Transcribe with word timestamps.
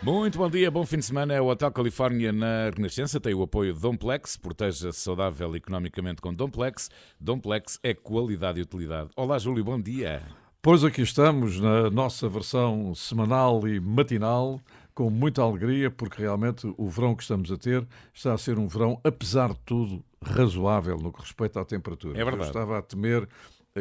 Muito 0.00 0.38
bom 0.38 0.48
dia, 0.48 0.70
bom 0.70 0.86
fim 0.86 0.98
de 0.98 1.06
semana. 1.06 1.34
É 1.34 1.40
o 1.40 1.46
Hotel 1.46 1.72
Califórnia 1.72 2.32
na 2.32 2.70
Renascença. 2.70 3.18
Tem 3.18 3.34
o 3.34 3.42
apoio 3.42 3.74
de 3.74 3.80
Domplex. 3.80 4.36
Proteja-se 4.36 5.00
saudável 5.00 5.56
economicamente 5.56 6.22
com 6.22 6.32
Domplex. 6.32 6.88
Domplex 7.20 7.80
é 7.82 7.92
qualidade 7.92 8.60
e 8.60 8.62
utilidade. 8.62 9.10
Olá, 9.16 9.38
Júlio, 9.38 9.64
bom 9.64 9.80
dia. 9.80 10.22
Pois 10.62 10.84
aqui 10.84 11.02
estamos 11.02 11.58
na 11.58 11.90
nossa 11.90 12.28
versão 12.28 12.94
semanal 12.94 13.66
e 13.66 13.80
matinal, 13.80 14.60
com 14.94 15.10
muita 15.10 15.42
alegria, 15.42 15.90
porque 15.90 16.22
realmente 16.22 16.72
o 16.76 16.88
verão 16.88 17.16
que 17.16 17.22
estamos 17.22 17.50
a 17.50 17.56
ter 17.56 17.84
está 18.14 18.32
a 18.32 18.38
ser 18.38 18.56
um 18.56 18.68
verão, 18.68 19.00
apesar 19.02 19.48
de 19.48 19.58
tudo, 19.66 20.04
razoável 20.22 20.96
no 20.96 21.12
que 21.12 21.20
respeita 21.20 21.60
à 21.60 21.64
temperatura. 21.64 22.12
É 22.12 22.24
verdade. 22.24 22.44
Eu 22.44 22.46
estava 22.46 22.78
a 22.78 22.82
temer 22.82 23.28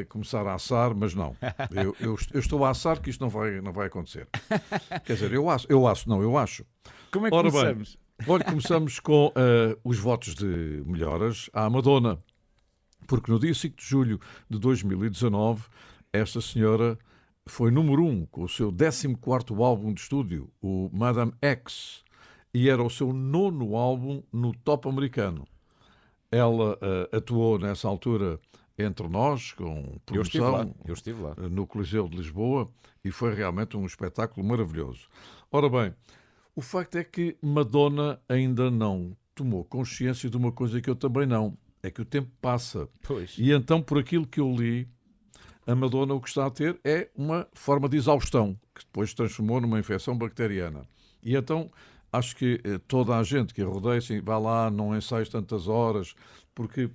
começar 0.06 0.46
a 0.48 0.56
assar, 0.56 0.94
mas 0.96 1.14
não. 1.14 1.36
Eu, 1.72 1.96
eu, 2.00 2.18
eu 2.34 2.40
estou 2.40 2.64
a 2.66 2.70
assar 2.70 3.02
que 3.02 3.10
isto 3.10 3.22
não 3.22 3.30
vai, 3.30 3.62
não 3.62 3.72
vai 3.72 3.88
acontecer. 3.88 4.28
Quer 5.06 5.14
dizer, 5.14 5.34
eu 5.34 5.50
acho, 5.50 5.66
eu 5.70 5.88
acho, 5.88 6.10
não, 6.10 6.22
eu 6.22 6.38
acho. 6.38 6.66
Como 7.12 7.28
é 7.28 7.30
que 7.30 7.36
Ora 7.36 7.52
começamos? 7.52 7.98
Bem, 8.20 8.30
olha, 8.30 8.44
começamos 8.44 9.00
com 9.00 9.28
uh, 9.28 9.80
os 9.84 9.98
votos 9.98 10.36
de 10.36 10.84
melhoras 10.86 11.50
à 11.54 11.70
Madonna, 11.70 12.20
porque 13.08 13.32
no 13.32 13.40
dia 13.40 13.54
5 13.54 13.76
de 13.76 13.86
julho 13.86 14.20
de 14.50 14.60
2019, 14.60 15.64
esta 16.12 16.42
senhora 16.42 16.98
foi 17.46 17.72
número 17.72 18.04
1 18.04 18.10
um, 18.10 18.26
com 18.26 18.44
o 18.44 18.50
seu 18.50 18.72
14 18.72 19.16
álbum 19.62 19.94
de 19.94 20.02
estúdio, 20.02 20.50
o 20.62 20.90
Madame 20.92 21.34
X, 21.42 22.04
e 22.54 22.70
era 22.70 22.84
o 22.84 22.90
seu 22.90 23.14
nono 23.14 23.76
álbum 23.76 24.22
no 24.32 24.54
top 24.54 24.90
americano. 24.90 25.48
Ela 26.32 26.74
uh, 26.74 27.16
atuou 27.16 27.58
nessa 27.58 27.88
altura 27.88 28.40
entre 28.78 29.08
nós, 29.08 29.54
com 29.54 30.00
Eu 30.12 30.22
estive 30.22 30.44
lá. 30.44 30.52
produção 30.60 30.76
Eu 30.86 30.94
estive 30.94 31.22
lá. 31.22 31.36
no 31.50 31.66
Coliseu 31.66 32.08
de 32.08 32.18
Lisboa 32.18 32.70
e 33.04 33.12
foi 33.12 33.34
realmente 33.34 33.76
um 33.76 33.86
espetáculo 33.86 34.46
maravilhoso. 34.46 35.08
Ora 35.52 35.70
bem, 35.70 35.94
o 36.56 36.62
facto 36.62 36.96
é 36.98 37.04
que 37.04 37.38
Madonna 37.42 38.22
ainda 38.28 38.70
não 38.70 39.16
tomou 39.34 39.64
consciência 39.64 40.30
de 40.30 40.38
uma 40.38 40.52
coisa 40.52 40.82
que 40.82 40.90
eu 40.90 40.96
também 40.96 41.26
não, 41.26 41.58
é 41.82 41.92
que 41.92 42.02
o 42.02 42.06
tempo 42.06 42.30
passa. 42.42 42.90
Pois. 43.04 43.36
E 43.38 43.52
então, 43.52 43.82
por 43.82 43.98
aquilo 43.98 44.26
que 44.26 44.40
eu 44.40 44.52
li, 44.52 44.88
a 45.66 45.76
Madonna 45.76 46.14
o 46.14 46.22
que 46.22 46.30
está 46.30 46.46
a 46.46 46.52
ter 46.52 46.80
é 46.84 47.10
uma 47.16 47.48
forma 47.54 47.88
de 47.88 47.98
exaustão, 47.98 48.58
que 48.74 48.84
depois 48.86 49.10
se 49.12 49.16
transformou 49.16 49.62
numa 49.62 49.80
infecção 49.80 50.18
bacteriana. 50.18 50.88
E 51.22 51.36
então, 51.36 51.70
acho 52.12 52.36
que 52.36 52.60
eh, 52.64 52.80
toda 52.88 53.18
a 53.18 53.24
gente 53.24 53.54
que 53.54 53.62
a 53.62 53.66
rodeia, 53.66 53.98
assim, 53.98 54.22
vá 54.22 54.38
lá, 54.38 54.72
não 54.72 54.96
ensaies 54.96 55.30
tantas 55.30 55.68
horas, 55.68 56.16
porque 56.56 56.90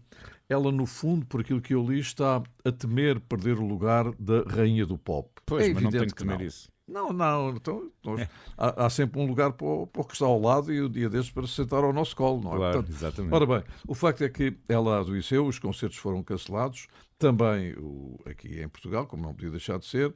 ela, 0.52 0.70
no 0.70 0.86
fundo, 0.86 1.24
por 1.26 1.40
aquilo 1.40 1.60
que 1.60 1.74
eu 1.74 1.82
li, 1.84 1.98
está 1.98 2.42
a 2.64 2.72
temer 2.72 3.18
perder 3.20 3.58
o 3.58 3.66
lugar 3.66 4.12
da 4.18 4.42
rainha 4.42 4.84
do 4.86 4.96
pop. 4.98 5.28
Pois, 5.46 5.66
é 5.68 5.72
mas 5.74 5.82
não 5.82 5.90
tem 5.90 6.06
que 6.06 6.14
temer 6.14 6.38
não. 6.38 6.44
isso. 6.46 6.70
Não, 6.86 7.12
não. 7.12 7.50
Então, 7.50 7.90
nós- 8.04 8.28
há, 8.58 8.86
há 8.86 8.90
sempre 8.90 9.20
um 9.20 9.26
lugar 9.26 9.52
para 9.52 9.66
o, 9.66 9.86
para 9.86 10.02
o 10.02 10.04
que 10.04 10.12
está 10.14 10.26
ao 10.26 10.40
lado 10.40 10.72
e 10.72 10.80
o 10.80 10.88
dia 10.88 11.08
desses 11.08 11.30
para 11.30 11.46
se 11.46 11.54
sentar 11.54 11.82
ao 11.84 11.92
nosso 11.92 12.14
colo, 12.14 12.40
não 12.42 12.52
é? 12.54 12.56
Claro, 12.56 12.72
Portanto, 12.78 12.94
exatamente. 12.96 13.34
Ora 13.34 13.46
bem, 13.46 13.62
o 13.86 13.94
facto 13.94 14.22
é 14.24 14.28
que 14.28 14.56
ela 14.68 15.00
adoeceu, 15.00 15.46
os 15.46 15.58
concertos 15.58 15.96
foram 15.98 16.22
cancelados, 16.22 16.86
também 17.18 17.72
o- 17.78 18.18
aqui 18.26 18.60
em 18.60 18.68
Portugal, 18.68 19.06
como 19.06 19.22
não 19.22 19.32
podia 19.34 19.50
deixar 19.50 19.78
de 19.78 19.86
ser, 19.86 20.12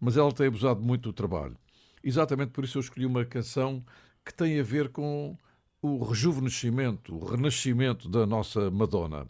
mas 0.00 0.16
ela 0.16 0.32
tem 0.32 0.46
abusado 0.48 0.80
muito 0.80 1.02
do 1.02 1.12
trabalho. 1.12 1.56
Exatamente 2.02 2.50
por 2.52 2.64
isso 2.64 2.78
eu 2.78 2.80
escolhi 2.80 3.04
uma 3.06 3.24
canção 3.24 3.84
que 4.24 4.32
tem 4.34 4.58
a 4.58 4.62
ver 4.62 4.88
com 4.88 5.36
o 5.82 6.02
rejuvenescimento, 6.04 7.14
o 7.14 7.24
renascimento 7.24 8.08
da 8.08 8.26
nossa 8.26 8.70
Madonna. 8.70 9.26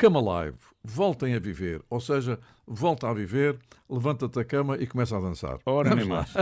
Come 0.00 0.16
Alive, 0.16 0.56
voltem 0.82 1.34
a 1.34 1.38
viver, 1.38 1.82
ou 1.90 2.00
seja, 2.00 2.38
volta 2.66 3.06
a 3.06 3.12
viver, 3.12 3.58
levanta-te 3.86 4.34
da 4.34 4.42
cama 4.42 4.78
e 4.78 4.86
começa 4.86 5.14
a 5.14 5.20
dançar. 5.20 5.58
Ora, 5.66 5.94
nem 5.94 6.06
mais. 6.06 6.34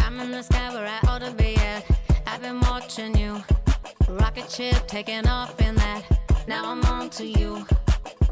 I'm 0.00 0.20
in 0.20 0.32
the 0.32 0.42
sky 0.42 0.74
where 0.74 0.88
I 0.88 0.98
ought 1.06 1.24
to 1.24 1.30
be 1.36 1.54
at. 1.54 1.84
I've 2.26 2.40
been 2.40 2.58
watching 2.68 3.16
you. 3.16 3.40
Rocket 4.08 4.50
ship 4.50 4.88
taking 4.88 5.28
off 5.28 5.54
in 5.60 5.76
that. 5.76 6.02
Now 6.48 6.64
I'm 6.64 6.84
on 6.86 7.10
to 7.10 7.24
you. 7.24 7.64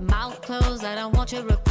Mouth 0.01 0.41
closed, 0.43 0.83
I 0.83 0.97
don't 0.97 1.17
want 1.17 1.31
your 1.31 1.43
opinion. 1.43 1.64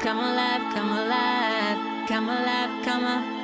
Come 0.00 0.18
alive, 0.18 0.72
come 0.72 0.92
alive, 0.92 1.78
come 2.06 2.28
alive, 2.30 3.39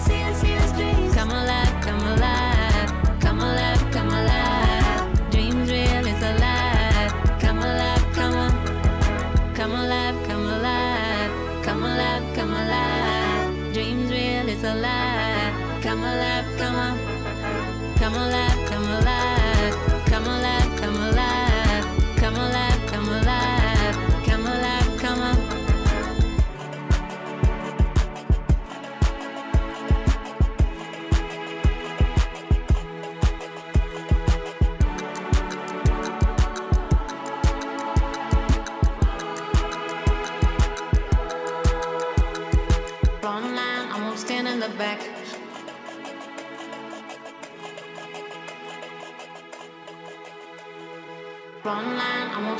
see 0.00 0.14
it, 0.14 0.36
see 0.36 0.52
it, 0.52 0.59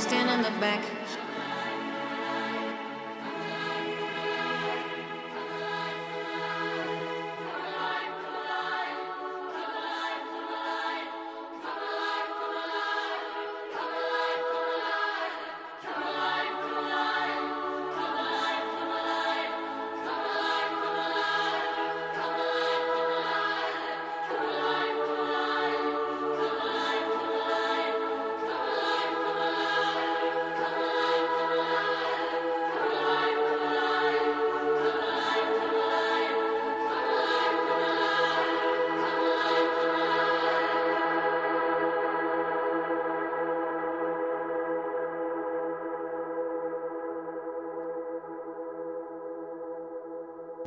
stand 0.01 0.31
in 0.31 0.41
the 0.41 0.61
back. 0.61 1.00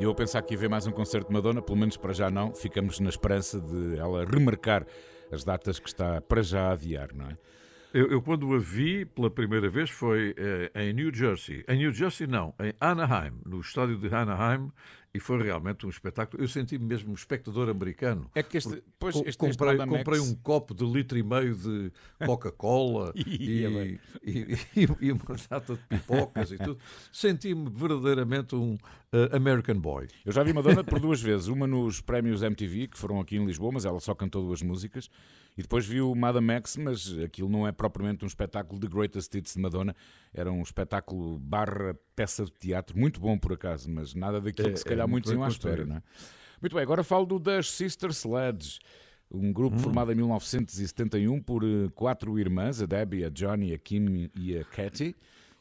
Eu 0.03 0.15
pensar 0.15 0.41
que 0.41 0.53
ia 0.53 0.59
ver 0.59 0.69
mais 0.69 0.85
um 0.85 0.91
concerto 0.91 1.27
de 1.27 1.33
Madonna, 1.33 1.61
pelo 1.61 1.77
menos 1.77 1.97
para 1.97 2.13
já 2.13 2.29
não, 2.29 2.53
ficamos 2.53 2.99
na 2.99 3.09
esperança 3.09 3.59
de 3.59 3.97
ela 3.97 4.25
remarcar 4.25 4.85
as 5.31 5.43
datas 5.43 5.79
que 5.79 5.87
está 5.87 6.21
para 6.21 6.41
já 6.41 6.69
a 6.69 6.71
adiar, 6.73 7.09
não 7.13 7.25
é? 7.25 7.37
Eu, 7.93 8.09
eu, 8.09 8.21
quando 8.23 8.51
a 8.55 8.57
vi 8.57 9.05
pela 9.05 9.29
primeira 9.29 9.69
vez 9.69 9.89
foi 9.89 10.33
eh, 10.35 10.71
em 10.73 10.93
New 10.93 11.13
Jersey. 11.13 11.63
Em 11.67 11.77
New 11.77 11.93
Jersey, 11.93 12.25
não, 12.25 12.53
em 12.59 12.73
Anaheim, 12.81 13.33
no 13.45 13.59
estádio 13.59 13.97
de 13.99 14.07
Anaheim, 14.13 14.71
e 15.13 15.19
foi 15.19 15.41
realmente 15.43 15.85
um 15.85 15.89
espetáculo. 15.89 16.41
Eu 16.41 16.47
senti-me 16.47 16.83
mesmo 16.83 17.11
um 17.11 17.13
espectador 17.13 17.69
americano. 17.69 18.29
É 18.33 18.41
que 18.41 18.57
este, 18.57 18.83
pois, 18.97 19.15
este 19.17 19.37
comprei, 19.37 19.75
este 19.75 19.87
comprei 19.87 20.19
um 20.19 20.33
copo 20.35 20.73
de 20.73 20.83
litro 20.83 21.17
e 21.17 21.23
meio 21.23 21.55
de 21.55 21.91
Coca-Cola 22.25 23.13
e, 23.15 23.63
e, 23.63 23.99
e, 24.25 24.87
e, 25.01 25.11
uma 25.11 25.35
data 25.47 25.75
de 25.75 25.81
pipocas 25.87 26.51
e 26.51 26.57
tudo. 26.57 26.79
Senti-me 27.11 27.69
verdadeiramente 27.69 28.55
um 28.55 28.73
uh, 28.73 29.35
American 29.35 29.79
boy. 29.79 30.07
Eu 30.25 30.31
já 30.31 30.41
vi 30.41 30.51
Madonna 30.51 30.83
por 30.83 30.99
duas 30.99 31.21
vezes. 31.21 31.47
Uma 31.47 31.67
nos 31.67 32.01
prémios 32.01 32.41
MTV, 32.41 32.87
que 32.87 32.97
foram 32.97 33.19
aqui 33.19 33.37
em 33.37 33.45
Lisboa, 33.45 33.71
mas 33.71 33.85
ela 33.85 33.99
só 33.99 34.15
cantou 34.15 34.41
duas 34.43 34.63
músicas. 34.63 35.09
E 35.55 35.61
depois 35.61 35.85
vi 35.85 36.01
o 36.01 36.15
Madame 36.15 36.53
X, 36.53 36.77
mas 36.77 37.19
aquilo 37.19 37.47
não 37.47 37.67
é 37.67 37.71
propriamente 37.71 38.23
um 38.23 38.27
espetáculo 38.27 38.79
de 38.79 38.87
Greatest 38.87 39.33
Hits 39.35 39.53
de 39.53 39.61
Madonna. 39.61 39.95
Era 40.33 40.51
um 40.51 40.63
espetáculo 40.63 41.37
barra 41.37 41.95
peça 42.15 42.45
de 42.45 42.51
teatro, 42.51 42.97
muito 42.97 43.19
bom 43.19 43.37
por 43.37 43.53
acaso, 43.53 43.89
mas 43.89 44.15
nada 44.15 44.41
daquilo 44.41 44.69
é, 44.69 44.71
que 44.71 44.79
se 44.79 44.85
calhar 44.85 45.02
é 45.03 45.07
muitos 45.07 45.31
iam 45.31 45.43
à 45.43 45.47
espera, 45.47 45.85
não 45.85 45.97
é? 45.97 46.03
Muito 46.61 46.73
bem, 46.75 46.83
agora 46.83 47.03
falo 47.03 47.25
do 47.25 47.39
das 47.39 47.69
Sister 47.69 48.11
Sledge, 48.11 48.79
um 49.29 49.51
grupo 49.51 49.75
hum. 49.75 49.79
formado 49.79 50.11
em 50.11 50.15
1971 50.15 51.41
por 51.41 51.63
eh, 51.63 51.89
quatro 51.93 52.39
irmãs, 52.39 52.81
a 52.81 52.85
Debbie, 52.85 53.25
a 53.25 53.29
Johnny, 53.29 53.73
a 53.73 53.77
Kim 53.77 54.29
e 54.35 54.57
a 54.57 54.63
Katy, 54.63 55.15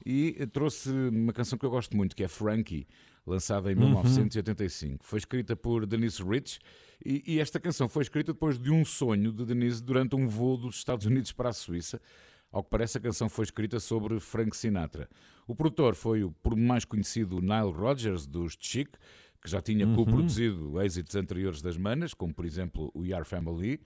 e 0.05 0.47
trouxe 0.53 0.91
uma 0.91 1.33
canção 1.33 1.59
que 1.59 1.65
eu 1.65 1.71
gosto 1.71 1.97
muito, 1.97 2.15
que 2.15 2.23
é 2.23 2.29
Frankie, 2.29 2.87
lançada 3.27 3.71
em 3.71 3.75
1985. 3.75 4.93
Uhum. 4.93 4.99
Foi 5.01 5.19
escrita 5.19 5.57
por 5.57 5.87
Denise 5.87 6.23
Rich 6.23 6.59
e, 7.05 7.23
e, 7.27 7.41
esta 7.41 7.59
canção 7.59 7.89
foi 7.89 8.03
escrita 8.03 8.33
depois 8.33 8.59
de 8.59 8.71
um 8.71 8.85
sonho 8.85 9.33
de 9.33 9.45
Denise 9.45 9.83
durante 9.83 10.15
um 10.15 10.27
voo 10.27 10.57
dos 10.57 10.77
Estados 10.77 11.07
Unidos 11.07 11.33
para 11.33 11.49
a 11.49 11.53
Suíça. 11.53 12.01
Ao 12.51 12.63
que 12.63 12.71
parece, 12.71 12.99
a 12.99 13.01
canção 13.01 13.29
foi 13.29 13.45
escrita 13.45 13.81
sobre 13.81 14.21
Frank 14.21 14.57
Sinatra. 14.57 15.09
O 15.47 15.55
produtor 15.55 15.95
foi 15.95 16.23
o 16.23 16.31
por 16.31 16.55
mais 16.55 16.85
conhecido 16.85 17.41
Nile 17.41 17.73
Rodgers, 17.73 18.27
dos 18.27 18.57
Chic, 18.61 18.91
que 19.43 19.51
já 19.51 19.61
tinha 19.61 19.87
uhum. 19.87 19.97
co-produzido 19.97 20.81
êxitos 20.81 21.17
anteriores 21.17 21.61
das 21.61 21.77
manas, 21.77 22.15
como 22.15 22.33
por 22.33 22.45
exemplo 22.45 22.91
o 22.95 23.05
Yar 23.05 23.25
Family. 23.25 23.81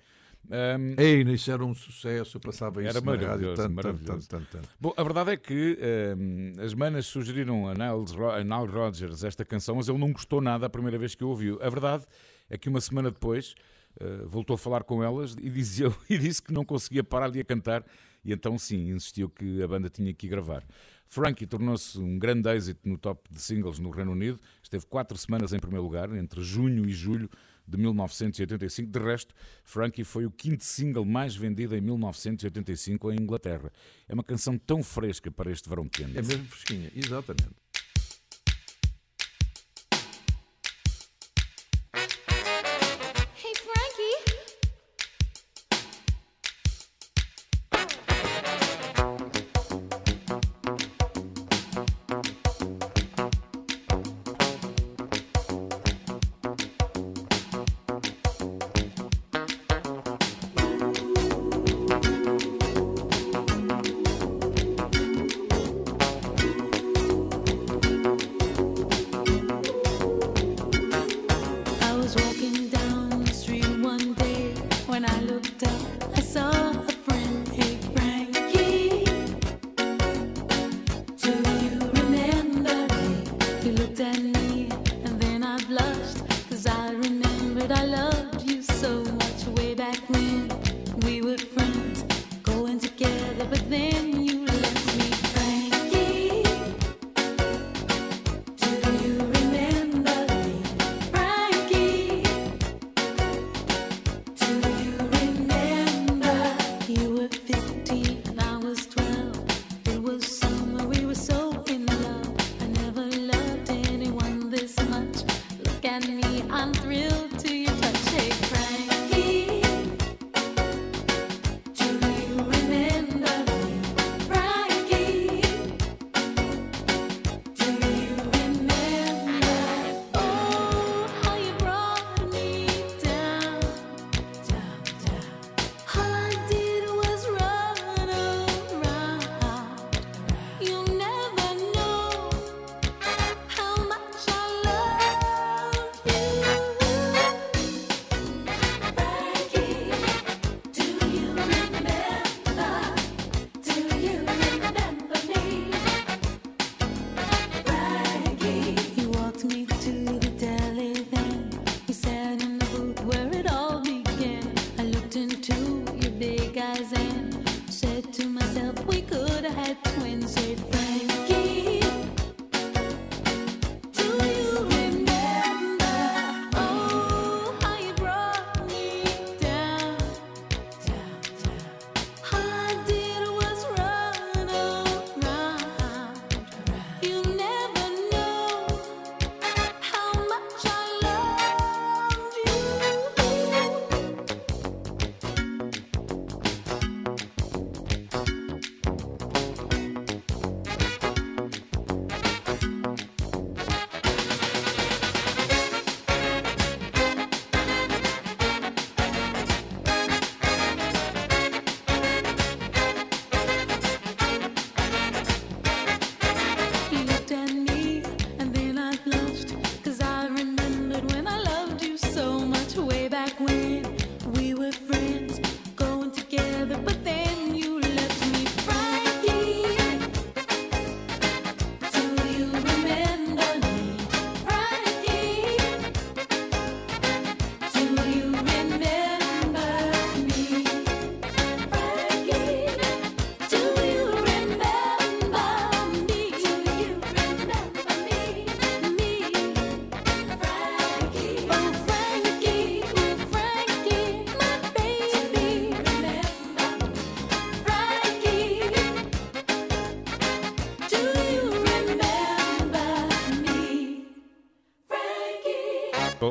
Um, 0.49 0.94
Ei, 1.00 1.23
isso 1.23 1.50
era 1.50 1.64
um 1.64 1.75
sucesso, 1.75 2.38
passava 2.38 2.81
isso 2.81 2.91
era 2.91 3.00
maravilhoso, 3.00 3.62
rádio, 3.62 3.75
maravilhoso. 3.75 4.29
Tanto, 4.29 4.47
tanto, 4.47 4.62
tanto, 4.62 4.69
Bom, 4.79 4.93
a 4.97 5.03
verdade 5.03 5.32
é 5.32 5.37
que 5.37 5.76
um, 6.17 6.53
as 6.62 6.73
manas 6.75 7.06
sugeriram 7.06 7.67
a 7.67 7.75
Nile, 7.75 8.05
a 8.32 8.44
Nile 8.44 8.73
Rodgers 8.73 9.25
esta 9.25 9.44
canção, 9.44 9.76
mas 9.76 9.88
ele 9.88 9.99
não 9.99 10.12
gostou 10.12 10.41
nada 10.41 10.67
a 10.67 10.70
primeira 10.70 10.99
vez 10.99 11.14
que 11.14 11.25
a 11.25 11.26
ouviu. 11.26 11.58
A 11.61 11.69
verdade 11.69 12.05
é 12.49 12.56
que 12.56 12.69
uma 12.69 12.81
semana 12.81 13.11
depois 13.11 13.55
uh, 14.00 14.29
voltou 14.29 14.55
a 14.55 14.58
falar 14.58 14.85
com 14.85 15.03
elas 15.03 15.35
e, 15.41 15.50
dizia, 15.50 15.93
e 16.08 16.17
disse 16.17 16.41
que 16.41 16.53
não 16.53 16.64
conseguia 16.64 17.03
parar 17.03 17.31
de 17.31 17.41
a 17.41 17.44
cantar 17.44 17.85
e 18.26 18.32
então 18.32 18.58
sim, 18.58 18.91
insistiu 18.91 19.31
que 19.31 19.62
a 19.62 19.69
banda 19.69 19.88
tinha 19.88 20.12
que 20.12 20.26
gravar. 20.26 20.64
Frankie 21.06 21.47
tornou-se 21.47 21.99
um 21.99 22.19
grande 22.19 22.49
êxito 22.50 22.88
no 22.88 22.99
top 22.99 23.31
de 23.31 23.41
singles 23.41 23.79
no 23.79 23.91
Reino 23.91 24.12
Unido, 24.12 24.41
esteve 24.62 24.85
quatro 24.87 25.17
semanas 25.17 25.53
em 25.53 25.58
primeiro 25.58 25.85
lugar, 25.85 26.12
entre 26.14 26.43
junho 26.43 26.88
e 26.88 26.93
julho 26.93 27.31
de 27.67 27.76
1985. 27.76 28.91
De 28.91 28.99
resto, 28.99 29.35
Frankie 29.64 30.05
foi 30.05 30.25
o 30.25 30.31
quinto 30.31 30.64
single 30.64 31.05
mais 31.05 31.35
vendido 31.35 31.75
em 31.76 31.81
1985 31.81 33.12
em 33.12 33.17
Inglaterra. 33.20 33.73
É 34.08 34.14
uma 34.14 34.23
canção 34.23 34.56
tão 34.56 34.82
fresca 34.82 35.31
para 35.31 35.50
este 35.50 35.69
verão 35.69 35.88
quente. 35.88 36.17
É 36.17 36.23
mesmo 36.23 36.44
fresquinha, 36.44 36.91
exatamente. 36.94 37.65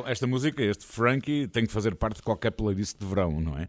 Esta 0.06 0.28
música, 0.28 0.64
este 0.64 0.86
Frankie, 0.86 1.48
tem 1.48 1.66
que 1.66 1.72
fazer 1.72 1.96
parte 1.96 2.18
de 2.18 2.24
qualquer 2.24 2.52
playlist 2.52 2.98
de 3.00 3.06
verão, 3.06 3.40
não 3.40 3.58
é? 3.58 3.68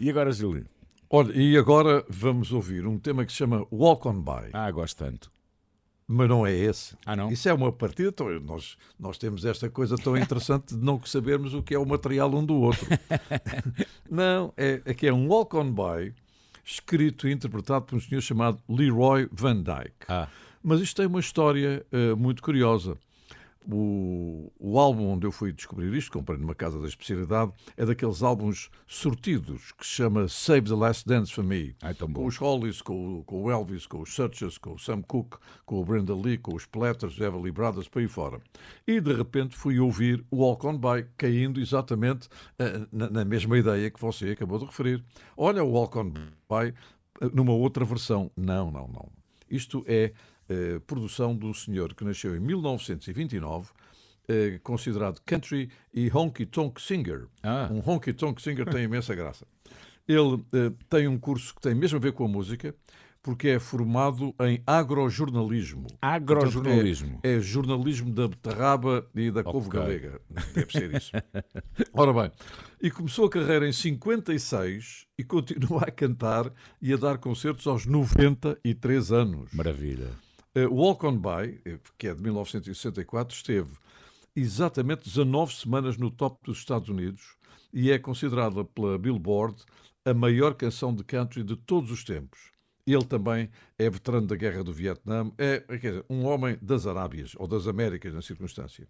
E 0.00 0.10
agora, 0.10 0.32
Júlio? 0.32 0.66
Olha, 1.08 1.32
e 1.32 1.56
agora 1.56 2.04
vamos 2.08 2.52
ouvir 2.52 2.86
um 2.86 2.98
tema 2.98 3.24
que 3.24 3.32
se 3.32 3.38
chama 3.38 3.66
Walk 3.70 4.08
On 4.08 4.20
By. 4.20 4.50
Ah, 4.52 4.70
gosto 4.70 4.96
tanto. 4.96 5.30
Mas 6.06 6.28
não 6.28 6.46
é 6.46 6.52
esse. 6.52 6.96
Ah, 7.06 7.16
não? 7.16 7.30
Isso 7.30 7.48
é 7.48 7.54
uma 7.54 7.72
partida. 7.72 8.08
Então, 8.08 8.28
nós, 8.40 8.76
nós 8.98 9.16
temos 9.16 9.44
esta 9.44 9.70
coisa 9.70 9.96
tão 9.96 10.16
interessante 10.16 10.74
de 10.74 10.84
não 10.84 11.00
sabermos 11.04 11.54
o 11.54 11.62
que 11.62 11.74
é 11.74 11.78
o 11.78 11.86
material 11.86 12.34
um 12.34 12.44
do 12.44 12.56
outro. 12.56 12.86
não, 14.10 14.52
é, 14.56 14.82
é 14.84 14.92
que 14.92 15.06
é 15.06 15.12
um 15.12 15.28
Walk 15.28 15.56
On 15.56 15.72
By 15.72 16.14
escrito 16.64 17.28
e 17.28 17.32
interpretado 17.32 17.84
por 17.84 17.96
um 17.96 18.00
senhor 18.00 18.20
chamado 18.20 18.58
Leroy 18.68 19.28
Van 19.30 19.62
Dyke. 19.62 20.06
Ah. 20.08 20.28
Mas 20.62 20.80
isto 20.80 20.96
tem 20.96 21.06
uma 21.06 21.20
história 21.20 21.84
uh, 21.92 22.16
muito 22.16 22.42
curiosa. 22.42 22.96
O, 23.66 24.52
o, 24.58 24.78
álbum 24.78 25.06
onde 25.06 25.26
eu 25.26 25.32
fui 25.32 25.50
descobrir 25.50 25.92
isto, 25.94 26.12
comprei 26.12 26.38
numa 26.38 26.54
casa 26.54 26.78
da 26.78 26.86
especialidade, 26.86 27.50
é 27.76 27.86
daqueles 27.86 28.22
álbuns 28.22 28.70
sortidos 28.86 29.72
que 29.72 29.86
se 29.86 29.92
chama 29.92 30.28
Save 30.28 30.68
the 30.68 30.74
Last 30.74 31.06
Dance 31.06 31.32
for 31.32 31.42
Me. 31.42 31.74
Ai, 31.80 31.94
com 31.94 32.26
os 32.26 32.36
Hollies, 32.36 32.82
com, 32.82 33.22
com, 33.24 33.44
o 33.44 33.50
Elvis, 33.50 33.86
com 33.86 34.02
os 34.02 34.14
Searchers, 34.14 34.58
com 34.58 34.74
o 34.74 34.78
Sam 34.78 35.00
Cooke, 35.00 35.38
com 35.64 35.80
o 35.80 35.84
Brenda 35.84 36.14
Lee, 36.14 36.36
com 36.36 36.54
os 36.54 36.66
Platters, 36.66 37.18
Everly 37.18 37.50
Brothers, 37.50 37.88
para 37.88 38.02
aí 38.02 38.08
fora. 38.08 38.38
E 38.86 39.00
de 39.00 39.14
repente 39.14 39.56
fui 39.56 39.78
ouvir 39.78 40.22
o 40.30 40.38
Walk 40.38 40.66
On 40.66 40.76
By, 40.76 41.06
caindo 41.16 41.58
exatamente 41.58 42.26
uh, 42.26 42.86
na, 42.92 43.08
na, 43.08 43.24
mesma 43.24 43.56
ideia 43.56 43.90
que 43.90 44.00
você 44.00 44.30
acabou 44.30 44.58
de 44.58 44.66
referir. 44.66 45.02
Olha 45.36 45.64
o 45.64 45.70
Walk 45.70 45.96
On 45.96 46.10
By 46.10 46.74
uh, 47.22 47.30
numa 47.32 47.52
outra 47.52 47.84
versão. 47.84 48.30
Não, 48.36 48.70
não, 48.70 48.86
não. 48.88 49.08
Isto 49.50 49.84
é 49.86 50.12
eh, 50.48 50.80
produção 50.86 51.34
do 51.34 51.52
senhor 51.54 51.94
que 51.94 52.04
nasceu 52.04 52.36
em 52.36 52.40
1929, 52.40 53.70
eh, 54.28 54.60
considerado 54.62 55.20
country 55.24 55.70
e 55.92 56.10
honky 56.10 56.46
tonk 56.46 56.80
singer. 56.80 57.26
Ah. 57.42 57.68
Um 57.70 57.78
honky 57.78 58.12
tonk 58.12 58.40
singer 58.40 58.66
tem 58.66 58.84
imensa 58.84 59.14
graça. 59.14 59.46
Ele 60.06 60.44
eh, 60.52 60.72
tem 60.88 61.08
um 61.08 61.18
curso 61.18 61.54
que 61.54 61.60
tem 61.60 61.74
mesmo 61.74 61.98
a 61.98 62.00
ver 62.00 62.12
com 62.12 62.24
a 62.24 62.28
música, 62.28 62.74
porque 63.24 63.48
é 63.48 63.58
formado 63.58 64.34
em 64.40 64.62
agrojornalismo. 64.66 65.86
Agrojornalismo. 66.00 67.20
É, 67.22 67.36
é, 67.36 67.40
jornalismo 67.40 68.12
da 68.12 68.28
beterraba 68.28 69.06
e 69.14 69.30
da 69.30 69.42
couve 69.42 69.68
okay. 69.68 69.80
galega. 69.80 70.20
Deve 70.54 70.70
ser 70.70 70.94
isso. 70.94 71.10
Ora 71.94 72.12
bem, 72.12 72.30
e 72.82 72.90
começou 72.90 73.24
a 73.24 73.30
carreira 73.30 73.66
em 73.66 73.72
56 73.72 75.06
e 75.18 75.24
continua 75.24 75.84
a 75.84 75.90
cantar 75.90 76.52
e 76.82 76.92
a 76.92 76.98
dar 76.98 77.16
concertos 77.16 77.66
aos 77.66 77.86
93 77.86 79.10
anos. 79.10 79.50
Maravilha. 79.54 80.10
Uh, 80.56 80.72
Walk 80.72 81.04
On 81.04 81.16
By, 81.16 81.60
eh, 81.64 81.78
que 81.98 82.06
é 82.06 82.14
de 82.14 82.22
1964, 82.22 83.34
esteve 83.34 83.72
exatamente 84.36 85.04
19 85.04 85.52
semanas 85.52 85.96
no 85.96 86.12
top 86.12 86.38
dos 86.44 86.58
Estados 86.58 86.88
Unidos 86.88 87.36
e 87.72 87.90
é 87.90 87.98
considerada 87.98 88.64
pela 88.64 88.96
Billboard 88.96 89.64
a 90.04 90.14
maior 90.14 90.54
canção 90.54 90.94
de 90.94 91.02
country 91.02 91.42
de 91.42 91.56
todos 91.56 91.90
os 91.90 92.04
tempos. 92.04 92.52
Ele 92.86 93.04
também 93.04 93.50
é 93.78 93.90
veterano 93.90 94.28
da 94.28 94.36
Guerra 94.36 94.62
do 94.62 94.72
Vietnã, 94.72 95.32
é 95.38 95.58
dizer, 95.76 96.04
um 96.08 96.24
homem 96.24 96.56
das 96.62 96.86
Arábias, 96.86 97.32
ou 97.36 97.48
das 97.48 97.66
Américas, 97.66 98.12
na 98.12 98.22
circunstância. 98.22 98.86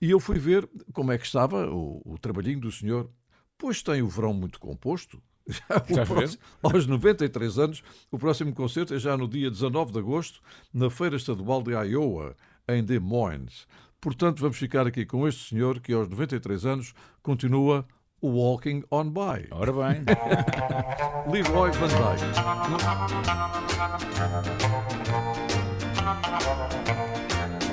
E 0.00 0.10
eu 0.10 0.20
fui 0.20 0.38
ver 0.38 0.68
como 0.92 1.12
é 1.12 1.18
que 1.18 1.26
estava 1.26 1.68
o, 1.68 2.00
o 2.04 2.18
trabalhinho 2.18 2.60
do 2.60 2.72
senhor. 2.72 3.10
Pois 3.58 3.82
tem 3.82 4.02
o 4.02 4.08
verão 4.08 4.32
muito 4.32 4.58
composto, 4.60 5.20
já 5.88 6.06
próximo, 6.06 6.42
aos 6.62 6.86
93 6.86 7.58
anos, 7.58 7.82
o 8.10 8.18
próximo 8.18 8.54
concerto 8.54 8.94
é 8.94 8.98
já 8.98 9.16
no 9.16 9.28
dia 9.28 9.50
19 9.50 9.92
de 9.92 9.98
agosto, 9.98 10.40
na 10.72 10.88
Feira 10.88 11.16
Estadual 11.16 11.62
de 11.62 11.72
Iowa, 11.72 12.34
em 12.68 12.82
Des 12.82 13.00
Moines. 13.00 13.66
Portanto, 14.00 14.40
vamos 14.40 14.56
ficar 14.56 14.86
aqui 14.86 15.04
com 15.06 15.26
este 15.26 15.50
senhor 15.50 15.80
que 15.80 15.92
aos 15.92 16.08
93 16.08 16.66
anos 16.66 16.94
continua 17.22 17.86
Walking 18.22 18.82
on 18.90 19.10
By. 19.10 19.48
Ora 19.50 19.72
bem. 19.72 20.04
Leroy 21.30 21.70
Van 21.72 21.88
Dyke. 21.88 22.24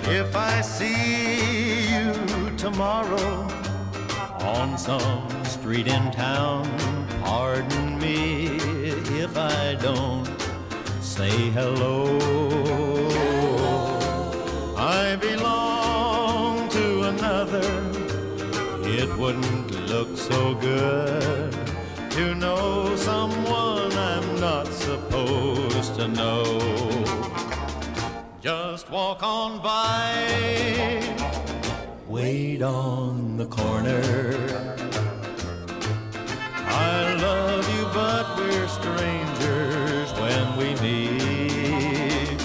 If 0.10 0.36
I 0.36 0.62
see 0.62 1.94
you 1.94 2.14
tomorrow 2.58 3.48
on 4.42 4.78
some 4.78 5.28
street 5.46 5.88
in 5.88 6.12
town 6.12 6.66
Pardon 7.34 7.98
me 7.98 8.58
if 9.24 9.38
I 9.38 9.76
don't 9.76 10.28
say 11.00 11.32
hello. 11.52 12.20
I 14.76 15.16
belong 15.16 16.68
to 16.68 17.04
another. 17.04 17.70
It 18.84 19.10
wouldn't 19.18 19.72
look 19.88 20.18
so 20.18 20.56
good 20.56 21.56
to 22.18 22.36
know 22.36 22.98
someone 22.98 23.94
I'm 23.94 24.28
not 24.42 24.68
supposed 24.68 25.96
to 25.96 26.10
know. 26.10 26.44
Just 28.42 28.90
walk 28.90 29.24
on 29.24 29.62
by, 29.64 31.02
wait 32.08 32.62
on 32.62 33.38
the 33.38 33.46
corner 33.46 34.91
love 37.22 37.70
you, 37.76 37.86
but 37.94 38.36
we're 38.36 38.68
strangers 38.68 40.12
when 40.20 40.58
we 40.58 40.74
meet. 40.82 42.40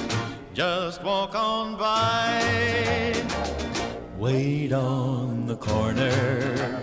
Just 0.52 1.02
walk 1.02 1.34
on 1.34 1.78
by, 1.78 3.14
wait 4.18 4.72
on 4.72 5.46
the 5.46 5.56
corner. 5.56 6.82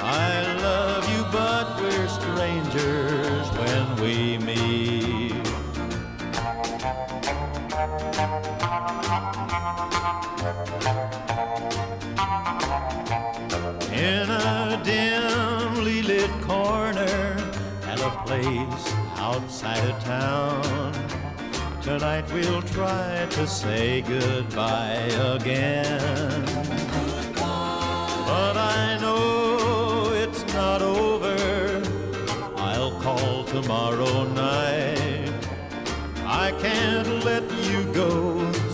I 0.00 0.56
love 0.62 1.08
you, 1.12 1.22
but 1.30 1.80
we're 1.80 2.08
strangers 2.08 3.46
when 3.60 3.84
we 4.02 4.38
meet. 4.38 4.90
Outside 19.30 19.88
of 19.88 19.98
town. 20.02 20.92
Tonight 21.80 22.24
we'll 22.32 22.62
try 22.62 23.26
to 23.30 23.46
say 23.46 24.02
goodbye 24.02 25.06
again. 25.36 26.44
But 28.30 28.56
I 28.56 28.98
know 29.00 30.10
it's 30.24 30.42
not 30.52 30.82
over. 30.82 31.36
I'll 32.56 32.94
call 33.00 33.44
tomorrow 33.44 34.24
night. 34.24 35.46
I 36.26 36.50
can't 36.64 37.24
let 37.24 37.44
you 37.70 37.84
go, 37.92 38.10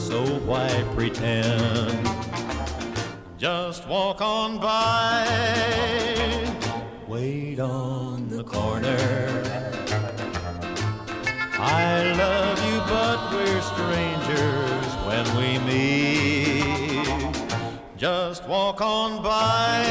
so 0.08 0.24
why 0.50 0.70
pretend? 0.94 2.08
Just 3.36 3.86
walk 3.86 4.22
on 4.22 4.58
by, 4.58 5.26
wait 7.06 7.60
on 7.60 8.28
the 8.30 8.42
corner. 8.42 9.45
I 11.68 12.12
love 12.12 12.58
you, 12.68 12.78
but 12.94 13.18
we're 13.32 13.62
strangers 13.72 14.88
when 15.06 15.26
we 15.36 15.58
meet. 15.66 17.06
Just 17.96 18.46
walk 18.46 18.80
on 18.80 19.20
by, 19.20 19.84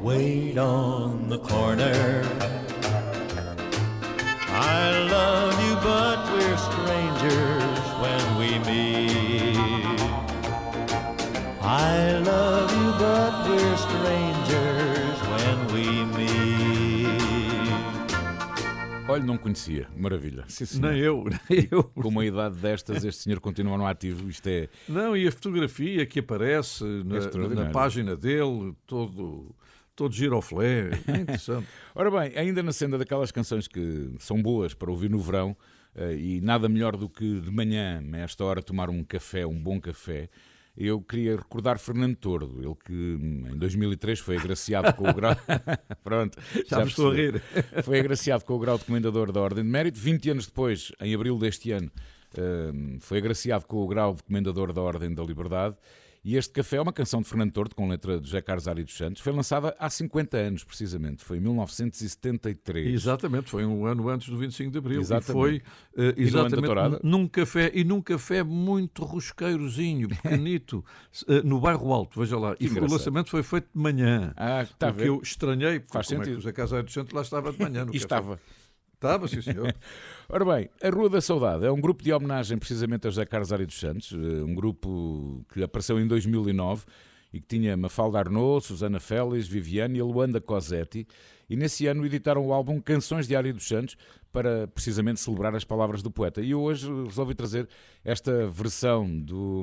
wait 0.00 0.58
on 0.58 1.28
the 1.30 1.38
corner. 1.38 2.33
Olha, 19.14 19.24
não 19.24 19.38
conhecia. 19.38 19.86
Maravilha. 19.96 20.44
Sim, 20.48 20.80
nem 20.80 20.98
eu, 20.98 21.24
nem 21.48 21.68
eu. 21.70 21.84
Com 21.84 22.08
uma 22.08 22.26
idade 22.26 22.56
destas, 22.56 23.04
este 23.04 23.22
senhor 23.22 23.38
continua 23.38 23.78
no 23.78 23.86
ativo. 23.86 24.28
Isto 24.28 24.48
é. 24.48 24.68
Não, 24.88 25.16
e 25.16 25.28
a 25.28 25.30
fotografia 25.30 26.04
que 26.04 26.18
aparece 26.18 26.82
na, 26.82 27.64
na 27.64 27.70
página 27.70 28.16
dele, 28.16 28.74
todo 28.86 29.54
todo 29.94 30.12
giroflé, 30.12 30.90
é 31.06 31.18
interessante. 31.18 31.68
Ora 31.94 32.10
bem, 32.10 32.36
ainda 32.36 32.60
na 32.62 32.72
senda 32.72 32.98
daquelas 32.98 33.30
canções 33.30 33.68
que 33.68 34.10
são 34.18 34.42
boas 34.42 34.74
para 34.74 34.90
ouvir 34.90 35.08
no 35.08 35.20
verão, 35.20 35.56
eh, 35.94 36.16
e 36.16 36.40
nada 36.40 36.68
melhor 36.68 36.96
do 36.96 37.08
que 37.08 37.40
de 37.40 37.50
manhã, 37.52 38.02
a 38.12 38.16
esta 38.18 38.44
hora, 38.44 38.60
tomar 38.60 38.90
um 38.90 39.04
café, 39.04 39.46
um 39.46 39.56
bom 39.56 39.80
café, 39.80 40.28
eu 40.76 41.00
queria 41.00 41.36
recordar 41.36 41.78
Fernando 41.78 42.16
Tordo, 42.16 42.60
ele 42.60 42.74
que 42.84 42.92
hum, 42.92 43.52
em 43.52 43.58
2003 43.58 44.18
foi 44.18 44.36
agraciado 44.36 44.92
com 44.94 45.08
o 45.08 45.14
grau. 45.14 45.36
Pronto, 46.02 46.36
já, 46.66 46.78
já 46.78 46.84
estou 46.84 47.10
a 47.10 47.14
rir. 47.14 47.42
Foi 47.84 48.00
agraciado 48.00 48.44
com 48.44 48.54
o 48.54 48.58
grau 48.58 48.76
de 48.76 48.84
Comendador 48.84 49.30
da 49.30 49.40
Ordem 49.40 49.62
de 49.62 49.70
Mérito. 49.70 49.98
20 49.98 50.30
anos 50.30 50.46
depois, 50.46 50.90
em 51.00 51.14
abril 51.14 51.38
deste 51.38 51.70
ano, 51.70 51.90
hum, 52.36 52.98
foi 53.00 53.18
agraciado 53.18 53.66
com 53.66 53.76
o 53.76 53.86
grau 53.86 54.14
de 54.14 54.22
Comendador 54.24 54.72
da 54.72 54.82
Ordem 54.82 55.14
da 55.14 55.22
Liberdade. 55.22 55.76
E 56.24 56.36
este 56.36 56.52
café 56.54 56.76
é 56.76 56.80
uma 56.80 56.92
canção 56.92 57.20
de 57.20 57.28
Fernando 57.28 57.52
Tordo, 57.52 57.74
com 57.74 57.86
letra 57.86 58.18
de 58.18 58.26
José 58.26 58.40
Carlos 58.40 58.66
Ari 58.66 58.82
dos 58.82 58.96
Santos. 58.96 59.20
Foi 59.20 59.30
lançada 59.30 59.76
há 59.78 59.90
50 59.90 60.36
anos, 60.38 60.64
precisamente. 60.64 61.22
Foi 61.22 61.36
em 61.36 61.40
1973. 61.40 62.94
Exatamente, 62.94 63.50
foi 63.50 63.64
um 63.66 63.84
ano 63.84 64.08
antes 64.08 64.28
do 64.30 64.36
25 64.38 64.70
de 64.70 64.78
Abril. 64.78 65.00
Exatamente. 65.00 65.30
E 65.30 65.32
foi 65.32 66.02
uh, 66.08 66.14
E 66.16 66.30
no 66.30 66.38
ano 66.40 66.48
da 66.50 66.62
tourada? 66.62 66.88
exatamente 66.96 67.06
num 67.06 67.28
café, 67.28 67.70
e 67.74 67.84
num 67.84 68.00
café 68.00 68.42
muito 68.42 69.04
rosqueirozinho, 69.04 70.08
pequenito, 70.22 70.82
uh, 71.28 71.46
no 71.46 71.60
bairro 71.60 71.92
Alto, 71.92 72.18
veja 72.20 72.38
lá. 72.38 72.56
E 72.58 72.66
o 72.66 72.70
engraçado. 72.70 72.90
lançamento 72.92 73.28
foi 73.30 73.42
feito 73.42 73.68
de 73.74 73.78
manhã. 73.80 74.32
Ah, 74.36 74.62
está 74.62 74.90
o 74.90 74.94
que 74.94 75.02
eu 75.04 75.20
estranhei, 75.22 75.78
porque 75.80 75.92
Faz 75.92 76.06
como 76.06 76.22
é 76.22 76.24
sentido. 76.24 76.34
que 76.36 76.38
o 76.38 76.40
José 76.42 76.52
Carlos 76.52 76.72
Ari 76.72 76.82
dos 76.84 76.92
Santos 76.94 77.12
lá 77.12 77.20
estava 77.22 77.52
de 77.52 77.58
manhã 77.60 77.84
no 77.84 77.90
E 77.90 77.94
café. 77.94 77.96
estava. 77.98 78.40
Estava, 79.04 79.28
sim 79.28 79.42
senhor. 79.42 79.74
Ora 80.30 80.44
bem, 80.46 80.70
a 80.82 80.88
Rua 80.88 81.10
da 81.10 81.20
Saudade 81.20 81.66
é 81.66 81.70
um 81.70 81.78
grupo 81.78 82.02
de 82.02 82.10
homenagem 82.10 82.56
precisamente 82.56 83.06
a 83.06 83.10
José 83.10 83.26
Carlos 83.26 83.52
Ari 83.52 83.66
dos 83.66 83.78
Santos, 83.78 84.12
eh, 84.12 84.42
um 84.42 84.54
grupo 84.54 85.44
que 85.52 85.62
apareceu 85.62 86.00
em 86.00 86.06
2009 86.06 86.86
e 87.30 87.38
que 87.38 87.46
tinha 87.46 87.76
Mafalda 87.76 88.18
Arnaud, 88.18 88.64
Susana 88.64 88.98
Félix, 88.98 89.46
Viviane 89.46 89.98
e 89.98 90.02
Luanda 90.02 90.40
Cosetti. 90.40 91.06
E 91.50 91.54
nesse 91.54 91.86
ano 91.86 92.06
editaram 92.06 92.46
o 92.46 92.54
álbum 92.54 92.80
Canções 92.80 93.28
de 93.28 93.36
Ari 93.36 93.52
dos 93.52 93.68
Santos 93.68 93.94
para 94.32 94.66
precisamente 94.68 95.20
celebrar 95.20 95.54
as 95.54 95.64
palavras 95.64 96.02
do 96.02 96.10
poeta. 96.10 96.40
E 96.40 96.52
eu 96.52 96.62
hoje 96.62 96.90
resolvi 97.04 97.34
trazer 97.34 97.68
esta 98.02 98.46
versão 98.46 99.06
do, 99.20 99.62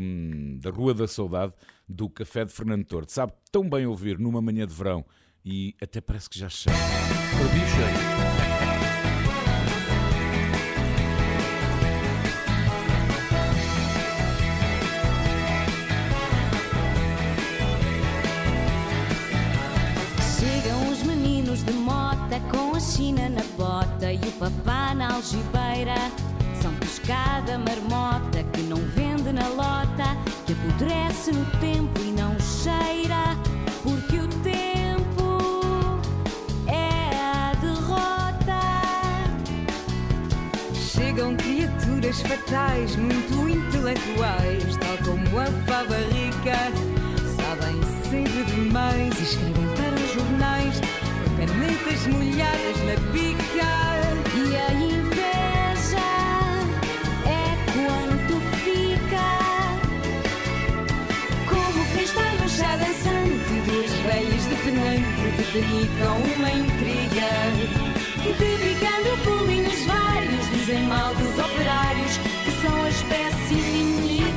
da 0.59 0.69
Rua 0.69 0.93
da 0.93 1.07
Saudade 1.07 1.53
do 1.89 2.07
Café 2.07 2.45
de 2.45 2.53
Fernando 2.53 2.85
Tordo. 2.85 3.09
Sabe 3.09 3.33
tão 3.51 3.67
bem 3.67 3.87
ouvir 3.87 4.19
numa 4.19 4.39
manhã 4.39 4.67
de 4.67 4.73
verão 4.75 5.03
e 5.43 5.75
até 5.81 5.99
parece 5.99 6.29
que 6.29 6.37
já 6.37 6.47
chega. 6.47 6.75
Na 23.91 23.97
bota 23.97 24.13
e 24.13 24.17
o 24.17 24.31
papá 24.33 24.93
na 24.93 25.13
algibeira. 25.13 25.95
São 26.61 26.73
pescada 26.75 27.57
marmota 27.57 28.43
que 28.53 28.61
não 28.61 28.77
vende 28.77 29.31
na 29.31 29.47
lota, 29.49 30.15
que 30.45 30.53
apodrece 30.53 31.31
no 31.31 31.45
tempo 31.59 31.99
e 32.01 32.11
não 32.11 32.35
cheira, 32.39 33.35
porque 33.83 34.17
o 34.17 34.27
tempo 34.43 35.99
é 36.67 37.15
a 37.15 37.53
derrota. 37.59 38.61
Chegam 40.75 41.35
criaturas 41.35 42.21
fatais, 42.21 42.95
muito 42.95 43.49
intelectuais, 43.49 44.77
tal 44.77 44.97
como 45.03 45.39
a 45.39 45.45
fava 45.65 45.97
rica. 46.11 46.71
Sabem 47.35 47.81
sempre 48.03 48.43
demais 48.53 49.19
e 49.19 49.23
escrevem 49.23 49.67
para 49.75 49.95
os 49.95 50.13
jornais 50.13 50.81
canetas 51.37 52.07
molhadas 52.07 52.77
na 52.85 53.11
pica. 53.11 53.50
Debenicam 65.53 66.17
uma 66.37 66.49
intriga. 66.49 67.27
Debicando 68.39 69.17
pulinhos 69.23 69.85
vários, 69.85 70.49
dizem 70.51 70.83
mal 70.83 71.13
dos 71.15 71.45
operários, 71.45 72.17
que 72.45 72.51
são 72.61 72.83
a 72.83 72.89
espécie 72.89 73.53
inimiga. 73.53 74.31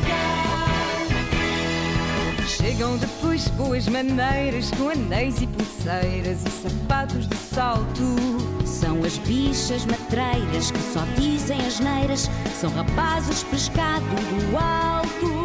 Chegam 2.47 2.97
depois 2.97 3.49
boas 3.51 3.87
maneiras, 3.89 4.71
com 4.73 4.89
anéis 4.89 5.41
e 5.41 5.47
pulseiras 5.47 6.43
e 6.45 6.51
sapatos 6.51 7.29
de 7.29 7.37
salto. 7.37 8.17
São 8.65 9.05
as 9.05 9.17
bichas 9.19 9.87
matreiras 9.87 10.71
que 10.71 10.81
só 10.93 11.05
dizem 11.17 11.61
as 11.65 11.79
neiras, 11.79 12.31
são 12.61 12.71
rapazes 12.71 13.45
pescado 13.45 14.05
do 14.05 14.57
alto. 14.57 15.44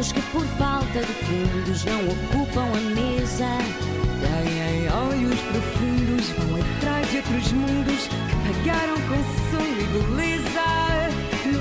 Vagabundos 0.00 0.12
que 0.12 0.22
por 0.32 0.46
falta 0.58 1.00
de 1.00 1.12
fundos 1.12 1.84
não 1.84 2.00
ocupam 2.08 2.64
a 2.64 2.80
mesa. 2.94 3.58
Têm 4.20 4.88
olhos 4.90 5.40
profundos, 5.40 6.28
vão 6.30 6.56
atrás 6.60 7.10
de 7.10 7.16
outros 7.18 7.52
mundos 7.52 8.08
que 8.08 8.36
pagaram 8.64 8.96
com 9.08 9.22
sonho 9.50 9.80
e 9.80 9.84
beleza. 9.84 10.68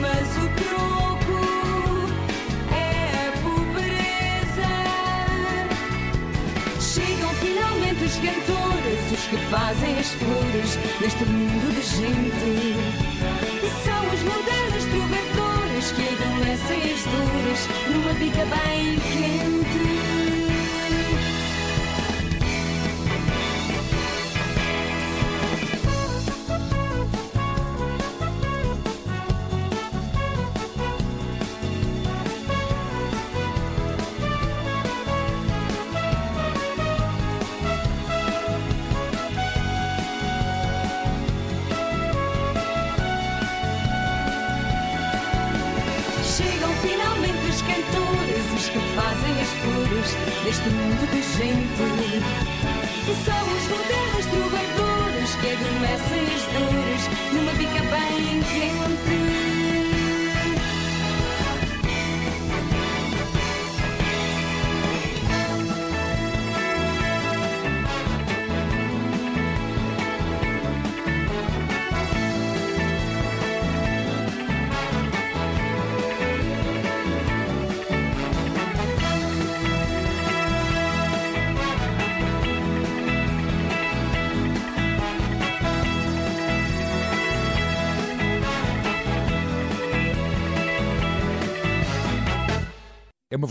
Mas 0.01 0.27
o 0.37 0.47
troco 0.63 1.39
é 2.71 3.27
a 3.27 3.31
pobreza. 3.43 4.71
Chegam 6.79 7.29
finalmente 7.35 8.03
os 8.03 8.15
cantores, 8.15 9.11
os 9.11 9.27
que 9.27 9.37
fazem 9.49 9.99
as 9.99 10.07
flores 10.13 10.77
neste 11.01 11.25
mundo 11.25 11.73
de 11.73 11.81
gente. 11.81 13.38
Que 15.95 16.07
adormecem 16.07 16.93
as 16.93 17.03
dores 17.03 17.67
numa 17.89 18.13
bica 18.13 18.45
bem 18.45 18.95
quente. 18.99 20.28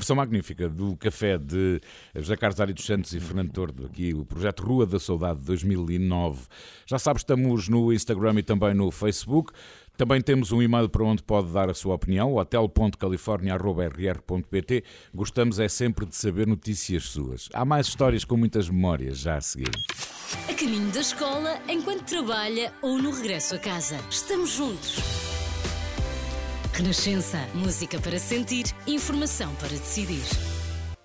Versão 0.09 0.16
magnífica 0.16 0.68
do 0.68 0.97
café 0.97 1.37
de 1.37 1.81
José 2.14 2.37
Carlos 2.37 2.61
Ari 2.61 2.73
dos 2.73 2.87
Santos 2.87 3.12
e 3.12 3.21
Fernando 3.21 3.53
Tordo, 3.53 3.85
aqui 3.87 4.14
o 4.14 4.25
projeto 4.25 4.64
Rua 4.64 4.87
da 4.87 4.99
Saudade 4.99 5.42
2009. 5.42 6.47
Já 6.87 6.99
sabes, 6.99 7.21
estamos 7.21 7.68
no 7.68 7.92
Instagram 7.92 8.38
e 8.38 8.42
também 8.42 8.73
no 8.73 8.90
Facebook. 8.90 9.53
Também 9.99 10.23
temos 10.23 10.51
um 10.53 10.62
e-mail 10.62 10.88
para 10.88 11.05
onde 11.05 11.23
pode 11.23 11.53
dar 11.53 11.68
a 11.68 11.75
sua 11.75 11.97
opinião, 11.97 12.37
hotel.california.rr.pt. 12.37 14.85
Gostamos 15.12 15.59
é 15.59 15.68
sempre 15.68 16.07
de 16.07 16.16
saber 16.16 16.47
notícias 16.47 17.03
suas. 17.05 17.51
Há 17.53 17.64
mais 17.64 17.88
histórias 17.88 18.25
com 18.25 18.37
muitas 18.37 18.71
memórias 18.71 19.18
já 19.18 19.37
a 19.37 19.40
seguir. 19.40 19.73
A 20.49 20.55
caminho 20.55 20.92
da 20.92 21.01
escola, 21.01 21.59
enquanto 21.68 22.05
trabalha 22.05 22.73
ou 22.81 23.03
no 23.03 23.11
regresso 23.11 23.57
a 23.57 23.59
casa. 23.59 23.99
Estamos 24.09 24.51
juntos. 24.51 25.28
Renascença. 26.79 27.38
Música 27.57 28.01
para 28.01 28.21
sentir, 28.21 28.67
informação 28.87 29.53
para 29.57 29.71
decidir. 29.71 30.23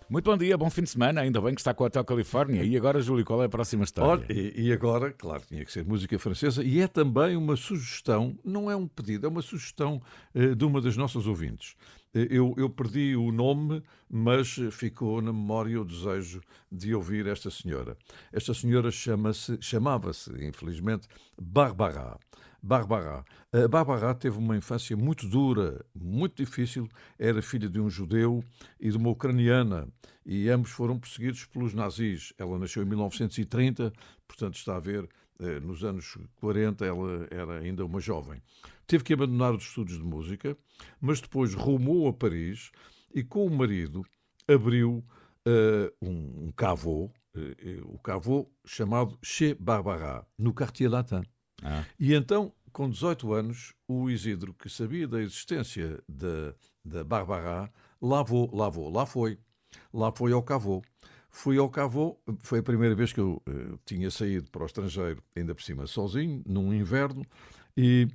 Muito 0.08 0.30
bom 0.30 0.38
dia, 0.38 0.56
bom 0.56 0.70
fim 0.70 0.84
de 0.84 0.92
semana. 0.92 1.22
Ainda 1.22 1.42
bem 1.42 1.56
que 1.56 1.62
está 1.62 1.74
com 1.74 1.84
o 1.84 1.88
Hotel 1.88 2.06
Califórnia. 2.06 2.64
E 2.64 2.78
agora, 2.78 3.02
Júlio, 3.02 3.26
qual 3.26 3.42
é 3.42 3.48
a 3.48 3.50
próxima 3.50 3.84
história? 3.84 4.24
Olha, 4.24 4.32
e, 4.32 4.68
e 4.68 4.72
agora, 4.72 5.12
claro, 5.12 5.42
tinha 5.48 5.66
que 5.66 5.72
ser 5.72 5.84
música 5.84 6.20
francesa 6.20 6.64
e 6.64 6.80
é 6.80 6.88
também 6.88 7.36
uma 7.36 7.56
sugestão, 7.56 8.38
não 8.46 8.70
é 8.70 8.76
um 8.76 8.88
pedido, 8.88 9.26
é 9.26 9.30
uma 9.30 9.42
sugestão 9.42 10.00
eh, 10.36 10.54
de 10.54 10.64
uma 10.64 10.80
das 10.80 10.96
nossas 10.96 11.26
ouvintes. 11.26 11.76
Eu, 12.14 12.54
eu, 12.56 12.70
perdi 12.70 13.16
o 13.16 13.32
nome, 13.32 13.82
mas 14.08 14.60
ficou 14.70 15.20
na 15.24 15.34
memória 15.34 15.82
o 15.82 15.84
desejo 15.84 16.40
de 16.72 16.94
ouvir 16.94 17.26
esta 17.26 17.50
senhora. 17.50 17.98
Esta 18.32 18.54
senhora 18.54 18.92
chama-se, 18.92 19.58
chamava-se, 19.60 20.30
infelizmente, 20.46 21.08
Barbara. 21.42 22.20
Barbara. 22.63 23.26
A 23.52 23.67
Barbara 23.67 24.15
teve 24.15 24.38
uma 24.38 24.56
infância 24.56 24.95
muito 24.95 25.28
dura, 25.28 25.86
muito 25.93 26.41
difícil. 26.41 26.88
Era 27.19 27.41
filha 27.41 27.67
de 27.67 27.78
um 27.78 27.89
judeu 27.89 28.41
e 28.80 28.89
de 28.89 28.95
uma 28.95 29.10
ucraniana, 29.10 29.89
e 30.26 30.49
ambos 30.49 30.71
foram 30.71 30.97
perseguidos 30.97 31.45
pelos 31.45 31.73
nazis. 31.73 32.32
Ela 32.38 32.58
nasceu 32.58 32.82
em 32.82 32.86
1930, 32.86 33.91
portanto, 34.26 34.56
está 34.56 34.78
a 34.78 34.80
ver, 34.80 35.10
eh, 35.39 35.60
nos 35.60 35.84
anos 35.84 36.17
40 36.38 36.86
ela 36.86 37.28
era 37.30 37.60
ainda 37.60 37.86
uma 37.86 37.99
jovem. 37.99 38.41
Teve 38.88 39.04
que 39.04 39.13
abandonar 39.13 39.54
os 39.54 39.63
estudos 39.63 39.97
de 39.97 40.04
música, 40.04 40.58
mas 41.02 41.19
depois 41.19 41.54
rumou 41.54 42.08
a 42.08 42.13
Paris 42.13 42.71
e 43.13 43.23
com 43.23 43.45
o 43.45 43.52
marido 43.52 44.06
abriu 44.47 45.04
uh, 45.45 46.06
um, 46.06 46.47
um 46.47 46.52
cavô, 46.52 47.12
uh, 47.36 47.93
o 47.93 47.99
cavô 47.99 48.49
chamado 48.65 49.17
Chez 49.21 49.54
Barbara, 49.60 50.26
no 50.38 50.54
Quartier 50.54 50.89
Latin. 50.89 51.23
Ah. 51.63 51.86
E 51.99 52.13
então, 52.13 52.52
com 52.71 52.89
18 52.89 53.34
anos, 53.34 53.73
o 53.88 54.10
Isidro, 54.10 54.54
que 54.54 54.69
sabia 54.69 55.08
da 55.08 55.21
existência 55.21 56.02
da, 56.08 56.54
da 56.84 57.04
Barbara, 57.04 57.71
lá 58.02 58.23
vou, 58.23 58.54
lá 58.54 58.69
vou, 58.69 58.89
lá 58.89 59.06
foi. 59.06 59.38
Lá 59.93 60.12
foi 60.12 60.32
ao 60.32 60.43
cavô. 60.43 60.82
Fui 61.36 61.58
ao 61.58 61.67
Cavô, 61.67 62.15
foi 62.43 62.60
a 62.60 62.63
primeira 62.63 62.93
vez 62.93 63.12
que 63.12 63.19
eu 63.19 63.41
uh, 63.49 63.80
tinha 63.84 64.12
saído 64.12 64.52
para 64.52 64.62
o 64.62 64.65
estrangeiro, 64.67 65.21
ainda 65.36 65.56
por 65.56 65.63
cima 65.63 65.88
sozinho, 65.88 66.43
num 66.45 66.71
inverno, 66.71 67.26
e 67.76 68.08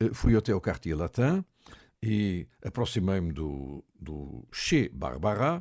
uh, 0.00 0.14
fui 0.14 0.36
até 0.36 0.54
o 0.54 0.60
Quartier 0.60 0.96
Latin 0.96 1.44
e 2.00 2.46
aproximei-me 2.64 3.32
do, 3.32 3.84
do 3.98 4.46
Che 4.52 4.88
Barbara 4.88 5.60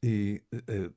e 0.00 0.40
uh, 0.54 0.94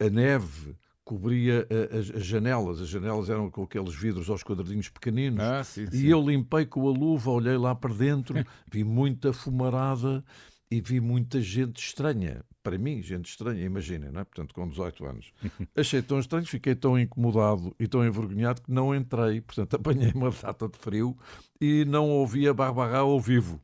a 0.00 0.08
neve 0.08 0.74
cobria 1.08 1.66
as, 1.90 2.14
as, 2.14 2.26
janelas. 2.26 2.82
As 2.82 2.88
janelas 2.88 3.30
eram 3.30 3.50
com 3.50 3.62
aqueles 3.62 3.94
vidros 3.94 4.28
aos 4.28 4.42
quadradinhos 4.42 4.90
pequeninos. 4.90 5.40
Ah, 5.40 5.64
sim, 5.64 5.90
sim. 5.90 5.96
E 5.96 6.10
eu 6.10 6.20
limpei 6.20 6.66
com 6.66 6.86
a 6.86 6.92
luva, 6.92 7.30
olhei 7.30 7.56
lá 7.56 7.74
para 7.74 7.94
dentro, 7.94 8.34
vi 8.70 8.84
muita 8.84 9.32
fumarada 9.32 10.22
e 10.70 10.82
vi 10.82 11.00
muita 11.00 11.40
gente 11.40 11.82
estranha. 11.82 12.44
Para 12.62 12.76
mim, 12.76 13.00
gente 13.02 13.30
estranha, 13.30 13.64
imaginem, 13.64 14.10
não 14.10 14.20
é? 14.20 14.24
Portanto, 14.24 14.54
com 14.54 14.68
18 14.68 15.06
anos. 15.06 15.32
Achei 15.74 16.02
tão 16.02 16.18
estranho, 16.18 16.44
fiquei 16.44 16.74
tão 16.74 16.98
incomodado 16.98 17.74
e 17.80 17.88
tão 17.88 18.04
envergonhado 18.04 18.60
que 18.60 18.70
não 18.70 18.94
entrei. 18.94 19.40
Portanto, 19.40 19.76
apanhei 19.80 20.12
uma 20.14 20.30
data 20.30 20.68
de 20.68 20.76
frio 20.76 21.16
e 21.58 21.86
não 21.86 22.10
ouvi 22.10 22.46
a 22.46 22.52
Barbara 22.52 22.98
ao 22.98 23.18
vivo. 23.18 23.58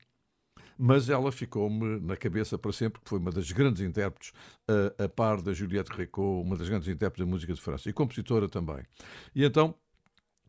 Mas 0.78 1.08
ela 1.08 1.30
ficou-me 1.30 2.00
na 2.00 2.16
cabeça 2.16 2.58
para 2.58 2.72
sempre, 2.72 3.00
porque 3.00 3.08
foi 3.08 3.18
uma 3.18 3.30
das 3.30 3.50
grandes 3.52 3.82
intérpretes, 3.82 4.32
a, 4.98 5.04
a 5.04 5.08
par 5.08 5.40
da 5.40 5.52
Juliette 5.52 5.92
Récaud, 5.92 6.46
uma 6.46 6.56
das 6.56 6.68
grandes 6.68 6.88
intérpretes 6.88 7.24
da 7.24 7.30
música 7.30 7.54
de 7.54 7.60
França, 7.60 7.88
e 7.88 7.92
compositora 7.92 8.48
também. 8.48 8.82
E 9.34 9.44
então, 9.44 9.74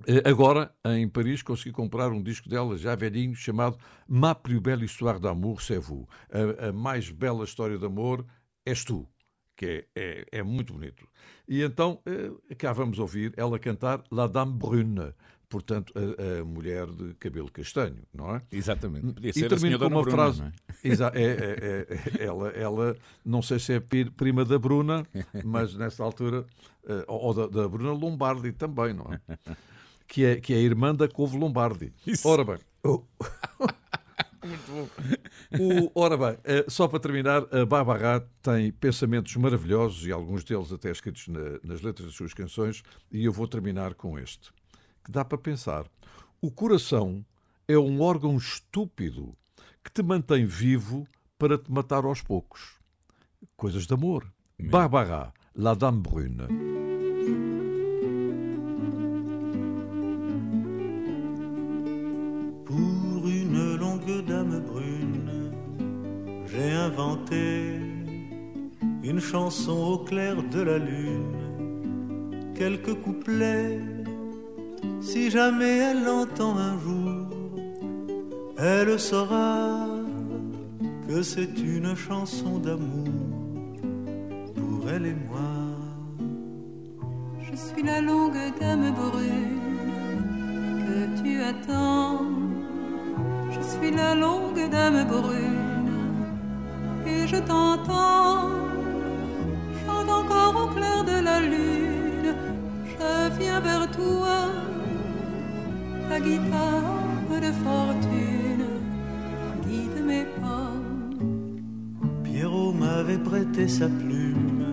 eh, 0.07 0.21
Agora, 0.29 0.73
em 0.85 1.07
Paris, 1.07 1.41
consegui 1.41 1.71
comprar 1.71 2.11
um 2.11 2.21
disco 2.21 2.49
dela, 2.49 2.77
já 2.77 2.95
velhinho, 2.95 3.33
chamado 3.33 3.77
Ma 4.07 4.35
plus 4.35 4.59
belle 4.59 4.83
histoire 4.83 5.19
d'amour, 5.19 5.61
c'est 5.61 5.79
vous. 5.79 6.05
A, 6.29 6.67
a, 6.67 6.71
mais 6.73 7.09
bela 7.09 7.45
história 7.45 7.77
de 7.77 7.85
amor 7.85 8.25
és 8.65 8.83
tu. 8.83 9.07
Que 9.55 9.87
é, 9.95 10.25
é, 10.31 10.39
é 10.39 10.43
muito 10.43 10.73
bonito. 10.73 11.07
E 11.47 11.61
então, 11.61 12.01
eh, 12.05 12.55
cá 12.55 12.73
vamos 12.73 12.99
ouvir 12.99 13.33
ela 13.37 13.57
cantar 13.57 14.03
La 14.11 14.27
Dame 14.27 14.57
Brune, 14.57 15.13
portanto, 15.55 15.93
a, 15.95 16.41
a, 16.41 16.45
mulher 16.45 16.85
de 16.87 17.13
cabelo 17.13 17.49
castanho, 17.49 18.03
não 18.13 18.35
é? 18.35 18.41
Exatamente. 18.51 19.13
Podia 19.13 19.31
ser 19.31 19.45
e 19.45 19.47
termino 19.47 19.79
com 19.79 19.85
uma 19.85 20.01
Bruna, 20.01 20.11
frase. 20.11 20.41
Não 20.41 20.47
é? 20.47 20.51
Exa 20.83 21.11
é, 21.15 21.23
é, 21.23 22.19
é, 22.19 22.25
ela, 22.25 22.49
ela, 22.49 22.97
não 23.23 23.41
sei 23.41 23.57
se 23.57 23.73
é 23.73 23.79
prima 23.79 24.43
da 24.43 24.59
Bruna, 24.59 25.07
mas 25.45 25.73
nessa 25.75 26.03
altura, 26.03 26.45
eh, 26.87 27.05
ou 27.07 27.33
da, 27.33 27.47
da 27.47 27.69
Bruna 27.69 27.93
Lombardi 27.93 28.51
também, 28.51 28.93
não 28.93 29.05
é? 29.13 29.21
que 30.05 30.25
é, 30.25 30.35
que 30.35 30.53
é 30.53 30.57
a 30.57 30.61
irmã 30.61 30.93
da 30.93 31.07
Couve 31.07 31.37
Lombardi. 31.37 31.93
Isso. 32.05 32.27
Ora 32.27 32.43
bem. 32.43 32.57
Oh. 32.83 33.03
Muito 34.45 34.71
bom. 34.71 34.87
O, 35.59 35.91
ora 35.99 36.15
bem, 36.15 36.37
eh, 36.43 36.65
só 36.67 36.87
para 36.87 36.99
terminar, 36.99 37.43
a 37.51 37.65
Barbara 37.65 38.27
tem 38.43 38.71
pensamentos 38.71 39.35
maravilhosos 39.37 40.05
e 40.05 40.11
alguns 40.11 40.43
deles 40.43 40.71
até 40.71 40.91
escritos 40.91 41.27
na, 41.27 41.59
nas 41.63 41.81
letras 41.81 42.07
das 42.07 42.15
suas 42.15 42.33
canções, 42.33 42.83
e 43.11 43.25
eu 43.25 43.31
vou 43.31 43.47
terminar 43.47 43.95
com 43.95 44.19
este, 44.19 44.51
que 45.05 45.11
dá 45.11 45.23
para 45.23 45.37
pensar. 45.37 45.85
O 46.41 46.51
coração 46.51 47.23
é 47.67 47.77
um 47.77 48.01
órgão 48.01 48.35
estúpido 48.35 49.35
que 49.83 49.91
te 49.91 50.01
mantém 50.01 50.45
vivo 50.45 51.07
para 51.37 51.57
te 51.57 51.71
matar 51.71 52.03
aos 52.03 52.21
poucos. 52.21 52.79
Coisas 53.55 53.85
de 53.85 53.93
amor. 53.93 54.27
Barbara, 54.59 55.31
la 55.55 55.75
Dame 55.75 56.01
Brune. 56.01 56.47
j'ai 66.47 66.71
inventé 66.71 67.79
une 69.03 69.19
chanson 69.19 69.77
au 69.93 69.97
clair 69.99 70.41
de 70.41 70.61
la 70.61 70.77
lune, 70.77 72.53
quelques 72.55 72.93
couplets. 73.01 74.04
Si 75.01 75.29
jamais 75.29 75.77
elle 75.77 76.03
l'entend 76.03 76.57
un 76.57 76.77
jour, 76.79 77.27
elle 78.57 78.99
saura 78.99 79.87
que 81.07 81.21
c'est 81.21 81.57
une 81.59 81.95
chanson 81.95 82.57
d'amour 82.57 83.07
pour 84.55 84.89
elle 84.89 85.05
et 85.05 85.15
moi. 85.29 85.41
Je 87.41 87.55
suis 87.55 87.83
la 87.83 88.01
longue 88.01 88.37
dame 88.59 88.91
brune 88.91 89.61
que 90.85 91.21
tu 91.21 91.41
attends. 91.41 92.21
Je 93.51 93.61
suis 93.61 93.91
la 93.91 94.15
longue 94.15 94.69
dame 94.69 95.05
brune 95.07 96.25
et 97.05 97.27
je 97.27 97.37
t'entends. 97.37 98.49
Chante 99.85 100.09
encore 100.09 100.55
au 100.63 100.67
clair 100.75 101.03
de 101.03 101.23
la 101.23 101.39
lune, 101.39 102.35
je 102.85 103.39
viens 103.39 103.59
vers 103.59 103.89
toi, 103.91 104.49
ta 106.09 106.19
guitare 106.19 107.39
de 107.41 107.51
fortune 107.63 108.65
guide 109.65 109.99
mes 110.05 110.25
pas. 110.41 110.73
Pierrot 112.23 112.73
m'avait 112.73 113.23
prêté 113.29 113.67
sa 113.67 113.87
plume 113.87 114.65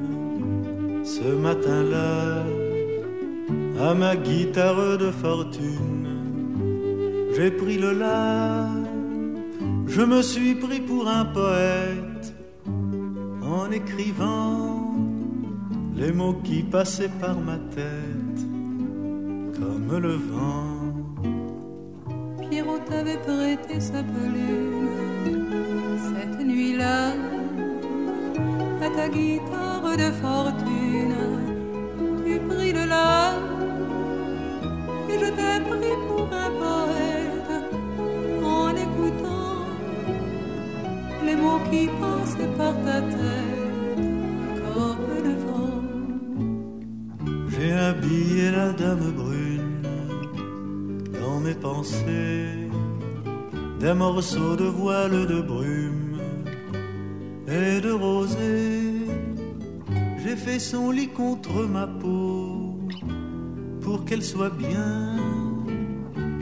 ce 1.04 1.28
matin-là 1.46 2.44
à 3.88 3.94
ma 3.94 4.16
guitare 4.16 4.98
de 4.98 5.10
fortune. 5.10 6.08
J'ai 7.34 7.50
pris 7.50 7.78
le 7.78 7.92
la, 7.92 8.68
je 9.86 10.02
me 10.02 10.22
suis 10.22 10.54
pris 10.54 10.80
pour 10.80 11.08
un 11.08 11.24
poète 11.24 12.34
en 13.42 13.70
écrivant 13.70 14.94
les 15.96 16.12
mots 16.12 16.38
qui 16.44 16.62
passaient 16.62 17.16
par 17.20 17.38
ma 17.40 17.58
tête 17.74 18.40
comme 19.58 19.98
le 19.98 20.14
vent. 20.14 20.81
Pierrot 22.52 22.80
t'avait 22.80 23.16
prêté 23.16 23.80
sa 23.80 24.02
plume 24.02 24.90
cette 26.08 26.38
nuit-là 26.46 27.12
à 28.84 28.88
ta 28.94 29.08
guitare 29.08 29.96
de 29.96 30.10
fortune. 30.20 31.16
Tu 32.26 32.38
pris 32.40 32.72
le 32.74 32.84
la 32.84 33.32
et 35.08 35.18
je 35.22 35.28
t'ai 35.38 35.56
pris 35.70 35.96
pour 36.06 36.28
un 36.44 36.50
poète 36.62 37.52
en 38.44 38.68
écoutant 38.86 39.64
les 41.24 41.36
mots 41.36 41.62
qui 41.70 41.88
passaient 42.00 42.54
par 42.58 42.74
ta 42.84 43.00
tête. 43.00 43.62
habillé 47.88 48.50
la 48.50 48.72
dame 48.72 49.12
brune 49.12 49.82
dans 51.22 51.40
mes 51.40 51.54
pensées, 51.54 52.41
des 53.82 53.94
morceaux 53.94 54.54
de 54.54 54.64
voile 54.64 55.26
de 55.26 55.40
brume 55.40 56.20
et 57.48 57.80
de 57.80 57.90
rosée. 57.90 59.08
J'ai 60.22 60.36
fait 60.36 60.60
son 60.60 60.92
lit 60.92 61.08
contre 61.08 61.66
ma 61.76 61.88
peau 61.88 62.78
pour 63.80 64.04
qu'elle 64.04 64.22
soit 64.22 64.54
bien, 64.66 65.16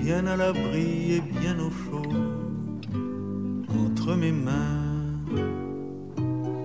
bien 0.02 0.26
à 0.26 0.36
l'abri 0.36 1.14
et 1.16 1.22
bien 1.40 1.56
au 1.58 1.70
chaud 1.70 2.12
entre 3.86 4.14
mes 4.16 4.32
mains. 4.32 4.88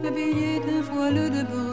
D'un 0.03 0.81
voile 0.93 1.29
de 1.35 1.43
brume 1.51 1.64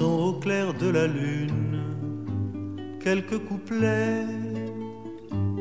au 0.00 0.32
clair 0.34 0.74
de 0.74 0.88
la 0.88 1.06
lune, 1.06 1.80
quelques 3.02 3.38
couplets. 3.48 4.26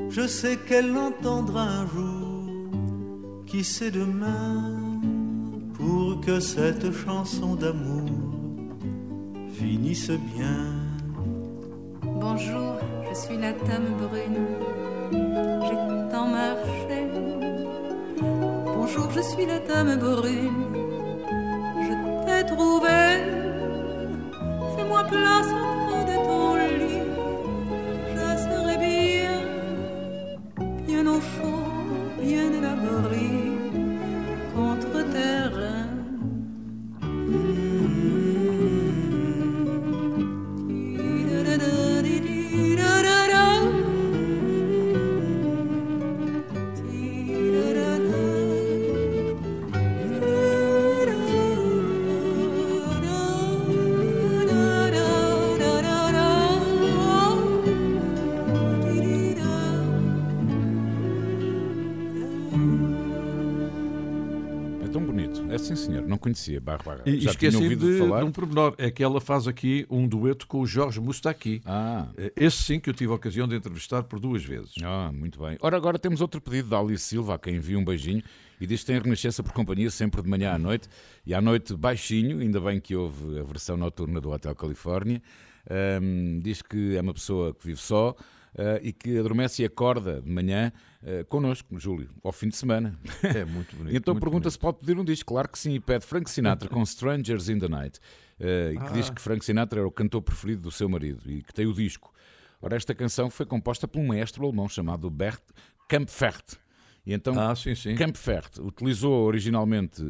Je 0.10 0.28
sais 0.28 0.58
qu'elle 0.68 0.92
l'entendra 0.94 1.64
un 1.64 1.88
jour, 1.88 2.70
qui 3.46 3.64
sait 3.64 3.90
demain, 3.90 4.74
pour 5.76 6.20
que 6.22 6.40
cette 6.40 6.92
chanson 6.92 7.56
d'amour 7.56 8.10
finisse 9.54 10.12
bien. 10.36 10.62
Bonjour, 12.04 12.74
je 13.10 13.16
suis 13.16 13.38
la 13.38 13.54
dame 13.54 13.90
brune. 14.04 14.44
J'ai 15.66 16.12
tant 16.12 16.28
marché. 16.28 17.00
Bonjour, 18.76 19.10
je 19.16 19.22
suis 19.22 19.46
la 19.46 19.60
dame 19.60 19.98
brune. 19.98 20.66
Je 21.86 21.94
t'ai 22.26 22.46
trouvé. 22.54 23.47
Fais-moi 24.88 25.04
place 25.04 25.48
auprès 25.48 26.06
de 26.06 26.16
ton 26.26 26.57
senhor. 66.48 66.62
Não 66.62 66.62
conhecia 66.62 66.62
Bárbara. 66.62 67.04
E 67.06 67.12
Já 67.20 67.34
tinha 67.34 67.50
esqueci 67.50 67.58
ouvido 67.58 67.92
de, 67.92 67.98
falar. 68.00 68.20
de 68.20 68.26
um 68.26 68.32
pormenor, 68.32 68.76
é 68.78 68.90
que 68.90 69.04
ela 69.04 69.20
faz 69.22 69.48
aqui 69.48 69.86
um 69.90 70.08
dueto 70.08 70.48
com 70.48 70.62
o 70.62 70.66
Jorge 70.68 71.00
Mustaki. 71.00 71.62
Ah. 71.66 72.08
Eh, 72.18 72.32
Esse 72.36 72.58
sim 72.64 72.80
que 72.80 72.90
eu 72.90 72.94
tive 72.94 73.12
a 73.12 73.16
ocasião 73.16 73.48
de 73.48 73.56
entrevistar 73.56 74.04
por 74.04 74.20
duas 74.20 74.44
vezes. 74.44 74.74
Ah, 74.84 75.12
muito 75.14 75.40
bem. 75.40 75.58
Ora, 75.62 75.78
agora 75.78 76.00
temos 76.00 76.22
outro 76.22 76.40
pedido 76.42 76.70
da 76.70 76.80
Alice 76.80 77.04
Silva, 77.04 77.36
a 77.36 77.40
quem 77.40 77.56
envia 77.56 77.78
um 77.78 77.84
beijinho, 77.86 78.24
e 78.60 78.66
diz 78.66 78.82
que 78.82 78.88
tem 78.88 78.96
a 78.98 79.00
Renascença 79.00 79.44
por 79.44 79.52
companhia 79.54 79.90
sempre 79.92 80.22
de 80.22 80.30
manhã 80.30 80.54
à 80.54 80.58
noite, 80.58 80.88
e 81.26 81.34
à 81.34 81.42
noite 81.42 81.76
baixinho, 81.76 82.40
ainda 82.40 82.60
bem 82.60 82.80
que 82.80 82.96
houve 82.96 83.40
a 83.40 83.44
versão 83.44 83.78
noturna 83.78 84.20
do 84.20 84.32
Hotel 84.32 84.56
Califórnia. 84.56 85.22
Ahm, 85.70 86.40
diz 86.42 86.62
que 86.62 86.96
é 86.96 87.02
uma 87.02 87.14
pessoa 87.14 87.54
que 87.54 87.66
vive 87.68 87.80
só 87.80 88.16
ah, 88.56 88.80
e 88.82 88.92
que 88.94 89.18
adormece 89.18 89.64
e 89.64 89.66
acorda 89.66 90.22
de 90.22 90.30
manhã 90.30 90.72
ah, 91.04 91.24
connosco, 91.28 91.80
Júlio, 91.80 92.10
ao 92.24 92.32
fim 92.32 92.50
de 92.50 92.56
semana. 92.56 92.98
É 93.24 93.44
muito 93.46 93.76
bonito. 93.76 93.94
E 93.94 93.98
então 93.98 94.16
pergunta 94.20 94.50
se 94.50 94.58
pode 94.60 94.80
pedir 94.80 94.98
um 94.98 95.04
disco. 95.04 95.34
Claro 95.34 95.50
que 95.50 95.58
sim, 95.58 95.74
e 95.74 95.80
pede 95.80 96.06
Frank 96.06 96.30
Sinatra 96.30 96.70
com 96.70 96.82
Strangers 96.84 97.50
in 97.50 97.60
the 97.60 97.68
Night. 97.68 98.00
eh, 98.40 98.74
e 98.76 98.78
que 98.78 98.84
Ah. 98.84 98.92
diz 98.92 99.10
que 99.10 99.20
Frank 99.22 99.44
Sinatra 99.44 99.80
era 99.80 99.88
o 99.88 99.92
cantor 99.92 100.22
preferido 100.22 100.62
do 100.62 100.72
seu 100.72 100.88
marido 100.88 101.22
e 101.26 101.42
que 101.42 101.52
tem 101.54 101.66
o 101.66 101.74
disco. 101.74 102.14
Ora, 102.62 102.76
esta 102.76 102.94
canção 102.94 103.30
foi 103.32 103.46
composta 103.48 103.88
por 103.88 104.00
um 104.00 104.06
maestro 104.08 104.44
alemão 104.46 104.70
chamado 104.70 105.10
Bert 105.10 105.42
Kampfert. 105.88 106.56
E 107.06 107.14
então 107.14 107.40
Ah, 107.40 107.56
sim, 107.56 107.74
sim. 107.74 107.96
Kampfert 107.96 108.60
utilizou 108.60 109.24
originalmente 109.26 110.04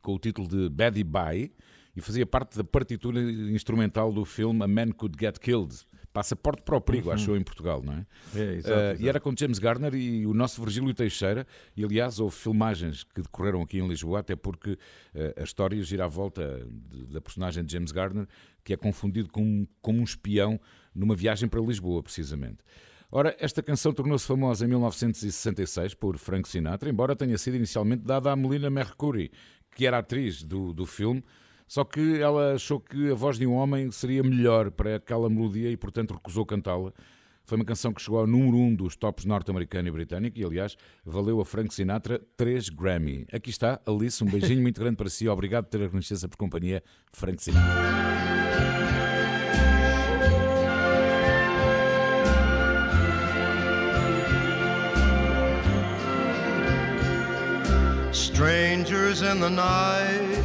com 0.00 0.14
o 0.14 0.18
título 0.18 0.46
de 0.48 0.68
Baddy 0.68 1.02
Bye 1.04 1.52
e 1.96 2.00
fazia 2.00 2.24
parte 2.24 2.56
da 2.56 2.64
partitura 2.64 3.20
instrumental 3.20 4.12
do 4.12 4.24
filme 4.24 4.62
A 4.62 4.68
Man 4.68 4.92
Could 4.92 5.16
Get 5.18 5.38
Killed. 5.38 5.74
Passaporte 6.14 6.62
para 6.62 6.76
o 6.76 6.80
perigo, 6.80 7.10
achou 7.10 7.36
em 7.36 7.42
Portugal, 7.42 7.82
não 7.82 7.92
é? 7.92 8.06
É, 8.36 8.54
exato, 8.54 8.72
Uh, 8.74 8.80
exato. 8.84 9.02
E 9.02 9.08
era 9.08 9.18
com 9.20 9.34
James 9.36 9.58
Garner 9.58 9.94
e 9.94 10.24
o 10.26 10.32
nosso 10.32 10.62
Virgílio 10.62 10.94
Teixeira. 10.94 11.44
E 11.76 11.84
aliás, 11.84 12.20
houve 12.20 12.36
filmagens 12.36 13.02
que 13.02 13.20
decorreram 13.20 13.60
aqui 13.62 13.78
em 13.80 13.86
Lisboa, 13.88 14.20
até 14.20 14.36
porque 14.36 14.70
uh, 14.72 14.78
a 15.40 15.42
história 15.42 15.82
gira 15.82 16.04
à 16.04 16.08
volta 16.08 16.66
de- 16.70 17.06
da 17.12 17.20
personagem 17.20 17.64
de 17.64 17.72
James 17.72 17.90
Garner, 17.90 18.26
que 18.62 18.72
é 18.72 18.76
confundido 18.76 19.28
com, 19.28 19.66
como 19.82 19.98
um 19.98 20.04
espião 20.04 20.58
numa 20.94 21.16
viagem 21.16 21.48
para 21.48 21.60
Lisboa, 21.60 22.00
precisamente. 22.00 22.58
Ora, 23.10 23.36
esta 23.40 23.60
canção 23.62 23.92
tornou-se 23.92 24.26
famosa 24.26 24.64
em 24.64 24.68
1966 24.68 25.94
por 25.94 26.16
Frank 26.16 26.48
Sinatra, 26.48 26.88
embora 26.88 27.16
tenha 27.16 27.36
sido 27.38 27.56
inicialmente 27.56 28.04
dada 28.04 28.30
a 28.30 28.36
Melina 28.36 28.70
Mercury, 28.70 29.30
que 29.74 29.84
era 29.86 29.98
atriz 29.98 30.42
do, 30.44 30.72
do 30.72 30.86
filme, 30.86 31.22
só 31.66 31.84
que 31.84 32.20
ela 32.20 32.54
achou 32.54 32.78
que 32.78 33.10
a 33.10 33.14
voz 33.14 33.38
de 33.38 33.46
um 33.46 33.54
homem 33.54 33.90
seria 33.90 34.22
melhor 34.22 34.70
para 34.70 34.96
aquela 34.96 35.28
melodia 35.28 35.70
e, 35.70 35.76
portanto, 35.76 36.14
recusou 36.14 36.44
cantá-la. 36.44 36.92
Foi 37.46 37.56
uma 37.56 37.64
canção 37.64 37.92
que 37.92 38.00
chegou 38.00 38.18
ao 38.18 38.26
número 38.26 38.56
1 38.56 38.66
um 38.66 38.74
dos 38.74 38.96
tops 38.96 39.26
norte-americano 39.26 39.86
e 39.88 39.90
britânico 39.90 40.38
e, 40.38 40.44
aliás, 40.44 40.76
valeu 41.04 41.40
a 41.40 41.44
Frank 41.44 41.74
Sinatra 41.74 42.20
3 42.36 42.70
Grammy. 42.70 43.26
Aqui 43.30 43.50
está, 43.50 43.80
Alice, 43.86 44.24
um 44.24 44.26
beijinho 44.26 44.62
muito 44.62 44.80
grande 44.80 44.96
para 44.96 45.10
si. 45.10 45.28
Obrigado 45.28 45.64
por 45.64 45.70
ter 45.70 45.84
a 45.84 45.88
renascença 45.88 46.26
por 46.26 46.38
companhia, 46.38 46.82
Frank 47.12 47.42
Sinatra. 47.42 48.14
Strangers 58.14 59.22
in 59.22 59.38
the 59.40 59.50
night, 59.50 60.44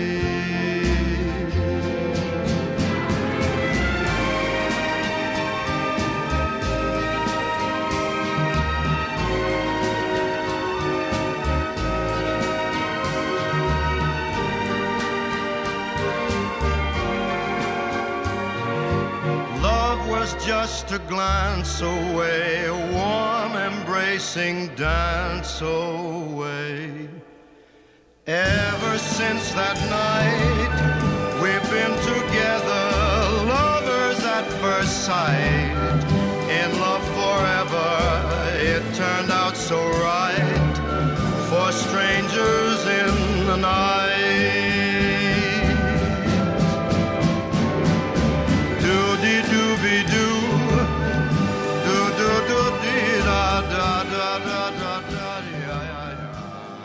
Just 20.45 20.91
a 20.91 20.99
glance 20.99 21.81
away, 21.81 22.65
a 22.65 22.73
warm 22.93 23.53
embracing 23.53 24.73
dance 24.75 25.61
away. 25.61 27.07
Ever 28.27 28.97
since 28.97 29.51
that 29.51 29.77
night. 29.89 31.01
We've 31.41 31.69
been 31.71 31.97
together, 32.05 33.45
lovers 33.47 34.23
at 34.23 34.45
first 34.61 35.05
sight. 35.05 35.70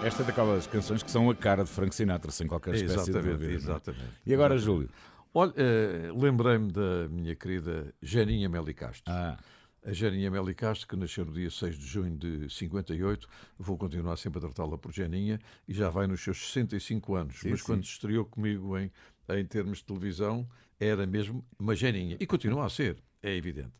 Esta 0.06 0.22
é 0.22 0.26
daquelas 0.26 0.66
canções 0.68 1.02
que 1.02 1.10
são 1.10 1.28
a 1.28 1.34
cara 1.34 1.64
de 1.64 1.70
Frank 1.70 1.94
Sinatra, 1.94 2.30
sem 2.30 2.46
qualquer 2.46 2.74
espécie 2.76 2.94
de 2.94 3.10
Exatamente, 3.10 3.32
dúvida. 3.32 3.44
não 3.46 3.52
é? 3.52 3.56
exatamente. 3.56 4.04
E 4.24 4.34
agora, 4.34 4.56
Júlio? 4.56 4.88
Olha, 5.34 5.52
eh, 5.56 6.12
lembrei-me 6.14 6.70
da 6.70 7.08
minha 7.10 7.34
querida 7.34 7.92
Janinha 8.00 8.48
Meli 8.48 8.72
Castro. 8.72 9.12
Ah, 9.12 9.36
A 9.84 9.92
Janinha 9.92 10.30
Meli 10.30 10.54
Castro, 10.54 10.86
que 10.88 10.96
nasceu 10.96 11.24
no 11.24 11.32
dia 11.32 11.50
6 11.50 11.76
de 11.78 11.86
junho 11.86 12.16
de 12.16 12.48
58, 12.52 13.28
vou 13.58 13.76
continuar 13.76 14.16
sempre 14.16 14.38
a 14.38 14.42
tratá-la 14.42 14.78
por 14.78 14.92
Janinha, 14.92 15.40
e 15.68 15.74
já 15.74 15.90
vai 15.90 16.06
nos 16.06 16.20
seus 16.22 16.38
65 16.52 17.14
anos. 17.14 17.38
Sim, 17.40 17.50
Mas 17.50 17.60
sim. 17.60 17.66
quando 17.66 17.84
estreou 17.84 18.24
comigo 18.24 18.78
em, 18.78 18.90
em 19.28 19.44
termos 19.44 19.78
de 19.78 19.84
televisão, 19.84 20.48
era 20.78 21.06
mesmo 21.06 21.44
uma 21.58 21.74
Janinha. 21.74 22.16
E 22.20 22.26
continua 22.26 22.64
a 22.66 22.68
ser, 22.68 22.96
é 23.22 23.34
evidente. 23.36 23.72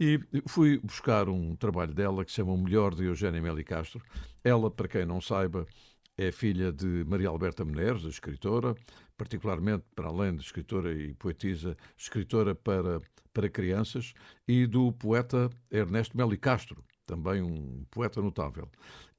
E 0.00 0.20
fui 0.46 0.78
buscar 0.78 1.28
um 1.28 1.56
trabalho 1.56 1.92
dela 1.92 2.24
que 2.24 2.30
se 2.30 2.36
chama 2.36 2.52
O 2.52 2.58
Melhor 2.58 2.94
de 2.94 3.04
Eugénia 3.04 3.42
Meli 3.42 3.64
Castro. 3.64 4.00
Ela, 4.44 4.70
para 4.70 4.86
quem 4.86 5.04
não 5.04 5.20
saiba, 5.20 5.66
é 6.16 6.30
filha 6.30 6.72
de 6.72 7.04
Maria 7.04 7.28
Alberta 7.28 7.64
Menezes, 7.64 8.04
escritora, 8.04 8.76
particularmente, 9.16 9.84
para 9.96 10.06
além 10.06 10.36
de 10.36 10.42
escritora 10.42 10.92
e 10.92 11.14
poetisa, 11.14 11.76
escritora 11.96 12.54
para, 12.54 13.00
para 13.32 13.48
crianças, 13.48 14.14
e 14.46 14.68
do 14.68 14.92
poeta 14.92 15.50
Ernesto 15.68 16.16
Meli 16.16 16.36
Castro, 16.36 16.84
também 17.04 17.42
um 17.42 17.84
poeta 17.90 18.22
notável. 18.22 18.68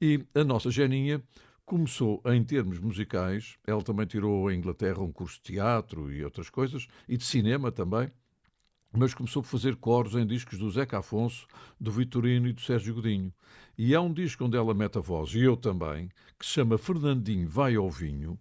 E 0.00 0.24
a 0.34 0.42
nossa 0.42 0.70
Geninha 0.70 1.22
começou 1.66 2.22
em 2.24 2.42
termos 2.42 2.78
musicais, 2.78 3.58
ela 3.66 3.82
também 3.82 4.06
tirou 4.06 4.50
em 4.50 4.58
Inglaterra 4.58 5.02
um 5.02 5.12
curso 5.12 5.36
de 5.36 5.42
teatro 5.42 6.10
e 6.10 6.24
outras 6.24 6.48
coisas, 6.48 6.88
e 7.06 7.18
de 7.18 7.24
cinema 7.24 7.70
também, 7.70 8.10
mas 8.92 9.14
começou 9.14 9.42
por 9.42 9.48
fazer 9.48 9.76
coros 9.76 10.14
em 10.14 10.26
discos 10.26 10.58
do 10.58 10.70
Zeca 10.70 10.98
Afonso, 10.98 11.46
do 11.78 11.90
Vitorino 11.90 12.48
e 12.48 12.52
do 12.52 12.60
Sérgio 12.60 12.94
Godinho. 12.94 13.32
E 13.78 13.94
há 13.94 14.00
um 14.00 14.12
disco 14.12 14.44
onde 14.44 14.56
ela 14.56 14.74
mete 14.74 14.98
a 14.98 15.00
voz, 15.00 15.34
e 15.34 15.40
eu 15.40 15.56
também, 15.56 16.08
que 16.38 16.44
se 16.44 16.52
chama 16.52 16.76
Fernandinho 16.76 17.48
Vai 17.48 17.76
ao 17.76 17.88
Vinho, 17.90 18.38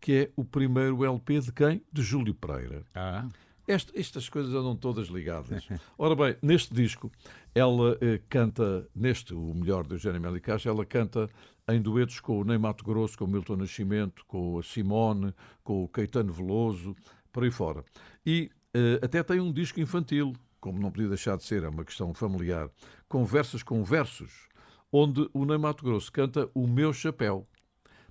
que 0.00 0.12
é 0.12 0.30
o 0.36 0.44
primeiro 0.44 1.04
LP 1.04 1.40
de 1.40 1.52
quem? 1.52 1.82
De 1.92 2.02
Júlio 2.02 2.34
Pereira. 2.34 2.84
ah, 2.94 3.28
estas 3.66 4.28
coisas 4.28 4.52
andam 4.52 4.74
todas 4.76 5.06
ligadas. 5.06 5.68
Ora 5.96 6.16
bem, 6.16 6.36
neste 6.42 6.74
disco, 6.74 7.10
ela 7.54 7.96
eh, 8.00 8.20
canta, 8.28 8.88
neste, 8.94 9.32
o 9.32 9.54
melhor 9.54 9.86
de 9.86 9.94
Eugênia 9.94 10.18
Meli 10.18 10.40
Castro, 10.40 10.70
ela 10.70 10.84
canta 10.84 11.30
em 11.68 11.80
duetos 11.80 12.18
com 12.18 12.40
o 12.40 12.44
Ney 12.44 12.58
Mato 12.58 12.84
Grosso, 12.84 13.16
com 13.16 13.24
o 13.24 13.28
Milton 13.28 13.56
Nascimento, 13.56 14.24
com 14.26 14.58
a 14.58 14.62
Simone, 14.62 15.32
com 15.62 15.84
o 15.84 15.88
Caetano 15.88 16.32
Veloso, 16.32 16.96
por 17.32 17.44
aí 17.44 17.50
fora. 17.50 17.84
E 18.26 18.50
até 19.02 19.22
tem 19.22 19.40
um 19.40 19.52
disco 19.52 19.80
infantil, 19.80 20.32
como 20.60 20.78
não 20.78 20.90
podia 20.90 21.08
deixar 21.08 21.36
de 21.36 21.44
ser, 21.44 21.62
é 21.62 21.68
uma 21.68 21.84
questão 21.84 22.14
familiar, 22.14 22.70
Conversas 23.08 23.62
com 23.62 23.82
Versos, 23.84 24.48
onde 24.90 25.28
o 25.32 25.44
Ney 25.44 25.58
Mato 25.58 25.84
Grosso 25.84 26.10
canta 26.12 26.48
O 26.54 26.66
Meu 26.66 26.92
Chapéu. 26.92 27.46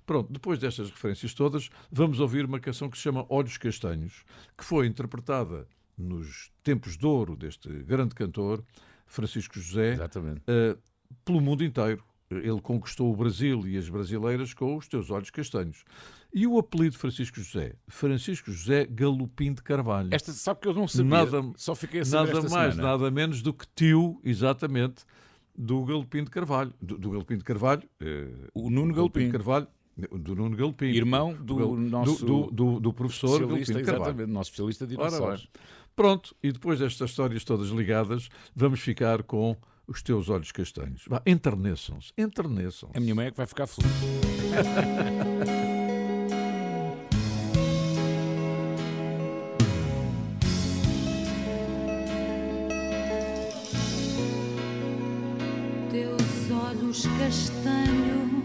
Pronto, 0.04 0.32
depois 0.32 0.58
destas 0.58 0.90
referências 0.90 1.32
todas, 1.32 1.70
vamos 1.90 2.20
ouvir 2.20 2.44
uma 2.44 2.58
canção 2.60 2.90
que 2.90 2.96
se 2.96 3.04
chama 3.04 3.24
Olhos 3.28 3.56
Castanhos, 3.56 4.24
que 4.56 4.64
foi 4.64 4.86
interpretada 4.86 5.66
nos 5.96 6.50
tempos 6.62 6.96
de 6.96 7.06
ouro 7.06 7.36
deste 7.36 7.68
grande 7.84 8.14
cantor, 8.14 8.64
Francisco 9.06 9.58
José, 9.60 9.96
eh, 10.46 10.76
pelo 11.24 11.40
mundo 11.40 11.62
inteiro. 11.62 12.02
Ele 12.38 12.60
conquistou 12.60 13.12
o 13.12 13.16
Brasil 13.16 13.66
e 13.66 13.76
as 13.76 13.88
brasileiras 13.88 14.52
com 14.54 14.76
os 14.76 14.86
teus 14.88 15.10
olhos 15.10 15.30
castanhos. 15.30 15.84
E 16.34 16.46
o 16.46 16.58
apelido 16.58 16.92
de 16.92 16.98
Francisco 16.98 17.40
José? 17.40 17.74
Francisco 17.88 18.50
José 18.50 18.86
Galopim 18.86 19.52
de 19.52 19.62
Carvalho. 19.62 20.08
Esta, 20.12 20.32
sabe 20.32 20.60
que 20.60 20.68
eu 20.68 20.74
não 20.74 20.88
sabia, 20.88 21.10
Nada- 21.10 21.52
só 21.56 21.74
fiquei 21.74 22.00
a 22.00 22.04
saber 22.04 22.34
Nada 22.34 22.48
mais, 22.48 22.74
semana. 22.74 22.90
nada 22.90 23.10
menos 23.10 23.42
do 23.42 23.52
que 23.52 23.66
tio, 23.76 24.18
exatamente, 24.24 25.04
do 25.54 25.84
Galopim 25.84 26.24
de 26.24 26.30
Carvalho. 26.30 26.72
Do, 26.80 26.96
do 26.96 27.10
Galopim 27.10 27.36
de 27.36 27.44
Carvalho. 27.44 27.82
eh, 28.00 28.28
O 28.54 28.70
Nuno 28.70 28.94
Galopim. 28.94 29.26
de 29.26 29.32
Carvalho. 29.32 29.66
Do 30.10 30.34
Nuno 30.34 30.56
Galopim. 30.56 30.86
Irmão 30.86 31.34
do 31.34 31.54
Gal- 31.56 31.76
nosso 31.76 32.24
do, 32.24 32.50
do, 32.50 32.80
do 32.80 32.92
professor 32.94 33.40
Galopim 33.40 33.62
de 33.62 33.72
Carvalho. 33.82 34.02
exatamente, 34.04 34.30
nosso 34.32 34.48
especialista 34.50 34.86
de 34.86 34.96
Ora 34.96 35.10
dinossauros. 35.10 35.48
Pronto, 35.94 36.34
e 36.42 36.50
depois 36.50 36.78
destas 36.78 37.10
histórias 37.10 37.44
todas 37.44 37.68
ligadas, 37.68 38.30
vamos 38.56 38.80
ficar 38.80 39.22
com 39.22 39.54
os 39.86 40.02
teus 40.02 40.28
olhos 40.28 40.52
castanhos. 40.52 41.04
Vá, 41.06 41.22
enterneçam-se, 41.26 42.12
enterneçam-se. 42.16 42.96
A 42.96 43.00
minha 43.00 43.14
mãe 43.14 43.26
é 43.26 43.30
que 43.30 43.36
vai 43.36 43.46
ficar 43.46 43.66
feliz. 43.66 43.90
Teus 55.90 56.50
olhos 56.50 57.06
castanhos, 57.18 58.41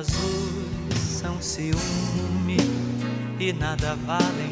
azuis 0.00 0.98
são 0.98 1.40
ciúme 1.42 2.56
e 3.38 3.52
nada 3.52 3.94
valem 4.06 4.49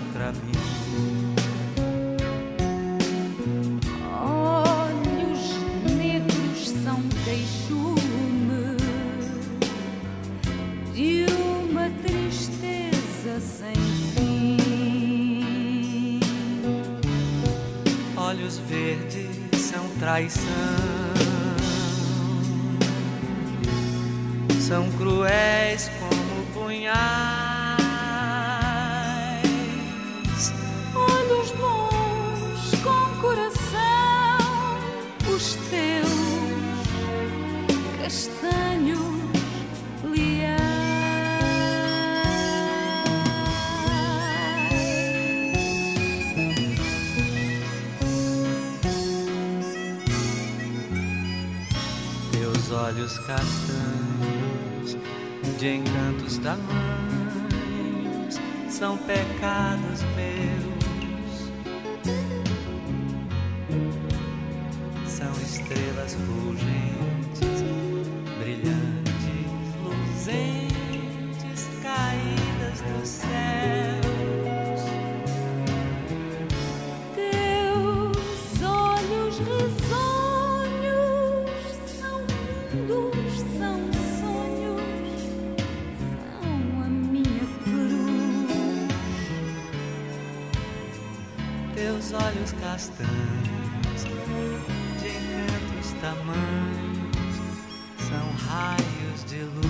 castanhos, 92.78 94.04
de 95.00 95.08
encantos 95.08 95.90
tamanhos, 96.00 97.56
são 98.08 98.26
raios 98.46 99.24
de 99.26 99.42
luz. 99.42 99.66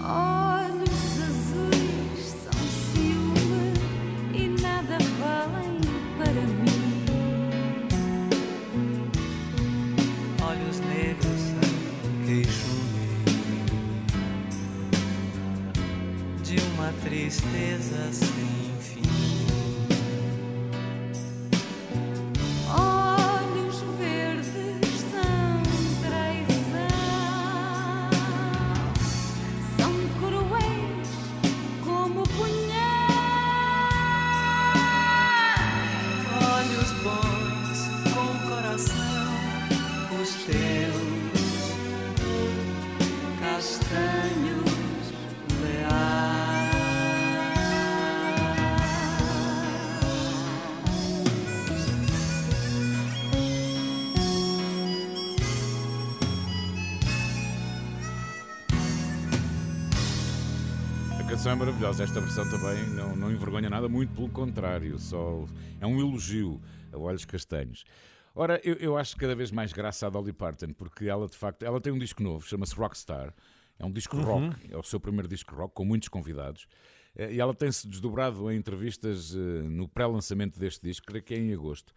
Olhos 0.00 1.04
azuis 1.26 2.24
são 2.44 2.58
ciúme 2.92 3.74
e 4.32 4.48
nada 4.62 4.98
valem 5.18 5.80
para 6.16 6.42
mim. 6.46 7.02
Olhos 10.40 10.78
negros 10.78 11.40
são 11.50 11.70
queixume 12.26 13.08
de 16.44 16.56
uma 16.74 16.92
tristeza 17.02 18.12
sem 18.12 18.69
Canção 61.50 61.62
é 61.64 61.66
maravilhosa, 61.66 62.04
esta 62.04 62.20
versão 62.20 62.48
também 62.48 62.86
não, 62.90 63.16
não 63.16 63.32
envergonha 63.32 63.68
nada, 63.68 63.88
muito 63.88 64.14
pelo 64.14 64.28
contrário, 64.28 64.96
só 65.00 65.44
é 65.80 65.86
um 65.86 65.98
elogio 65.98 66.60
a 66.92 66.96
olhos 66.96 67.24
castanhos. 67.24 67.84
Ora, 68.36 68.60
eu, 68.62 68.74
eu 68.74 68.96
acho 68.96 69.16
cada 69.16 69.34
vez 69.34 69.50
mais 69.50 69.72
graça 69.72 70.06
a 70.06 70.10
Dolly 70.10 70.32
Parton, 70.32 70.72
porque 70.72 71.06
ela 71.06 71.26
de 71.26 71.36
facto 71.36 71.64
ela 71.64 71.80
tem 71.80 71.92
um 71.92 71.98
disco 71.98 72.22
novo, 72.22 72.46
chama-se 72.46 72.76
Rockstar, 72.76 73.34
é 73.80 73.84
um 73.84 73.90
disco 73.90 74.16
rock, 74.18 74.56
é 74.70 74.76
o 74.76 74.82
seu 74.84 75.00
primeiro 75.00 75.26
disco 75.26 75.52
rock, 75.56 75.74
com 75.74 75.84
muitos 75.84 76.08
convidados, 76.08 76.68
Eh, 77.16 77.34
e 77.34 77.40
ela 77.40 77.54
tem-se 77.54 77.88
desdobrado 77.88 78.50
em 78.50 78.56
entrevistas 78.56 79.34
eh, 79.34 79.62
no 79.62 79.88
pré-lançamento 79.88 80.58
deste 80.58 80.82
disco, 80.82 81.06
creio 81.06 81.24
que 81.24 81.34
é 81.34 81.38
em 81.38 81.52
agosto. 81.52 81.92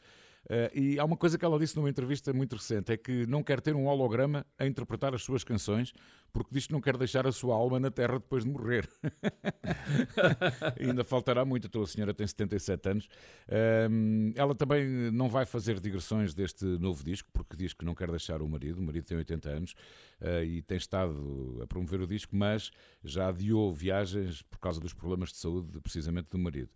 Eh, 0.49 0.71
e 0.73 0.99
há 0.99 1.05
uma 1.05 1.15
coisa 1.15 1.37
que 1.37 1.45
ela 1.45 1.57
disse 1.57 1.75
numa 1.75 1.89
entrevista 1.89 2.33
muito 2.33 2.55
recente: 2.55 2.91
é 2.91 2.97
que 2.97 3.25
não 3.27 3.43
quer 3.43 3.61
ter 3.61 3.75
um 3.75 3.87
holograma 3.87 4.45
a 4.57 4.65
interpretar 4.65 5.13
as 5.13 5.23
suas 5.23 5.43
canções, 5.43 5.93
porque 6.31 6.49
diz 6.51 6.67
que 6.67 6.73
não 6.73 6.81
quer 6.81 6.97
deixar 6.97 7.25
a 7.25 7.31
sua 7.31 7.55
alma 7.55 7.79
na 7.79 7.89
terra 7.89 8.13
depois 8.13 8.43
de 8.43 8.49
morrer. 8.49 8.89
Ainda 10.79 11.03
faltará 11.03 11.45
muito, 11.45 11.67
então 11.67 11.81
a 11.81 11.87
senhora 11.87 12.13
tem 12.13 12.27
77 12.27 12.89
anos. 12.89 13.07
Ahm, 13.49 14.33
ela 14.35 14.53
também 14.53 15.11
não 15.11 15.29
vai 15.29 15.45
fazer 15.45 15.79
digressões 15.79 16.33
deste 16.33 16.65
novo 16.65 17.03
disco, 17.03 17.29
porque 17.31 17.55
diz 17.55 17.73
que 17.73 17.85
não 17.85 17.95
quer 17.95 18.09
deixar 18.09 18.41
o 18.41 18.49
marido. 18.49 18.79
O 18.79 18.83
marido 18.83 19.05
tem 19.05 19.17
80 19.17 19.49
anos 19.49 19.75
ah, 20.19 20.43
e 20.43 20.61
tem 20.61 20.77
estado 20.77 21.59
a 21.61 21.67
promover 21.67 22.01
o 22.01 22.07
disco, 22.07 22.35
mas 22.35 22.71
já 23.03 23.29
adiou 23.29 23.73
viagens 23.73 24.41
por 24.41 24.59
causa 24.59 24.79
dos 24.81 24.93
problemas 24.93 25.29
de 25.29 25.37
saúde, 25.37 25.79
precisamente 25.81 26.29
do 26.29 26.37
marido. 26.37 26.71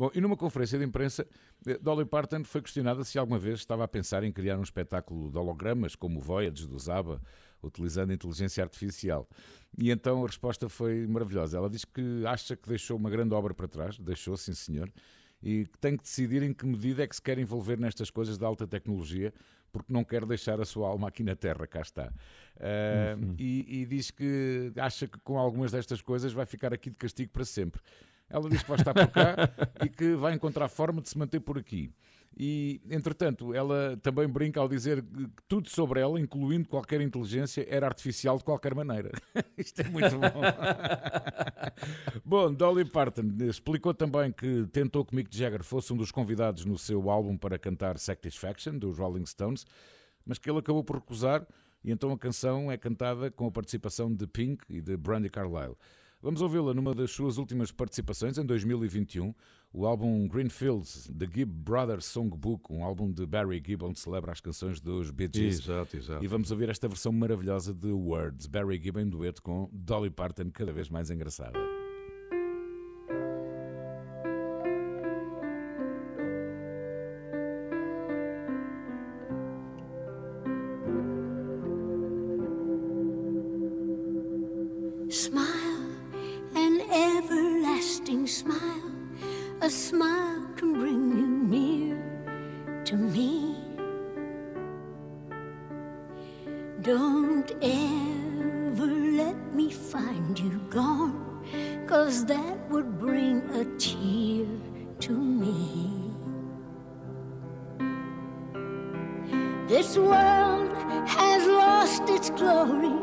Bom, 0.00 0.10
e 0.14 0.20
numa 0.22 0.34
conferência 0.34 0.78
de 0.78 0.84
imprensa, 0.86 1.26
eh, 1.66 1.76
Dolly 1.76 2.06
Parton 2.06 2.42
foi 2.42 2.62
questionada 2.62 3.04
se 3.04 3.18
alguma 3.18 3.38
vez 3.38 3.58
estava 3.58 3.84
a 3.84 3.86
pensar 3.86 4.24
em 4.24 4.32
criar 4.32 4.58
um 4.58 4.62
espetáculo 4.62 5.30
de 5.30 5.36
hologramas, 5.36 5.94
como 5.94 6.20
o 6.20 6.22
Voyage 6.22 6.66
do 6.66 6.78
Zaba, 6.78 7.20
utilizando 7.62 8.10
inteligência 8.10 8.64
artificial. 8.64 9.28
E 9.76 9.90
então 9.90 10.24
a 10.24 10.26
resposta 10.26 10.70
foi 10.70 11.06
maravilhosa. 11.06 11.58
Ela 11.58 11.68
diz 11.68 11.84
que 11.84 12.24
acha 12.26 12.56
que 12.56 12.66
deixou 12.66 12.96
uma 12.96 13.10
grande 13.10 13.34
obra 13.34 13.52
para 13.52 13.68
trás, 13.68 13.98
deixou, 13.98 14.38
sim 14.38 14.54
senhor, 14.54 14.90
e 15.42 15.66
que 15.66 15.78
tem 15.78 15.98
que 15.98 16.02
decidir 16.02 16.42
em 16.42 16.54
que 16.54 16.64
medida 16.64 17.02
é 17.02 17.06
que 17.06 17.16
se 17.16 17.20
quer 17.20 17.38
envolver 17.38 17.78
nestas 17.78 18.08
coisas 18.08 18.38
da 18.38 18.46
alta 18.46 18.66
tecnologia, 18.66 19.34
porque 19.70 19.92
não 19.92 20.02
quer 20.02 20.24
deixar 20.24 20.62
a 20.62 20.64
sua 20.64 20.88
alma 20.88 21.08
aqui 21.08 21.22
na 21.22 21.36
Terra, 21.36 21.66
cá 21.66 21.82
está. 21.82 22.10
Ah, 22.58 23.18
e, 23.38 23.82
e 23.82 23.84
diz 23.84 24.10
que 24.10 24.72
acha 24.76 25.06
que 25.06 25.18
com 25.18 25.38
algumas 25.38 25.72
destas 25.72 26.00
coisas 26.00 26.32
vai 26.32 26.46
ficar 26.46 26.72
aqui 26.72 26.88
de 26.88 26.96
castigo 26.96 27.30
para 27.30 27.44
sempre. 27.44 27.82
Ela 28.30 28.48
diz 28.48 28.62
que 28.62 28.68
vai 28.68 28.78
estar 28.78 28.94
por 28.94 29.08
cá 29.08 29.34
e 29.84 29.88
que 29.88 30.14
vai 30.14 30.32
encontrar 30.32 30.68
forma 30.68 31.02
de 31.02 31.08
se 31.08 31.18
manter 31.18 31.40
por 31.40 31.58
aqui. 31.58 31.92
E, 32.36 32.80
entretanto, 32.88 33.52
ela 33.52 33.98
também 34.02 34.26
brinca 34.28 34.60
ao 34.60 34.68
dizer 34.68 35.02
que 35.02 35.28
tudo 35.48 35.68
sobre 35.68 36.00
ela, 36.00 36.18
incluindo 36.18 36.68
qualquer 36.68 37.00
inteligência, 37.00 37.66
era 37.68 37.86
artificial 37.86 38.38
de 38.38 38.44
qualquer 38.44 38.74
maneira. 38.74 39.10
Isto 39.58 39.80
é 39.82 39.88
muito 39.88 40.16
bom. 40.16 40.40
bom, 42.24 42.54
Dolly 42.54 42.84
Parton 42.84 43.36
explicou 43.40 43.92
também 43.92 44.30
que 44.32 44.66
tentou 44.72 45.04
que 45.04 45.14
Mick 45.14 45.36
Jagger 45.36 45.64
fosse 45.64 45.92
um 45.92 45.96
dos 45.96 46.12
convidados 46.12 46.64
no 46.64 46.78
seu 46.78 47.10
álbum 47.10 47.36
para 47.36 47.58
cantar 47.58 47.98
Satisfaction, 47.98 48.78
dos 48.78 48.98
Rolling 48.98 49.26
Stones, 49.26 49.66
mas 50.24 50.38
que 50.38 50.48
ele 50.48 50.60
acabou 50.60 50.84
por 50.84 50.96
recusar, 50.96 51.44
e 51.82 51.90
então 51.90 52.12
a 52.12 52.18
canção 52.18 52.70
é 52.70 52.76
cantada 52.76 53.30
com 53.30 53.46
a 53.46 53.50
participação 53.50 54.14
de 54.14 54.26
Pink 54.26 54.64
e 54.68 54.80
de 54.80 54.96
Brandy 54.96 55.28
Carlile. 55.28 55.76
Vamos 56.22 56.42
ouvi-la 56.42 56.74
numa 56.74 56.94
das 56.94 57.10
suas 57.10 57.38
últimas 57.38 57.72
participações, 57.72 58.36
em 58.36 58.44
2021, 58.44 59.34
o 59.72 59.86
álbum 59.86 60.28
Greenfields, 60.28 61.10
The 61.18 61.24
Gibb 61.24 61.50
Brothers 61.50 62.04
Songbook, 62.04 62.70
um 62.70 62.84
álbum 62.84 63.10
de 63.10 63.24
Barry 63.24 63.62
Gibb, 63.64 63.86
onde 63.86 63.98
celebra 63.98 64.30
as 64.30 64.38
canções 64.38 64.82
dos 64.82 65.10
Bee 65.10 65.30
Gees. 65.32 65.60
Exato, 65.60 65.96
exato. 65.96 66.22
E 66.22 66.28
vamos 66.28 66.50
ouvir 66.50 66.68
esta 66.68 66.86
versão 66.86 67.10
maravilhosa 67.10 67.72
de 67.72 67.90
Words, 67.90 68.46
Barry 68.48 68.78
Gibb 68.82 69.00
em 69.00 69.08
dueto 69.08 69.42
com 69.42 69.70
Dolly 69.72 70.10
Parton, 70.10 70.50
cada 70.50 70.74
vez 70.74 70.90
mais 70.90 71.10
engraçada. 71.10 71.58
Don't 96.82 97.52
ever 97.60 98.86
let 98.86 99.36
me 99.52 99.70
find 99.70 100.38
you 100.38 100.58
gone, 100.70 101.44
cause 101.86 102.24
that 102.24 102.70
would 102.70 102.98
bring 102.98 103.42
a 103.50 103.64
tear 103.76 104.46
to 105.00 105.12
me. 105.12 106.10
This 109.68 109.98
world 109.98 110.72
has 111.06 111.46
lost 111.46 112.08
its 112.08 112.30
glory. 112.30 112.98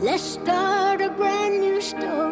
Let's 0.00 0.22
start 0.22 1.00
a 1.00 1.08
brand 1.08 1.58
new 1.58 1.80
story 1.80 2.31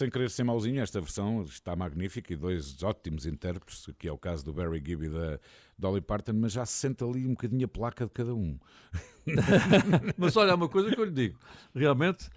sem 0.00 0.08
querer 0.08 0.30
ser 0.30 0.44
mauzinho, 0.44 0.80
esta 0.80 0.98
versão 0.98 1.42
está 1.42 1.76
magnífica 1.76 2.32
e 2.32 2.36
dois 2.36 2.82
ótimos 2.82 3.26
intérpretes, 3.26 3.86
que 3.98 4.08
é 4.08 4.12
o 4.12 4.16
caso 4.16 4.42
do 4.42 4.50
Barry 4.50 4.82
Gibb 4.82 5.04
e 5.04 5.10
da 5.10 5.38
Dolly 5.78 6.00
Parton, 6.00 6.32
mas 6.32 6.52
já 6.52 6.64
se 6.64 6.72
sente 6.72 7.04
ali 7.04 7.26
um 7.26 7.30
bocadinho 7.30 7.66
a 7.66 7.68
placa 7.68 8.06
de 8.06 8.10
cada 8.10 8.34
um. 8.34 8.58
Mas 10.16 10.36
olha, 10.36 10.52
há 10.52 10.54
uma 10.54 10.68
coisa 10.68 10.90
que 10.90 10.98
eu 10.98 11.04
lhe 11.04 11.10
digo. 11.10 11.38
Realmente, 11.74 12.28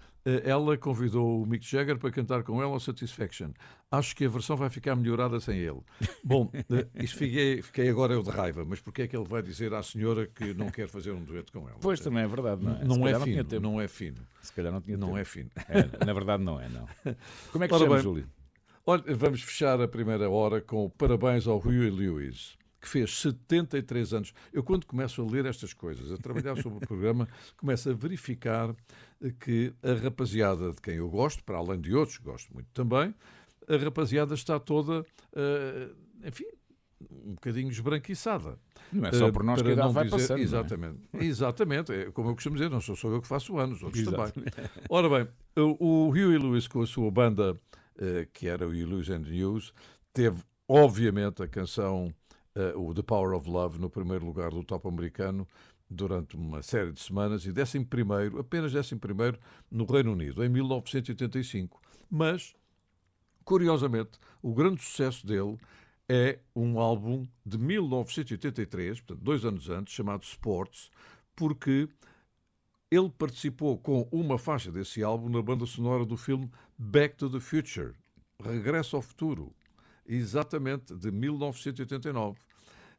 ela 0.44 0.76
convidou 0.78 1.42
o 1.42 1.46
Mick 1.46 1.66
Jagger 1.66 1.98
para 1.98 2.10
cantar 2.10 2.42
com 2.42 2.60
ela 2.62 2.72
o 2.74 2.80
Satisfaction. 2.80 3.50
Acho 3.90 4.16
que 4.16 4.24
a 4.24 4.28
versão 4.28 4.56
vai 4.56 4.70
ficar 4.70 4.96
melhorada 4.96 5.38
sem 5.40 5.58
ele. 5.58 5.80
Bom, 6.24 6.50
eh, 6.54 6.86
isto 7.02 7.18
fiquei, 7.18 7.60
fiquei 7.62 7.88
agora 7.88 8.14
eu 8.14 8.22
de 8.22 8.30
raiva, 8.30 8.64
mas 8.64 8.80
porquê 8.80 9.02
é 9.02 9.06
que 9.08 9.16
ele 9.16 9.26
vai 9.28 9.42
dizer 9.42 9.72
à 9.74 9.82
senhora 9.82 10.26
que 10.26 10.52
não 10.54 10.70
quer 10.70 10.88
fazer 10.88 11.12
um 11.12 11.22
dueto 11.22 11.52
com 11.52 11.68
ela? 11.68 11.78
Pois 11.80 12.00
também 12.00 12.22
é 12.24 12.26
verdade, 12.26 12.62
não 12.64 12.72
é? 12.76 12.84
Não 12.84 13.06
é 13.08 13.20
fino, 13.20 13.44
tempo. 13.44 13.62
não 13.62 13.80
é 13.80 13.86
fino. 13.88 14.18
Se 14.42 14.52
calhar 14.52 14.72
não 14.72 14.80
tinha 14.80 14.96
Não 14.96 15.08
tempo. 15.08 15.18
é 15.18 15.24
fino. 15.24 15.50
É, 15.68 16.04
na 16.04 16.12
verdade 16.12 16.42
não 16.42 16.60
é, 16.60 16.68
não. 16.68 16.86
Como 17.52 17.64
é 17.64 17.68
que 17.68 17.74
Ora 17.74 17.84
chama, 17.84 17.94
bem, 17.96 18.02
Júlio? 18.02 18.28
Olha, 18.86 19.02
vamos 19.16 19.42
fechar 19.42 19.80
a 19.80 19.88
primeira 19.88 20.28
hora 20.28 20.60
com 20.60 20.90
parabéns 20.90 21.46
ao 21.46 21.58
Huey 21.58 21.88
Lewis, 21.90 22.56
que 22.84 22.88
fez 22.90 23.18
73 23.18 24.12
anos. 24.12 24.34
Eu, 24.52 24.62
quando 24.62 24.84
começo 24.86 25.22
a 25.22 25.24
ler 25.24 25.46
estas 25.46 25.72
coisas, 25.72 26.12
a 26.12 26.18
trabalhar 26.18 26.54
sobre 26.62 26.76
o 26.76 26.80
programa, 26.86 27.26
começo 27.56 27.88
a 27.88 27.94
verificar 27.94 28.74
eh, 29.22 29.32
que 29.40 29.72
a 29.82 29.94
rapaziada 29.94 30.70
de 30.70 30.80
quem 30.82 30.96
eu 30.96 31.08
gosto, 31.08 31.42
para 31.42 31.56
além 31.56 31.80
de 31.80 31.94
outros, 31.94 32.18
gosto 32.18 32.52
muito 32.52 32.68
também, 32.74 33.14
a 33.66 33.76
rapaziada 33.78 34.34
está 34.34 34.60
toda, 34.60 35.02
eh, 35.34 35.88
enfim, 36.26 36.44
um 37.10 37.32
bocadinho 37.34 37.70
esbranquiçada. 37.70 38.58
Não 38.92 39.08
é 39.08 39.12
só 39.12 39.28
Eh, 39.28 39.32
por 39.32 39.42
nós 39.42 39.62
que 39.62 39.64
para 39.72 39.82
a 39.82 39.86
não 39.86 39.92
vai 39.92 40.04
dizer- 40.04 40.16
passando, 40.18 40.38
é? 40.38 40.42
Exatamente. 40.42 40.98
Exatamente. 41.14 41.92
É, 41.92 42.10
como 42.12 42.28
eu 42.30 42.34
costumo 42.34 42.56
dizer, 42.56 42.68
não 42.70 42.82
sou 42.82 42.94
só 42.94 43.08
eu 43.08 43.22
que 43.22 43.26
faço 43.28 43.58
anos, 43.58 43.82
outros 43.82 44.04
também. 44.04 44.30
Ora 44.90 45.08
bem, 45.08 45.28
o, 45.56 46.08
Huey 46.10 46.36
Lewis 46.38 46.68
com 46.68 46.82
a 46.82 46.86
sua 46.86 47.10
banda, 47.10 47.58
eh, 47.98 48.28
que 48.30 48.46
era 48.46 48.68
o 48.68 48.72
the 49.02 49.18
News, 49.18 49.72
teve, 50.12 50.42
obviamente, 50.68 51.42
a 51.42 51.48
canção 51.48 52.12
eh, 52.54 52.72
o 52.76 52.94
The 52.94 53.02
Power 53.02 53.34
of 53.34 53.48
Love 53.48 53.78
no 53.78 53.90
primeiro 53.90 54.24
lugar 54.24 54.50
do 54.50 54.62
top 54.62 54.88
americano 54.88 55.46
durante 55.88 56.36
uma 56.36 56.62
série 56.62 56.92
de 56.92 57.00
semanas 57.00 57.44
e 57.44 57.52
décimo 57.52 57.86
primeiro, 57.86 58.38
apenas 58.38 58.72
décimo 58.72 59.00
primeiro 59.00 59.38
no 59.70 59.84
Reino 59.84 60.12
Unido, 60.12 60.44
em 60.44 60.48
1985. 60.48 61.80
Mas, 62.10 62.54
curiosamente, 63.44 64.18
o 64.42 64.54
grande 64.54 64.82
sucesso 64.82 65.26
dele 65.26 65.58
é 66.08 66.38
um 66.54 66.78
álbum 66.78 67.26
de 67.44 67.58
1983, 67.58 69.00
portanto, 69.00 69.24
dois 69.24 69.44
anos 69.44 69.70
antes, 69.70 69.94
chamado 69.94 70.22
Sports, 70.22 70.90
porque 71.34 71.88
ele 72.90 73.10
participou 73.10 73.78
com 73.78 74.06
uma 74.12 74.38
faixa 74.38 74.70
desse 74.70 75.02
álbum 75.02 75.28
na 75.28 75.42
banda 75.42 75.66
sonora 75.66 76.04
do 76.04 76.16
filme 76.16 76.50
Back 76.78 77.16
to 77.16 77.30
the 77.30 77.40
Future, 77.40 77.94
Regresso 78.42 78.96
ao 78.96 79.02
Futuro, 79.02 79.54
exatamente 80.06 80.94
de 80.94 81.10
1989. 81.10 82.38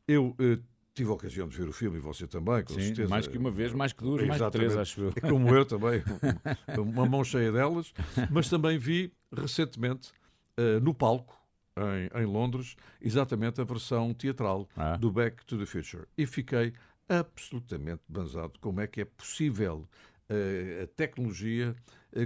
Eu 0.07 0.35
eh, 0.39 0.59
tive 0.93 1.09
a 1.09 1.13
ocasião 1.13 1.47
de 1.47 1.57
ver 1.57 1.67
o 1.67 1.73
filme 1.73 1.97
e 1.97 1.99
você 2.01 2.27
também, 2.27 2.63
com 2.63 2.73
Sim, 2.73 2.81
certeza. 2.87 3.09
mais 3.09 3.27
que 3.27 3.37
uma 3.37 3.51
vez, 3.51 3.73
mais 3.73 3.91
que 3.93 4.03
duas, 4.03 4.25
mais 4.27 4.41
que 4.41 4.51
três, 4.51 4.75
acho 4.77 5.01
eu. 5.01 5.13
Como 5.29 5.53
eu 5.53 5.65
também, 5.65 6.03
uma 6.77 7.05
mão 7.05 7.23
cheia 7.23 7.51
delas, 7.51 7.93
mas 8.29 8.49
também 8.49 8.77
vi 8.77 9.11
recentemente 9.35 10.11
eh, 10.57 10.79
no 10.79 10.93
palco, 10.93 11.35
em, 11.77 12.21
em 12.21 12.25
Londres, 12.25 12.75
exatamente 13.01 13.59
a 13.59 13.63
versão 13.63 14.13
teatral 14.13 14.67
Ah. 14.77 14.95
do 14.95 15.11
Back 15.11 15.45
to 15.45 15.57
the 15.57 15.65
Future. 15.65 16.05
E 16.17 16.25
fiquei 16.25 16.71
absolutamente 17.09 18.01
banzado 18.07 18.53
como 18.59 18.79
é 18.79 18.87
que 18.87 19.01
é 19.01 19.05
possível 19.05 19.87
eh, 20.29 20.81
a 20.83 20.87
tecnologia 20.95 21.75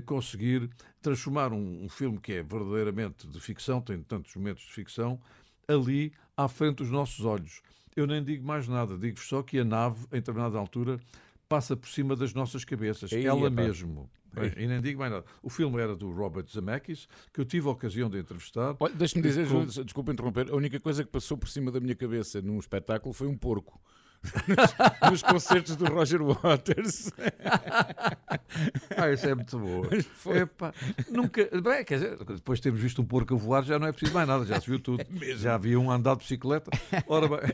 conseguir 0.06 0.70
transformar 1.02 1.52
um, 1.54 1.86
um 1.86 1.90
filme 1.90 2.18
que 2.20 2.34
é 2.34 2.44
verdadeiramente 2.44 3.28
de 3.28 3.40
ficção, 3.40 3.82
tem 3.82 4.02
tantos 4.02 4.36
momentos 4.36 4.64
de 4.64 4.72
ficção, 4.74 5.20
ali 5.68 6.12
à 6.36 6.48
frente 6.48 6.78
dos 6.78 6.90
nossos 6.90 7.24
olhos. 7.26 7.62
Eu 7.96 8.06
nem 8.08 8.24
digo 8.24 8.46
mais 8.46 8.68
nada, 8.68 8.98
digo 8.98 9.20
só 9.20 9.42
que 9.44 9.60
a 9.60 9.66
nave, 9.66 10.06
em 10.12 10.16
determinada 10.18 10.58
altura, 10.58 11.00
passa 11.48 11.76
por 11.76 11.90
cima 11.90 12.16
das 12.16 12.34
nossas 12.34 12.64
cabeças, 12.64 13.12
Ei, 13.12 13.26
ela 13.26 13.48
epá. 13.48 13.62
mesmo. 13.62 14.10
Bem, 14.32 14.54
e 14.58 14.68
nem 14.68 14.80
digo 14.80 15.00
mais 15.00 15.12
nada. 15.12 15.26
O 15.42 15.50
filme 15.50 15.82
era 15.82 15.96
do 15.96 16.12
Robert 16.12 16.46
Zemeckis, 16.48 17.10
que 17.34 17.42
eu 17.42 17.46
tive 17.46 17.68
a 17.68 17.72
ocasião 17.72 18.08
de 18.10 18.20
entrevistar. 18.20 18.76
Olha, 18.80 18.94
Deixa-me 18.94 19.24
dizer, 19.24 19.48
Com- 19.48 19.66
desculpa 19.66 20.12
interromper, 20.12 20.52
a 20.52 20.56
única 20.56 20.80
coisa 20.80 21.04
que 21.04 21.10
passou 21.10 21.36
por 21.36 21.50
cima 21.50 21.72
da 21.72 21.80
minha 21.80 21.96
cabeça 21.96 22.40
num 22.40 22.60
espetáculo 22.60 23.12
foi 23.12 23.28
um 23.28 23.36
porco. 23.36 23.82
Nos 25.10 25.22
concertos 25.24 25.76
do 25.76 25.86
Roger 25.86 26.22
Waters. 26.24 27.12
Ah, 28.98 29.10
isso 29.12 29.28
é 29.28 29.36
muito 29.36 29.58
boa. 29.58 29.88
Foi. 30.16 30.40
Epá, 30.40 30.74
nunca. 31.10 31.50
Bem, 31.62 31.84
quer 31.86 31.96
dizer, 31.96 32.18
depois 32.18 32.60
de 32.60 32.64
termos 32.64 32.82
visto 32.82 33.02
um 33.02 33.06
porco 33.06 33.34
a 33.34 33.38
voar, 33.38 33.64
já 33.64 33.80
não 33.80 33.88
é 33.88 33.92
preciso 33.92 34.14
mais 34.14 34.28
nada, 34.28 34.46
já 34.46 34.60
se 34.60 34.68
viu 34.70 34.80
tudo. 34.80 35.04
já 35.38 35.56
havia 35.56 35.80
um 35.80 35.90
andar 35.90 36.16
de 36.16 36.20
bicicleta. 36.24 36.70
Ora 37.08 37.28
bem, 37.28 37.54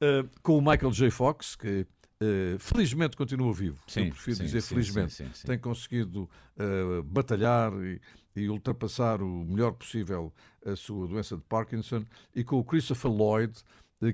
eh, 0.00 0.24
com 0.42 0.56
o 0.56 0.60
Michael 0.60 0.92
J. 0.92 1.10
Fox, 1.10 1.56
que 1.56 1.86
eh, 2.20 2.56
felizmente 2.58 3.16
continua 3.16 3.52
vivo. 3.52 3.82
Sim, 3.86 4.04
Eu 4.06 4.10
prefiro 4.10 4.36
sim, 4.38 4.44
dizer 4.44 4.60
sim, 4.62 4.68
felizmente. 4.68 5.12
sim, 5.14 5.26
sim, 5.26 5.30
sim. 5.34 5.46
Tem 5.46 5.58
conseguido 5.58 6.28
eh, 6.58 7.02
batalhar 7.04 7.72
e, 7.74 8.00
e 8.34 8.48
ultrapassar 8.48 9.22
o 9.22 9.44
melhor 9.44 9.72
possível 9.72 10.32
a 10.64 10.74
sua 10.74 11.06
doença 11.06 11.36
de 11.36 11.42
Parkinson. 11.42 12.04
E 12.34 12.42
com 12.42 12.58
o 12.58 12.64
Christopher 12.64 13.10
Lloyd, 13.10 13.52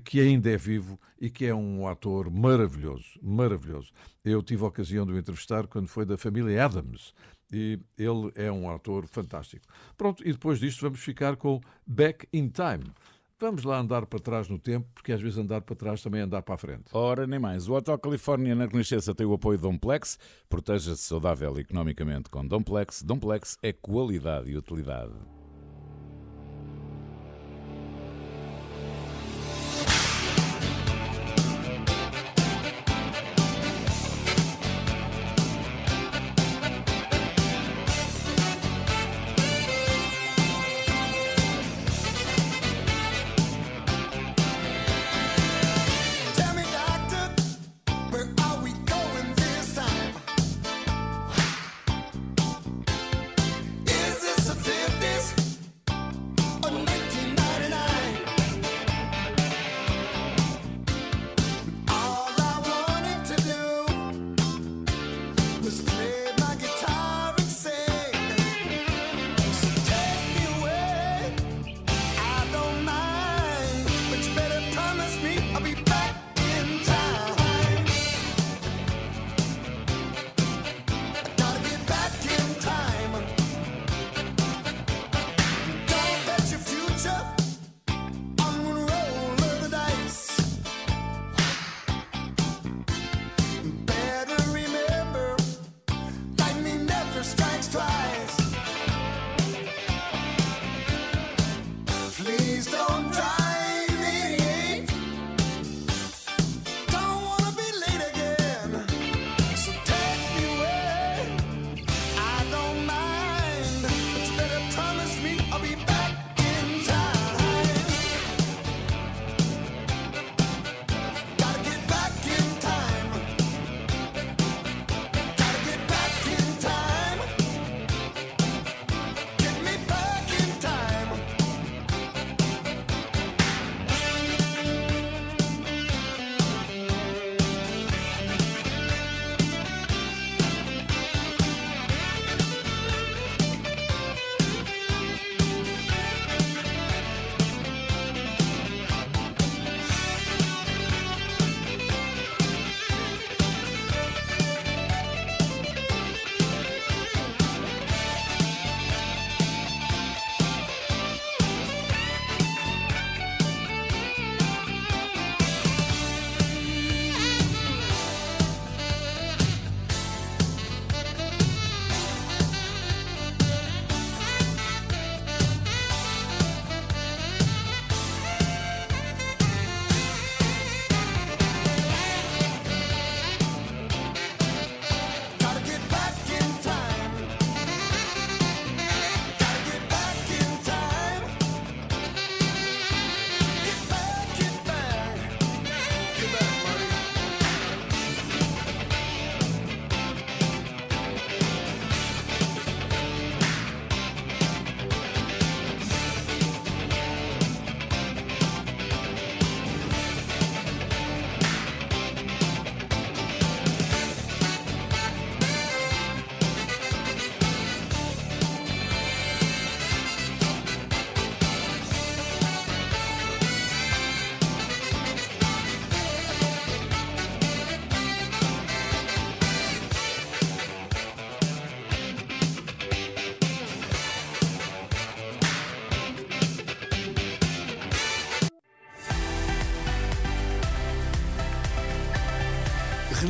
que 0.04 0.20
ainda 0.20 0.50
é 0.50 0.56
vivo 0.56 0.98
e 1.20 1.28
que 1.30 1.46
é 1.46 1.54
um 1.54 1.86
ator 1.86 2.30
maravilhoso, 2.30 3.18
maravilhoso. 3.22 3.92
Eu 4.24 4.42
tive 4.42 4.64
a 4.64 4.68
ocasião 4.68 5.06
de 5.06 5.12
o 5.12 5.18
entrevistar 5.18 5.66
quando 5.66 5.88
foi 5.88 6.04
da 6.04 6.16
família 6.16 6.64
Adams 6.64 7.12
e 7.52 7.78
ele 7.96 8.32
é 8.34 8.50
um 8.50 8.70
ator 8.70 9.06
fantástico. 9.06 9.66
Pronto, 9.96 10.26
e 10.26 10.32
depois 10.32 10.58
disto 10.58 10.80
vamos 10.80 11.00
ficar 11.00 11.36
com 11.36 11.60
Back 11.86 12.26
in 12.32 12.48
Time. 12.48 12.84
Vamos 13.38 13.64
lá 13.64 13.78
andar 13.78 14.06
para 14.06 14.20
trás 14.20 14.48
no 14.48 14.58
tempo, 14.58 14.88
porque 14.94 15.12
às 15.12 15.20
vezes 15.20 15.38
andar 15.38 15.60
para 15.60 15.74
trás 15.74 16.00
também 16.02 16.20
é 16.20 16.24
andar 16.24 16.42
para 16.42 16.54
a 16.54 16.58
frente. 16.58 16.84
Ora, 16.92 17.26
nem 17.26 17.38
mais. 17.38 17.68
O 17.68 17.74
Hotel 17.74 17.98
Califórnia 17.98 18.54
na 18.54 18.64
Renascença 18.64 19.14
tem 19.14 19.26
o 19.26 19.34
apoio 19.34 19.58
de 19.58 19.62
Domplex. 19.62 20.18
Proteja-se 20.48 21.02
saudável 21.02 21.58
economicamente 21.58 22.30
com 22.30 22.46
Domplex. 22.46 23.02
Domplex 23.02 23.58
é 23.60 23.72
qualidade 23.72 24.50
e 24.50 24.56
utilidade. 24.56 25.12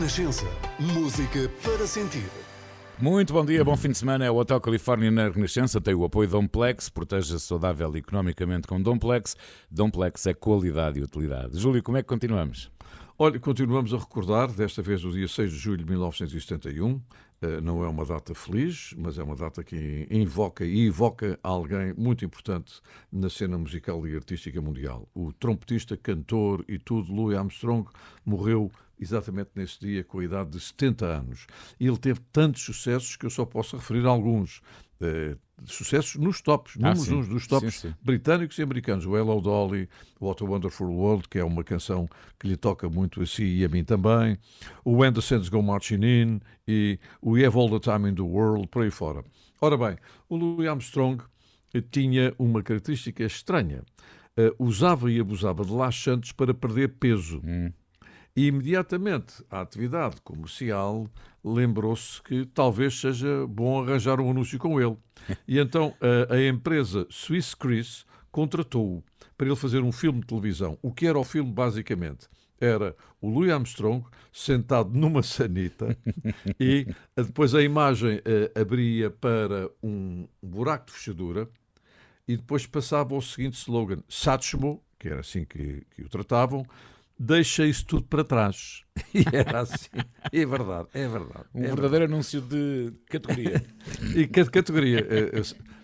Renascença. 0.04 0.44
Música 0.78 1.50
para 1.62 1.86
sentir. 1.86 2.28
Muito 3.00 3.32
bom 3.32 3.42
dia, 3.42 3.64
bom 3.64 3.74
fim 3.74 3.88
de 3.88 3.96
semana. 3.96 4.26
É 4.26 4.30
o 4.30 4.36
Hotel 4.36 4.60
Califórnia 4.60 5.10
na 5.10 5.30
Renascença. 5.30 5.80
Tem 5.80 5.94
o 5.94 6.04
apoio 6.04 6.28
Domplex. 6.28 6.90
Proteja-se 6.90 7.40
saudável 7.40 7.96
economicamente 7.96 8.68
com 8.68 8.82
Domplex. 8.82 9.34
Domplex 9.70 10.26
é 10.26 10.34
qualidade 10.34 11.00
e 11.00 11.02
utilidade. 11.02 11.58
Júlio, 11.58 11.82
como 11.82 11.96
é 11.96 12.02
que 12.02 12.08
continuamos? 12.08 12.70
Olha, 13.18 13.40
continuamos 13.40 13.94
a 13.94 13.96
recordar, 13.96 14.52
desta 14.52 14.82
vez 14.82 15.02
o 15.06 15.10
dia 15.10 15.26
6 15.26 15.50
de 15.50 15.56
julho 15.56 15.78
de 15.78 15.86
1971. 15.86 17.00
Eh, 17.40 17.60
Não 17.62 17.82
é 17.82 17.88
uma 17.88 18.04
data 18.04 18.34
feliz, 18.34 18.94
mas 18.98 19.18
é 19.18 19.22
uma 19.22 19.36
data 19.36 19.64
que 19.64 20.06
invoca 20.10 20.66
e 20.66 20.86
evoca 20.86 21.38
alguém 21.42 21.94
muito 21.96 22.24
importante 22.26 22.74
na 23.10 23.30
cena 23.30 23.56
musical 23.56 24.06
e 24.06 24.14
artística 24.14 24.60
mundial. 24.60 25.08
O 25.14 25.32
trompetista, 25.32 25.96
cantor 25.96 26.62
e 26.68 26.78
tudo, 26.78 27.10
Louis 27.10 27.38
Armstrong, 27.38 27.88
morreu 28.24 28.70
exatamente 28.98 29.50
nesse 29.54 29.80
dia 29.80 30.04
com 30.04 30.18
a 30.20 30.24
idade 30.24 30.50
de 30.50 30.60
70 30.60 31.06
anos. 31.06 31.46
E 31.78 31.86
ele 31.86 31.98
teve 31.98 32.20
tantos 32.32 32.62
sucessos 32.62 33.16
que 33.16 33.26
eu 33.26 33.30
só 33.30 33.44
posso 33.44 33.76
referir 33.76 34.06
alguns. 34.06 34.60
Eh, 35.00 35.36
sucessos 35.66 36.16
nos 36.16 36.40
tops, 36.40 36.74
Ah, 36.76 36.94
números 36.94 37.08
uns 37.08 37.28
dos 37.28 37.46
tops 37.46 37.74
Sim, 37.74 37.88
sim. 37.88 37.94
britânicos 38.02 38.58
e 38.58 38.62
americanos. 38.62 39.04
O 39.06 39.16
Hello 39.16 39.40
Dolly, 39.40 39.88
What 40.20 40.42
a 40.42 40.46
Wonderful 40.46 40.86
World, 40.88 41.28
que 41.28 41.38
é 41.38 41.44
uma 41.44 41.62
canção 41.64 42.08
que 42.38 42.48
lhe 42.48 42.56
toca 42.56 42.88
muito 42.88 43.20
a 43.22 43.26
si 43.26 43.44
e 43.44 43.64
a 43.64 43.68
mim 43.68 43.84
também. 43.84 44.38
O 44.84 44.92
When 44.98 45.12
the 45.12 45.20
Saints 45.20 45.48
Go 45.48 45.62
Marching 45.62 46.02
In 46.04 46.40
e 46.66 46.98
o 47.20 47.32
We 47.32 47.44
Have 47.44 47.56
All 47.58 47.68
the 47.68 47.80
Time 47.80 48.08
in 48.10 48.14
the 48.14 48.22
World, 48.22 48.68
por 48.68 48.82
aí 48.82 48.90
fora. 48.90 49.24
Ora 49.60 49.76
bem, 49.76 49.96
o 50.28 50.36
Louis 50.36 50.68
Armstrong 50.68 51.22
eh, 51.74 51.82
tinha 51.90 52.32
uma 52.38 52.62
característica 52.62 53.24
estranha. 53.24 53.82
Eh, 54.36 54.52
usava 54.58 55.10
e 55.10 55.20
abusava 55.20 55.64
de 55.64 55.72
laxantes 55.72 56.32
para 56.32 56.54
perder 56.54 56.88
peso. 56.98 57.40
E 58.36 58.46
imediatamente 58.48 59.44
a 59.48 59.60
atividade 59.60 60.20
comercial 60.22 61.06
lembrou-se 61.44 62.20
que 62.22 62.44
talvez 62.46 62.98
seja 62.98 63.46
bom 63.46 63.82
arranjar 63.82 64.20
um 64.20 64.30
anúncio 64.30 64.58
com 64.58 64.80
ele. 64.80 64.96
E 65.48 65.58
então 65.58 65.94
a, 66.00 66.34
a 66.34 66.46
empresa 66.46 67.06
Swiss 67.08 67.54
Chris 67.54 68.04
contratou-o 68.30 69.02
para 69.38 69.46
ele 69.46 69.56
fazer 69.56 69.82
um 69.82 69.92
filme 69.92 70.20
de 70.20 70.26
televisão. 70.26 70.76
O 70.82 70.92
que 70.92 71.06
era 71.06 71.18
o 71.18 71.24
filme, 71.24 71.50
basicamente? 71.50 72.28
Era 72.60 72.96
o 73.20 73.28
Louis 73.28 73.50
Armstrong 73.50 74.04
sentado 74.32 74.90
numa 74.98 75.22
sanita 75.22 75.96
e 76.58 76.86
depois 77.16 77.54
a 77.54 77.62
imagem 77.62 78.20
eh, 78.24 78.52
abria 78.60 79.10
para 79.10 79.70
um 79.82 80.26
buraco 80.42 80.86
de 80.86 80.92
fechadura 80.92 81.48
e 82.26 82.36
depois 82.36 82.66
passava 82.66 83.14
o 83.14 83.22
seguinte 83.22 83.54
slogan: 83.54 84.02
Satchmo, 84.08 84.82
que 84.98 85.08
era 85.08 85.20
assim 85.20 85.44
que, 85.44 85.86
que 85.90 86.02
o 86.02 86.08
tratavam, 86.08 86.66
deixa 87.18 87.64
isso 87.66 87.84
tudo 87.86 88.04
para 88.04 88.24
trás. 88.24 88.82
E 89.14 89.24
era 89.32 89.60
assim. 89.60 89.88
É 90.32 90.44
verdade, 90.46 90.88
é 90.94 91.06
verdade. 91.08 91.44
Um 91.54 91.64
é 91.64 91.68
verdadeiro 91.68 92.04
anúncio 92.06 92.40
de 92.40 92.92
categoria. 93.08 93.64
e 94.16 94.26
que 94.26 94.44
categoria? 94.46 95.00
eh, 95.08 95.30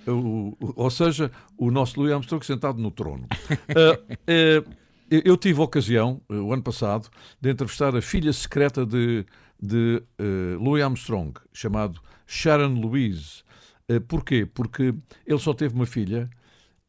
eh, 0.06 0.10
o- 0.10 0.56
ou 0.60 0.90
seja, 0.90 1.30
o 1.56 1.70
nosso 1.70 1.98
Louis 2.00 2.12
Armstrong 2.12 2.44
sentado 2.44 2.80
no 2.80 2.90
trono. 2.90 3.26
Eh, 4.26 4.62
eu 5.10 5.36
tive 5.36 5.60
a 5.60 5.64
ocasião, 5.64 6.20
eh, 6.30 6.34
o 6.34 6.52
ano 6.52 6.62
passado, 6.62 7.08
de 7.40 7.50
entrevistar 7.50 7.96
a 7.96 8.00
filha 8.02 8.32
secreta 8.32 8.86
de, 8.86 9.24
de 9.60 10.00
eh, 10.18 10.56
Louis 10.58 10.82
Armstrong, 10.84 11.32
chamado 11.52 12.00
Sharon 12.26 12.74
Louise. 12.80 13.42
Eh, 13.88 13.98
porquê? 13.98 14.46
Porque 14.46 14.94
ele 15.26 15.38
só 15.40 15.52
teve 15.52 15.74
uma 15.74 15.86
filha 15.86 16.30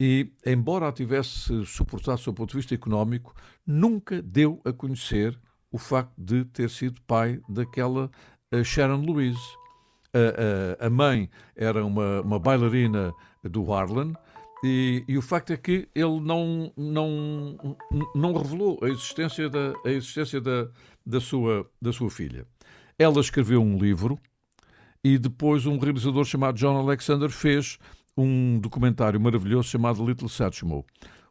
e, 0.04 0.32
embora 0.44 0.88
a 0.88 0.92
tivesse 0.92 1.64
suportado 1.64 2.18
do 2.18 2.24
seu 2.24 2.34
ponto 2.34 2.50
de 2.50 2.58
vista 2.58 2.74
económico, 2.74 3.36
nunca 3.68 4.20
deu 4.20 4.60
a 4.66 4.74
conhecer 4.74 5.40
o 5.72 5.78
facto 5.78 6.12
de 6.18 6.44
ter 6.46 6.72
sido 6.72 7.00
pai 7.04 7.40
daquela 7.48 8.10
eh, 8.52 8.64
Sharon 8.64 9.02
Louise. 9.06 9.38
A, 10.12 10.82
a- 10.84 10.88
a 10.88 10.90
mãe 10.90 11.30
era 11.56 11.86
uma, 11.86 12.22
uma 12.22 12.40
bailarina 12.40 13.14
do 13.44 13.72
Harlem 13.72 14.12
e, 14.64 15.04
e 15.08 15.20
o 15.20 15.22
facto 15.22 15.54
é 15.54 15.58
que 15.58 15.88
ele 15.94 16.20
não, 16.20 16.74
não, 16.76 17.78
não 18.16 18.34
revelou 18.34 18.80
a 18.82 18.90
existência, 18.90 19.48
da, 19.52 19.72
a 19.86 19.90
existência 19.92 20.42
da, 20.42 20.68
da, 21.06 21.22
sua, 21.22 21.70
da 21.80 21.94
sua 21.94 22.10
filha. 22.10 22.48
Ela 22.98 23.22
escreveu 23.22 23.62
um 23.62 23.78
livro 23.78 24.20
e 25.04 25.20
depois 25.20 25.68
um 25.68 25.78
realizador 25.78 26.26
chamado 26.26 26.58
John 26.58 26.76
Alexander 26.78 27.30
fez 27.30 27.78
um 28.18 28.60
documentário 28.60 29.20
maravilhoso 29.20 29.70
chamado 29.70 30.06
Little 30.06 30.30
Satchmo. 30.30 30.86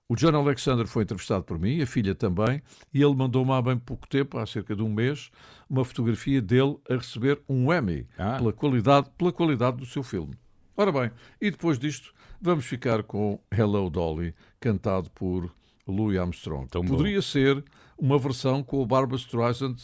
O 0.09 0.16
John 0.16 0.35
Alexander 0.35 0.89
foi 0.89 1.05
entrevistado 1.05 1.45
por 1.45 1.57
mim, 1.57 1.81
a 1.81 1.87
filha 1.87 2.16
também, 2.16 2.61
e 2.93 3.01
ele 3.01 3.14
mandou-me 3.14 3.53
há 3.53 3.62
bem 3.62 3.78
pouco 3.78 4.09
tempo, 4.09 4.39
há 4.39 4.47
cerca 4.47 4.74
de 4.74 4.83
um 4.83 4.93
mês, 4.93 5.31
uma 5.68 5.85
fotografia 5.85 6.43
dele 6.43 6.76
a 6.91 6.95
receber 6.97 7.41
um 7.49 7.72
Emmy 7.72 8.09
pela, 8.39 8.53
qualidade, 8.53 9.09
pela 9.16 9.33
qualidade 9.33 9.76
do 9.76 9.87
seu 9.87 10.03
filme. 10.03 10.35
Ora 10.76 10.91
bem, 10.91 11.11
e 11.41 11.51
depois 11.51 11.78
disto, 11.78 12.12
vamos 12.41 12.64
ficar 12.64 13.05
com 13.05 13.39
Hello 13.53 13.89
Dolly, 13.89 14.35
cantado 14.59 15.09
por 15.11 15.55
Louis 15.87 16.18
Armstrong. 16.18 16.66
bom. 16.83 16.97
Poderia 16.97 17.22
ser 17.22 17.62
uma 17.97 18.18
versão 18.18 18.62
com 18.62 18.81
o 18.83 18.87
Barbara 18.87 19.16
Streisand 19.16 19.76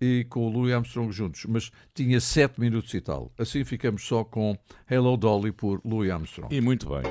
e 0.00 0.24
com 0.28 0.46
o 0.46 0.48
Louis 0.48 0.72
Armstrong 0.72 1.12
juntos, 1.12 1.44
mas 1.46 1.70
tinha 1.94 2.20
sete 2.20 2.58
minutos 2.60 2.92
e 2.94 3.00
tal. 3.00 3.30
Assim 3.38 3.64
ficamos 3.64 4.04
só 4.06 4.24
com 4.24 4.56
Hello 4.90 5.16
Dolly 5.16 5.52
por 5.52 5.80
Louis 5.84 6.10
Armstrong. 6.10 6.54
E 6.54 6.60
muito 6.60 6.88
bem. 6.88 7.02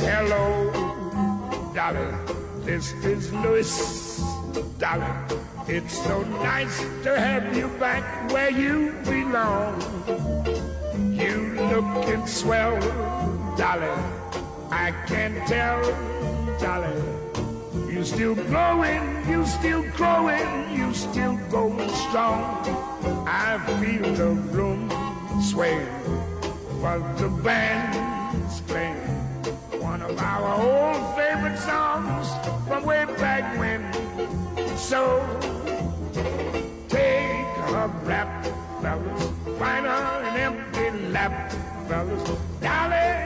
Hello, 0.00 0.70
Dolly. 1.74 2.64
This 2.64 2.92
is 3.04 3.32
Louis, 3.32 4.20
Dolly. 4.78 5.38
It's 5.68 6.02
so 6.02 6.22
nice 6.42 6.78
to 7.02 7.18
have 7.18 7.56
you 7.56 7.68
back 7.78 8.02
where 8.32 8.50
you 8.50 8.94
belong. 9.04 9.76
You 11.18 11.54
looking 11.54 12.24
swell, 12.28 12.78
Dolly. 13.56 13.90
I 14.70 14.94
can't 15.08 15.36
tell, 15.48 15.82
Dolly. 16.60 16.94
You 17.92 18.04
still 18.04 18.36
glowing, 18.36 19.02
you 19.28 19.44
still 19.44 19.82
growing, 19.96 20.70
you 20.72 20.94
still 20.94 21.36
going 21.50 21.88
strong. 21.90 22.44
I 23.26 23.58
feel 23.80 24.14
the 24.14 24.30
room 24.54 24.88
sway, 25.42 25.80
while 26.80 27.00
the 27.16 27.28
band's 27.42 28.60
playing 28.60 29.02
one 29.82 30.02
of 30.02 30.16
our 30.20 30.62
old 30.62 31.16
favorite 31.16 31.58
songs 31.58 32.28
from 32.68 32.84
way 32.84 33.06
back 33.18 33.58
when. 33.58 33.82
So 34.76 35.18
take 36.88 37.48
a 37.74 37.88
rap, 38.04 38.46
fellas, 38.80 39.32
find 39.58 39.86
fellas. 41.88 42.22
Dolly, 42.60 43.17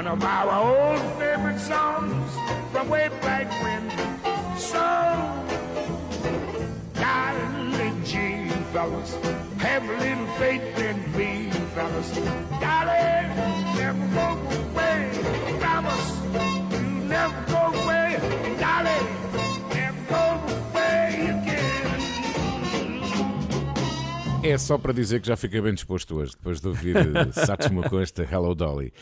one 0.00 0.18
of 0.18 0.24
our 0.24 0.50
old 0.64 0.98
favorite 1.18 1.60
songs 1.60 2.32
from 2.72 2.88
way 2.88 3.10
back 3.20 3.46
when. 3.62 3.84
So, 4.58 4.80
fellas. 8.72 9.14
Have 9.58 9.84
a 9.84 9.96
little 10.04 10.26
faith 10.38 10.78
in 10.78 10.96
me, 11.18 11.50
fellas. 11.74 12.08
Never 13.76 14.06
go 14.14 14.26
away. 14.70 15.10
Promise 15.60 16.08
you 16.72 16.80
never 17.14 17.42
go 17.52 17.62
away. 17.82 18.00
É 24.42 24.56
só 24.56 24.78
para 24.78 24.94
dizer 24.94 25.20
que 25.20 25.28
já 25.28 25.36
fiquei 25.36 25.60
bem 25.60 25.74
disposto 25.74 26.16
hoje, 26.16 26.32
depois 26.32 26.58
de 26.60 26.68
ouvir 26.68 26.96
eh, 26.96 27.32
Satchmo 27.32 27.88
com 27.88 28.00
esta 28.00 28.22
Hello 28.22 28.54
Dolly. 28.54 28.92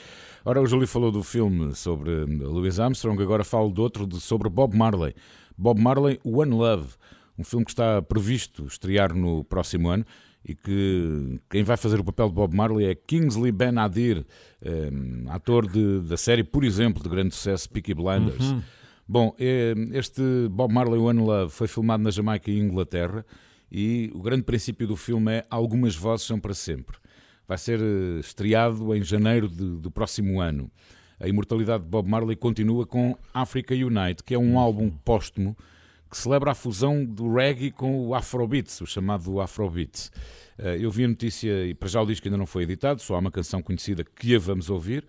Ora, 0.44 0.60
o 0.62 0.66
Júlio 0.66 0.86
falou 0.86 1.10
do 1.10 1.22
filme 1.22 1.74
sobre 1.74 2.10
eh, 2.10 2.24
Louis 2.24 2.78
Armstrong, 2.80 3.20
agora 3.22 3.44
falo 3.44 3.72
de 3.72 3.80
outro 3.80 4.06
de- 4.06 4.20
sobre 4.20 4.48
Bob 4.48 4.76
Marley. 4.76 5.14
Bob 5.56 5.80
Marley, 5.80 6.18
One 6.24 6.52
Love, 6.52 6.94
um 7.38 7.44
filme 7.44 7.64
que 7.64 7.70
está 7.72 8.00
previsto 8.02 8.64
estrear 8.66 9.14
no 9.14 9.44
próximo 9.44 9.88
ano 9.88 10.04
e 10.44 10.54
que 10.54 11.40
quem 11.50 11.62
vai 11.64 11.76
fazer 11.76 11.98
o 12.00 12.04
papel 12.04 12.28
de 12.28 12.34
Bob 12.34 12.54
Marley 12.54 12.86
é 12.86 12.94
Kingsley 12.94 13.52
Ben-Adir, 13.52 14.24
eh, 14.62 14.90
ator 15.28 15.66
de- 15.70 16.00
da 16.00 16.16
série, 16.16 16.44
por 16.44 16.64
exemplo, 16.64 17.02
de 17.02 17.08
grande 17.08 17.34
sucesso 17.34 17.68
Peaky 17.68 17.92
Blinders. 17.94 18.50
Uhum. 18.52 18.62
Bom, 19.06 19.34
eh, 19.38 19.74
este 19.92 20.22
Bob 20.50 20.72
Marley 20.72 20.98
One 21.00 21.20
Love 21.20 21.50
foi 21.52 21.66
filmado 21.66 22.02
na 22.02 22.10
Jamaica 22.10 22.50
e 22.50 22.58
Inglaterra 22.58 23.24
e 23.70 24.10
o 24.14 24.20
grande 24.22 24.42
princípio 24.44 24.86
do 24.86 24.96
filme 24.96 25.32
é 25.32 25.46
algumas 25.50 25.94
vozes 25.96 26.26
são 26.26 26.38
para 26.38 26.54
sempre. 26.54 26.96
Vai 27.48 27.56
ser 27.58 27.80
eh, 27.80 28.20
estreado 28.20 28.94
em 28.94 29.02
janeiro 29.02 29.48
de- 29.48 29.78
do 29.80 29.90
próximo 29.90 30.40
ano. 30.40 30.70
A 31.18 31.26
imortalidade 31.26 31.82
de 31.82 31.88
Bob 31.88 32.08
Marley 32.08 32.36
continua 32.36 32.86
com 32.86 33.16
Africa 33.34 33.74
Unite, 33.74 34.22
que 34.22 34.34
é 34.34 34.38
um 34.38 34.58
álbum 34.58 34.90
póstumo 34.90 35.56
que 36.10 36.16
celebra 36.16 36.52
a 36.52 36.54
fusão 36.54 37.04
do 37.04 37.34
reggae 37.34 37.70
com 37.70 38.06
o 38.06 38.14
Afrobeats, 38.14 38.80
o 38.80 38.86
chamado 38.86 39.40
Afrobeats. 39.40 40.12
Eh, 40.58 40.78
Eu 40.80 40.90
vi 40.90 41.04
a 41.04 41.08
notícia, 41.08 41.66
e 41.66 41.74
para 41.74 41.88
já 41.88 42.00
o 42.02 42.06
disco 42.06 42.26
ainda 42.28 42.36
não 42.38 42.46
foi 42.46 42.62
editado, 42.64 43.00
só 43.00 43.14
há 43.14 43.18
uma 43.18 43.30
canção 43.30 43.62
conhecida 43.62 44.04
que 44.04 44.34
a 44.34 44.38
vamos 44.38 44.68
ouvir. 44.70 45.06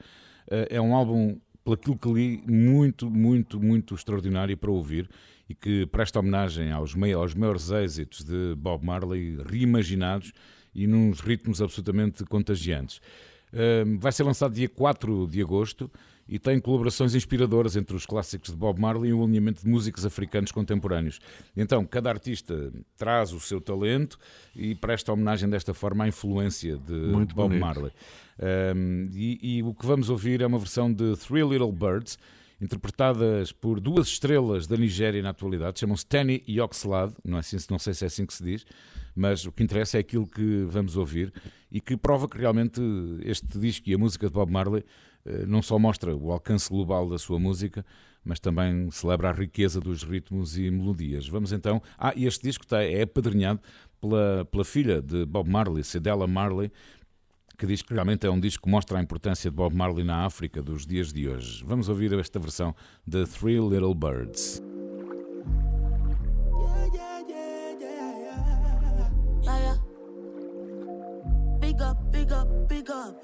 Eh, 0.49 0.67
É 0.71 0.81
um 0.81 0.95
álbum, 0.95 1.37
pelo 1.63 1.97
que 1.97 2.11
li, 2.11 2.43
muito, 2.47 3.09
muito, 3.11 3.59
muito 3.61 3.93
extraordinário 3.95 4.55
para 4.57 4.71
ouvir 4.71 5.09
e 5.47 5.53
que 5.53 5.85
presta 5.87 6.19
homenagem 6.19 6.71
aos, 6.71 6.95
aos 7.15 7.33
maiores 7.35 7.69
êxitos 7.69 8.23
de 8.23 8.55
Bob 8.57 8.85
Marley, 8.85 9.37
reimaginados 9.45 10.31
e 10.73 10.87
nos 10.87 11.19
ritmos 11.19 11.61
absolutamente 11.61 12.23
contagiantes. 12.25 13.01
Vai 13.99 14.11
ser 14.11 14.23
lançado 14.23 14.53
dia 14.53 14.69
4 14.69 15.27
de 15.27 15.41
agosto 15.41 15.89
e 16.29 16.37
tem 16.37 16.59
colaborações 16.59 17.15
inspiradoras 17.15 17.75
entre 17.75 17.95
os 17.95 18.05
clássicos 18.05 18.51
de 18.51 18.55
Bob 18.55 18.79
Marley 18.79 19.09
e 19.09 19.13
um 19.13 19.23
alinhamento 19.23 19.63
de 19.63 19.67
músicos 19.67 20.05
africanos 20.05 20.51
contemporâneos. 20.51 21.19
Então, 21.57 21.83
cada 21.83 22.11
artista 22.11 22.71
traz 22.95 23.33
o 23.33 23.39
seu 23.39 23.59
talento 23.59 24.19
e 24.55 24.75
presta 24.75 25.11
homenagem 25.11 25.49
desta 25.49 25.73
forma 25.73 26.03
à 26.03 26.07
influência 26.07 26.77
de 26.77 26.93
Muito 26.93 27.33
Bob 27.33 27.49
bonito. 27.49 27.61
Marley. 27.61 27.91
Um, 28.75 29.09
e, 29.11 29.57
e 29.57 29.63
o 29.63 29.73
que 29.73 29.85
vamos 29.85 30.09
ouvir 30.09 30.41
é 30.41 30.45
uma 30.45 30.59
versão 30.59 30.93
de 30.93 31.17
Three 31.17 31.41
Little 31.41 31.71
Birds, 31.71 32.19
interpretadas 32.61 33.51
por 33.51 33.79
duas 33.79 34.07
estrelas 34.07 34.67
da 34.67 34.75
Nigéria 34.75 35.21
na 35.21 35.29
atualidade, 35.29 35.79
chamam-se 35.79 36.05
Tenny 36.05 36.43
e 36.47 36.59
Oxlade, 36.59 37.13
não, 37.23 37.37
é 37.37 37.39
assim, 37.39 37.57
não 37.69 37.79
sei 37.79 37.93
se 37.93 38.03
é 38.03 38.07
assim 38.07 38.25
que 38.25 38.33
se 38.33 38.43
diz, 38.43 38.65
mas 39.15 39.45
o 39.45 39.51
que 39.51 39.63
interessa 39.63 39.97
é 39.97 40.01
aquilo 40.01 40.27
que 40.27 40.65
vamos 40.69 40.97
ouvir 40.97 41.33
e 41.71 41.79
que 41.79 41.95
prova 41.95 42.27
que 42.27 42.37
realmente 42.37 42.81
este 43.23 43.57
disco 43.57 43.89
e 43.89 43.93
a 43.93 43.97
música 43.97 44.27
de 44.27 44.33
Bob 44.33 44.51
Marley 44.51 44.83
eh, 45.25 45.45
não 45.45 45.61
só 45.61 45.77
mostra 45.77 46.15
o 46.15 46.31
alcance 46.31 46.69
global 46.69 47.09
da 47.09 47.17
sua 47.17 47.39
música, 47.39 47.85
mas 48.23 48.39
também 48.39 48.89
celebra 48.91 49.29
a 49.29 49.33
riqueza 49.33 49.79
dos 49.79 50.03
ritmos 50.03 50.57
e 50.57 50.69
melodias. 50.69 51.27
Vamos 51.27 51.51
então. 51.51 51.81
Ah, 51.97 52.13
este 52.15 52.43
disco 52.43 52.63
está, 52.63 52.83
é 52.83 53.03
apadrinhado 53.03 53.59
pela, 53.99 54.45
pela 54.45 54.65
filha 54.65 55.01
de 55.01 55.25
Bob 55.25 55.49
Marley, 55.49 55.83
Cedella 55.83 56.27
Marley, 56.27 56.71
que 57.59 57.67
diz 57.67 57.81
que 57.81 57.93
realmente 57.93 58.25
é 58.25 58.31
um 58.31 58.39
disco 58.39 58.63
que 58.63 58.69
mostra 58.69 58.97
a 58.97 59.01
importância 59.01 59.51
de 59.51 59.55
Bob 59.55 59.75
Marley 59.75 60.05
na 60.05 60.25
África 60.25 60.63
dos 60.63 60.85
dias 60.87 61.11
de 61.11 61.27
hoje. 61.27 61.61
Vamos 61.65 61.89
ouvir 61.89 62.13
esta 62.13 62.39
versão 62.39 62.73
de 63.05 63.25
Three 63.25 63.59
Little 63.59 63.93
Birds. 63.93 64.63
Yeah, 69.43 69.59
yeah. 69.59 69.77
Big 71.59 71.81
up, 71.81 71.97
big 72.11 72.31
up, 72.31 72.47
big 72.69 72.89
up. 72.89 73.21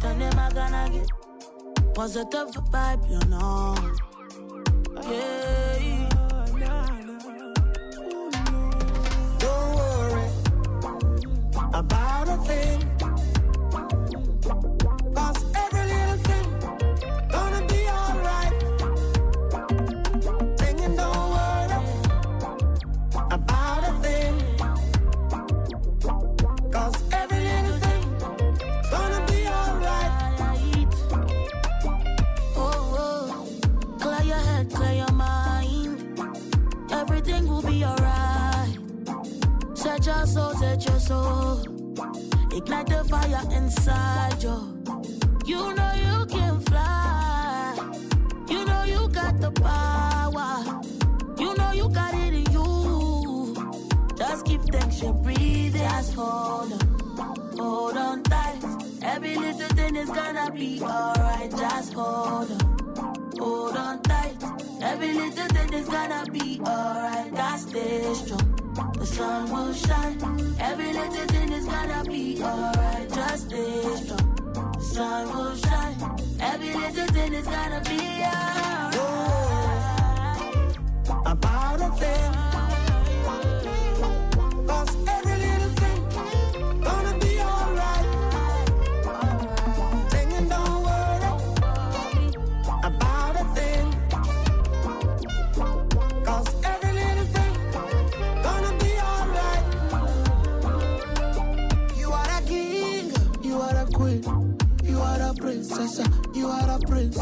Turn 0.00 0.18
them 0.18 0.38
I 0.38 0.50
gonna 0.52 0.90
get 0.92 1.94
positive 1.94 2.50
vibe, 2.70 3.08
you 3.08 3.20
know. 3.30 3.74
Yeah. 5.10 5.69
About 11.80 12.28
a 12.28 12.36
thing. 12.48 12.78
Cause 15.14 15.44
every 15.62 15.84
little 15.92 16.18
thing 16.28 16.48
gonna 17.30 17.62
be 17.72 17.80
alright. 17.98 18.54
Singing, 20.58 20.94
don't 20.96 21.30
worry 21.34 21.78
about 23.30 23.82
a 23.88 23.92
thing. 24.04 24.34
Cause 26.70 26.96
every 27.12 27.40
little 27.48 27.78
thing 27.84 28.04
gonna 28.90 29.20
be 29.32 29.40
alright. 29.58 30.88
Oh, 32.56 32.94
oh. 33.04 33.24
Clear 34.00 34.22
your 34.22 34.42
head, 34.48 34.70
clear 34.70 34.96
your 35.02 35.12
mind. 35.12 35.98
Everything 36.92 37.48
will 37.48 37.62
be 37.62 37.82
alright. 37.86 38.76
Set 39.72 40.04
your 40.04 40.26
soul, 40.26 40.54
set 40.56 40.84
your 40.86 41.00
soul. 41.00 41.69
Ignite 42.52 42.86
the 42.88 43.04
fire 43.04 43.42
inside 43.56 44.42
you. 44.42 44.82
You 45.46 45.74
know 45.74 45.92
you 45.94 46.26
can 46.26 46.60
fly. 46.60 47.74
You 48.48 48.64
know 48.64 48.82
you 48.84 49.08
got 49.08 49.40
the 49.40 49.50
power. 49.52 50.80
You 51.38 51.54
know 51.54 51.72
you 51.72 51.88
got 51.88 52.14
it 52.14 52.34
in 52.34 52.52
you. 52.52 53.54
Just 54.16 54.44
keep 54.44 54.62
thanks 54.62 55.00
you're 55.00 55.12
breathing. 55.12 55.80
Just 55.80 56.14
hold 56.14 56.72
on, 56.72 57.58
hold 57.58 57.96
on 57.96 58.22
tight. 58.24 58.58
Every 59.02 59.36
little 59.36 59.68
thing 59.68 59.96
is 59.96 60.10
gonna 60.10 60.50
be 60.50 60.82
alright. 60.82 61.50
Just 61.50 61.94
hold 61.94 62.50
on, 62.50 63.32
hold 63.38 63.76
on 63.76 64.02
tight. 64.02 64.36
Every 64.82 65.12
little 65.14 65.46
thing 65.48 65.72
is 65.72 65.88
gonna 65.88 66.24
be 66.32 66.60
alright. 66.66 67.32
God 67.34 67.58
stay 67.60 68.14
strong. 68.14 68.59
The 69.00 69.06
sun 69.06 69.50
will 69.50 69.72
shine. 69.72 70.18
Every 70.60 70.92
little 70.92 71.26
thing 71.32 71.52
is 71.52 71.64
gonna 71.64 72.04
be 72.04 72.42
alright. 72.42 73.08
Just 73.08 73.46
stay 73.46 73.96
strong. 73.96 74.72
The 74.74 74.80
sun 74.84 75.28
will 75.34 75.56
shine. 75.56 75.96
Every 76.38 76.74
little 76.74 77.06
thing 77.06 77.32
is 77.32 77.46
gonna 77.46 77.80
be 77.80 77.98
alright. 78.22 78.92
About 81.24 81.80
a 81.80 81.90
thing. 81.96 82.49
You 106.34 106.48
are 106.48 106.70
a 106.70 106.78
prince. 106.80 107.18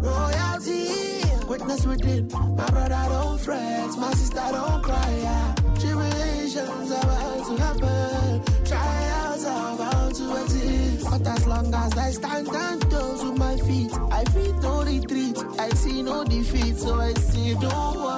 Royalty, 0.00 1.22
witness 1.48 1.84
within. 1.86 2.28
My 2.28 2.66
brother 2.70 3.04
don't 3.08 3.40
fret, 3.40 3.90
my 3.98 4.12
sister 4.12 4.46
don't 4.52 4.82
cry. 4.82 5.18
Yeah. 5.20 5.54
Tribulations 5.78 6.90
are 6.92 7.02
about 7.02 7.46
to 7.46 7.62
happen, 7.62 8.64
trials 8.64 9.44
are 9.44 9.74
about 9.74 10.14
to 10.14 10.42
exist. 10.42 11.10
But 11.10 11.26
as 11.26 11.46
long 11.46 11.74
as 11.74 11.98
I 11.98 12.10
stand 12.10 12.46
ten 12.46 12.80
toes 12.80 13.24
with 13.24 13.38
my 13.38 13.56
feet, 13.56 13.92
I 14.12 14.24
feel 14.26 14.54
no 14.60 14.82
retreat, 14.84 15.38
I 15.58 15.68
see 15.70 16.02
no 16.02 16.24
defeat. 16.24 16.76
So 16.76 17.00
I 17.00 17.14
say, 17.14 17.54
don't 17.54 17.96
worry 17.96 18.17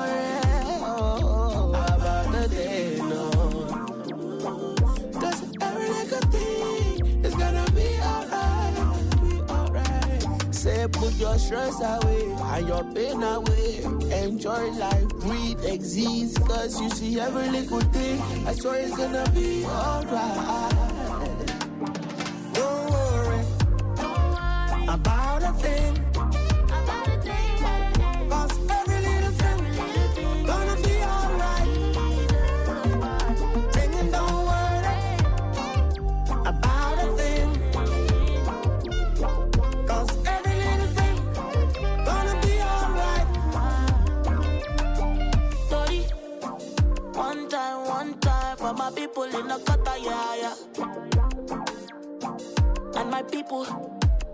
put 10.92 11.14
your 11.14 11.38
stress 11.38 11.80
away 11.80 12.32
and 12.54 12.68
your 12.68 12.84
pain 12.94 13.22
away. 13.22 13.82
Enjoy 14.24 14.70
life, 14.72 15.08
breathe, 15.20 15.64
exist. 15.64 16.40
Cause 16.46 16.80
you 16.80 16.90
see 16.90 17.20
every 17.20 17.48
little 17.50 17.80
thing. 17.80 18.20
I 18.46 18.52
swear 18.54 18.80
it's 18.80 18.96
gonna 18.96 19.28
be 19.34 19.64
alright. 19.64 20.72
Don't 22.54 22.90
worry 22.90 23.44
about 24.88 25.42
a 25.42 25.52
thing. 25.54 25.99
In 49.40 49.48
the 49.48 49.58
gutter, 49.64 49.98
yeah, 49.98 50.34
yeah. 50.42 50.54
And 53.00 53.10
my 53.10 53.22
people 53.22 53.64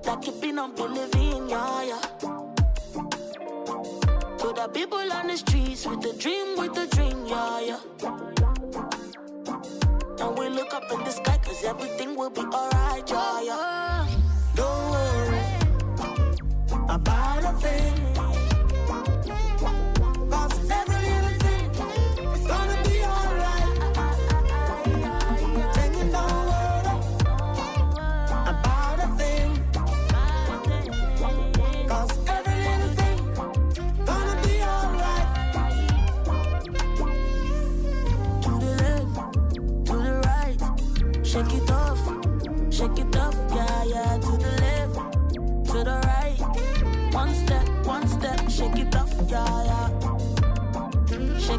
that 0.02 0.20
keeping 0.20 0.58
on 0.58 0.74
believing, 0.74 1.48
yeah, 1.48 1.82
yeah. 1.82 2.00
To 4.38 4.52
the 4.52 4.68
people 4.72 5.12
on 5.12 5.28
the 5.28 5.36
streets 5.36 5.86
with 5.86 6.00
the 6.02 6.12
dream, 6.18 6.58
with 6.58 6.74
the 6.74 6.86
dream, 6.94 7.24
yeah, 7.26 7.60
yeah. 7.60 7.80
And 10.26 10.38
we 10.38 10.48
look 10.48 10.74
up 10.74 10.90
in 10.90 11.04
the 11.04 11.10
sky, 11.10 11.38
cause 11.38 11.64
everything 11.64 12.16
will 12.16 12.30
be 12.30 12.40
alright, 12.40 13.08
yeah, 13.08 13.42
yeah. 13.42 14.08
Don't 14.56 14.90
worry 14.90 15.44
about 16.88 17.44
a 17.44 17.52
thing. 17.58 18.05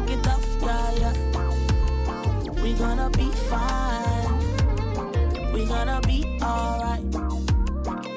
Shake 0.08 0.20
it 0.20 0.26
off, 0.26 0.62
yeah, 0.62 0.90
yeah. 1.00 2.62
We 2.62 2.72
gonna 2.72 3.10
be 3.10 3.30
fine, 3.50 4.32
we 5.52 5.66
gonna 5.66 6.00
be 6.06 6.24
alright. 6.42 7.04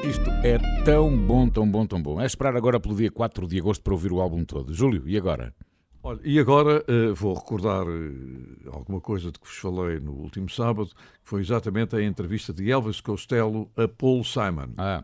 Isto 0.07 0.29
é 0.43 0.57
tão 0.85 1.17
bom, 1.17 1.49
tão 1.49 1.69
bom, 1.69 1.85
tão 1.85 2.01
bom. 2.01 2.21
É 2.21 2.25
esperar 2.25 2.55
agora 2.55 2.79
pelo 2.79 2.95
dia 2.95 3.11
4 3.11 3.45
de 3.45 3.59
agosto 3.59 3.83
para 3.83 3.93
ouvir 3.93 4.13
o 4.13 4.21
álbum 4.21 4.45
todo. 4.45 4.73
Júlio, 4.73 5.03
e 5.05 5.17
agora? 5.17 5.53
Olha, 6.01 6.19
e 6.23 6.39
agora 6.39 6.81
eh, 6.87 7.11
vou 7.13 7.33
recordar 7.33 7.85
eh, 7.85 8.69
alguma 8.71 9.01
coisa 9.01 9.29
de 9.29 9.37
que 9.37 9.45
vos 9.45 9.57
falei 9.57 9.99
no 9.99 10.13
último 10.13 10.49
sábado, 10.49 10.87
que 10.87 10.95
foi 11.29 11.41
exatamente 11.41 11.95
a 11.97 12.01
entrevista 12.01 12.53
de 12.53 12.71
Elvis 12.71 13.01
Costello 13.01 13.69
a 13.75 13.85
Paul 13.89 14.23
Simon. 14.23 14.69
Ah. 14.77 15.03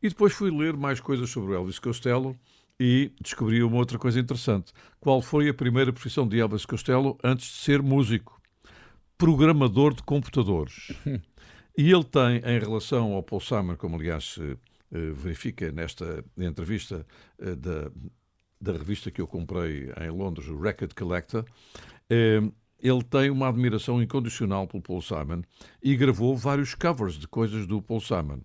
E 0.00 0.08
depois 0.08 0.32
fui 0.32 0.50
ler 0.50 0.76
mais 0.76 1.00
coisas 1.00 1.28
sobre 1.28 1.52
o 1.52 1.54
Elvis 1.56 1.80
Costello 1.80 2.36
e 2.80 3.12
descobri 3.20 3.62
uma 3.62 3.76
outra 3.76 3.98
coisa 3.98 4.18
interessante. 4.18 4.72
Qual 4.98 5.20
foi 5.20 5.50
a 5.50 5.54
primeira 5.54 5.92
profissão 5.92 6.26
de 6.26 6.40
Elvis 6.40 6.64
Costello 6.64 7.18
antes 7.22 7.46
de 7.46 7.56
ser 7.58 7.82
músico? 7.82 8.40
Programador 9.18 9.92
de 9.92 10.02
computadores. 10.02 10.90
E 11.78 11.90
ele 11.90 12.04
tem, 12.04 12.38
em 12.38 12.58
relação 12.58 13.12
ao 13.12 13.22
Paul 13.22 13.40
Simon, 13.40 13.76
como 13.76 13.96
aliás 13.96 14.36
eh, 14.38 14.56
eh, 14.92 15.12
verifica 15.12 15.70
nesta 15.70 16.24
entrevista 16.36 17.06
eh, 17.38 17.54
da, 17.54 17.90
da 18.60 18.72
revista 18.72 19.10
que 19.10 19.20
eu 19.20 19.26
comprei 19.26 19.90
em 20.00 20.10
Londres, 20.10 20.48
o 20.48 20.60
Record 20.60 20.92
Collector, 20.94 21.44
eh, 22.10 22.42
ele 22.82 23.02
tem 23.04 23.30
uma 23.30 23.48
admiração 23.48 24.02
incondicional 24.02 24.66
pelo 24.66 24.82
Paul 24.82 25.00
Simon 25.00 25.42
e 25.82 25.96
gravou 25.96 26.36
vários 26.36 26.74
covers 26.74 27.14
de 27.14 27.28
coisas 27.28 27.66
do 27.66 27.80
Paul 27.80 28.00
Simon. 28.00 28.40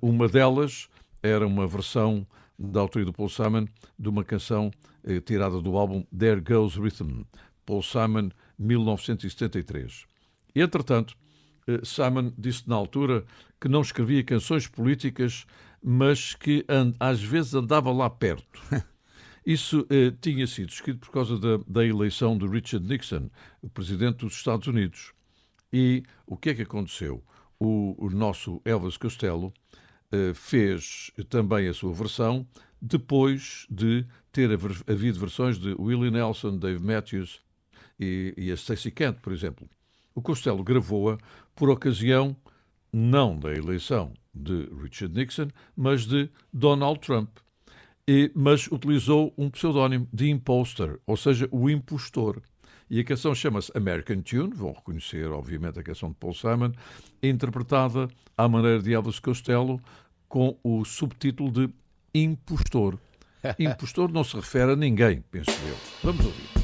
Uma 0.00 0.28
delas 0.28 0.88
era 1.22 1.46
uma 1.46 1.66
versão 1.66 2.26
da 2.58 2.80
autoria 2.80 3.06
do 3.06 3.12
Paul 3.12 3.28
Simon 3.28 3.66
de 3.98 4.08
uma 4.08 4.24
canção 4.24 4.70
eh, 5.04 5.20
tirada 5.20 5.60
do 5.60 5.76
álbum 5.76 6.04
There 6.16 6.40
Goes 6.40 6.74
Rhythm, 6.74 7.22
Paul 7.64 7.82
Simon, 7.82 8.30
1973. 8.58 10.06
Entretanto, 10.54 11.14
eh, 11.66 11.80
Simon 11.84 12.32
disse 12.36 12.68
na 12.68 12.74
altura 12.74 13.24
que 13.60 13.68
não 13.68 13.82
escrevia 13.82 14.24
canções 14.24 14.66
políticas, 14.66 15.46
mas 15.82 16.34
que 16.34 16.64
às 16.98 17.22
vezes 17.22 17.54
andava 17.54 17.92
lá 17.92 18.10
perto. 18.10 18.60
Isso 19.46 19.86
eh, 19.88 20.12
tinha 20.20 20.46
sido 20.46 20.70
escrito 20.70 20.98
por 20.98 21.10
causa 21.10 21.38
da, 21.38 21.58
da 21.66 21.86
eleição 21.86 22.36
de 22.36 22.46
Richard 22.46 22.86
Nixon, 22.86 23.30
o 23.62 23.68
presidente 23.68 24.18
dos 24.18 24.34
Estados 24.34 24.66
Unidos. 24.66 25.12
E 25.72 26.02
o 26.26 26.36
que 26.36 26.50
é 26.50 26.54
que 26.54 26.62
aconteceu? 26.62 27.22
O, 27.58 27.94
o 27.98 28.10
nosso 28.10 28.60
Elvis 28.64 28.96
Costello 28.96 29.52
fez 30.34 31.10
também 31.28 31.68
a 31.68 31.74
sua 31.74 31.92
versão 31.92 32.46
depois 32.80 33.66
de 33.70 34.06
ter 34.32 34.50
havido 34.86 35.18
versões 35.18 35.58
de 35.58 35.74
Willie 35.78 36.10
Nelson, 36.10 36.56
Dave 36.58 36.82
Matthews 36.82 37.40
e, 37.98 38.32
e 38.36 38.52
a 38.52 38.56
Stacey 38.56 38.90
Kent, 38.92 39.18
por 39.20 39.32
exemplo. 39.32 39.68
O 40.14 40.22
Costello 40.22 40.62
gravou-a 40.62 41.18
por 41.54 41.70
ocasião 41.70 42.36
não 42.92 43.38
da 43.38 43.52
eleição 43.52 44.12
de 44.34 44.68
Richard 44.82 45.14
Nixon, 45.14 45.48
mas 45.76 46.06
de 46.06 46.30
Donald 46.52 47.00
Trump. 47.00 47.28
E- 48.06 48.30
mas 48.34 48.66
utilizou 48.68 49.34
um 49.36 49.50
pseudónimo 49.50 50.08
de 50.12 50.30
imposter, 50.30 50.98
ou 51.06 51.16
seja, 51.16 51.48
o 51.50 51.68
impostor. 51.68 52.40
E 52.90 53.00
a 53.00 53.04
canção 53.04 53.34
chama-se 53.34 53.70
American 53.76 54.22
Tune, 54.22 54.54
vão 54.54 54.72
reconhecer, 54.72 55.30
obviamente, 55.30 55.78
a 55.78 55.82
canção 55.82 56.08
de 56.08 56.16
Paul 56.16 56.34
Simon, 56.34 56.72
interpretada 57.22 58.08
à 58.36 58.48
maneira 58.48 58.82
de 58.82 58.92
Elvis 58.92 59.18
Costello, 59.18 59.80
com 60.28 60.56
o 60.62 60.84
subtítulo 60.84 61.50
de 61.50 61.70
Impostor. 62.14 62.98
Impostor 63.58 64.10
não 64.10 64.24
se 64.24 64.36
refere 64.36 64.72
a 64.72 64.76
ninguém, 64.76 65.22
penso 65.30 65.50
eu. 65.50 65.76
Vamos 66.02 66.24
ouvir. 66.24 66.57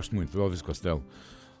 Gosto 0.00 0.14
muito 0.14 0.32
do 0.32 0.40
Elvis 0.40 0.62
Costello. 0.62 1.04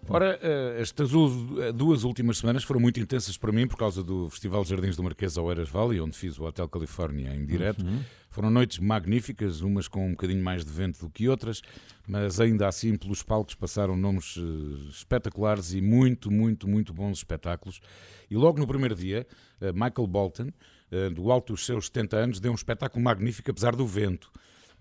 Ora, 0.08 0.38
eh, 0.42 0.78
estas 0.80 1.10
eh, 1.12 1.72
duas 1.72 2.04
últimas 2.04 2.38
semanas 2.38 2.64
foram 2.64 2.80
muito 2.80 2.98
intensas 2.98 3.36
para 3.36 3.52
mim 3.52 3.66
por 3.66 3.76
causa 3.76 4.02
do 4.02 4.30
Festival 4.30 4.64
Jardins 4.64 4.96
do 4.96 5.02
Marquês 5.02 5.36
ao 5.36 5.50
Eras 5.50 5.68
Valley, 5.68 6.00
onde 6.00 6.16
fiz 6.16 6.38
o 6.38 6.44
Hotel 6.44 6.66
Califórnia 6.66 7.34
em 7.34 7.44
direto. 7.44 7.84
Uhum. 7.84 8.00
Foram 8.30 8.48
noites 8.48 8.78
magníficas, 8.78 9.60
umas 9.60 9.88
com 9.88 10.06
um 10.06 10.12
bocadinho 10.12 10.42
mais 10.42 10.64
de 10.64 10.72
vento 10.72 11.00
do 11.00 11.10
que 11.10 11.28
outras, 11.28 11.60
mas 12.08 12.40
ainda 12.40 12.66
assim 12.66 12.96
pelos 12.96 13.22
palcos 13.22 13.54
passaram 13.54 13.94
nomes 13.94 14.38
eh, 14.38 14.88
espetaculares 14.88 15.74
e 15.74 15.82
muito, 15.82 16.30
muito, 16.30 16.66
muito 16.66 16.94
bons 16.94 17.18
espetáculos. 17.18 17.78
E 18.30 18.36
logo 18.36 18.58
no 18.58 18.66
primeiro 18.66 18.94
dia, 18.94 19.26
Michael 19.60 20.06
Bolton, 20.06 20.50
do 21.14 21.30
alto 21.30 21.52
dos 21.52 21.66
seus 21.66 21.86
70 21.86 22.16
anos, 22.16 22.40
deu 22.40 22.52
um 22.52 22.54
espetáculo 22.54 23.04
magnífico 23.04 23.50
apesar 23.50 23.76
do 23.76 23.86
vento. 23.86 24.32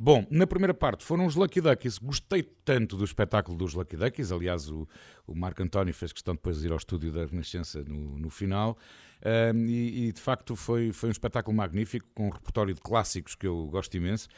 Bom, 0.02 0.26
na 0.32 0.48
primeira 0.48 0.74
parte 0.74 1.04
foram 1.04 1.26
os 1.26 1.36
Lucky 1.36 1.60
Duckies. 1.60 1.98
Gostei 1.98 2.42
tanto 2.42 2.96
do 2.96 3.04
espetáculo 3.04 3.58
dos 3.58 3.74
Lucky 3.74 3.98
Duckies. 3.98 4.32
Aliás, 4.32 4.70
o, 4.70 4.88
o 5.28 5.36
Marco 5.36 5.62
António 5.62 5.94
fez 5.94 6.14
questão 6.14 6.36
depois 6.36 6.62
de 6.62 6.68
ir 6.68 6.72
ao 6.72 6.78
estúdio 6.78 7.12
da 7.12 7.26
Renascença 7.26 7.84
no, 7.84 8.18
no 8.18 8.30
final. 8.30 8.78
Ahm, 9.22 9.68
e, 9.68 10.08
e, 10.08 10.12
de 10.14 10.22
facto 10.22 10.56
foi, 10.56 10.94
foi 10.94 11.10
um 11.10 11.12
espetáculo 11.12 11.56
magnífico, 11.56 12.08
com 12.16 12.28
um 12.28 12.30
repertório 12.30 12.74
de 12.74 12.80
clássicos 12.80 13.36
que 13.36 13.46
eu 13.46 13.68
gosto 13.68 13.94
imenso. 13.98 14.30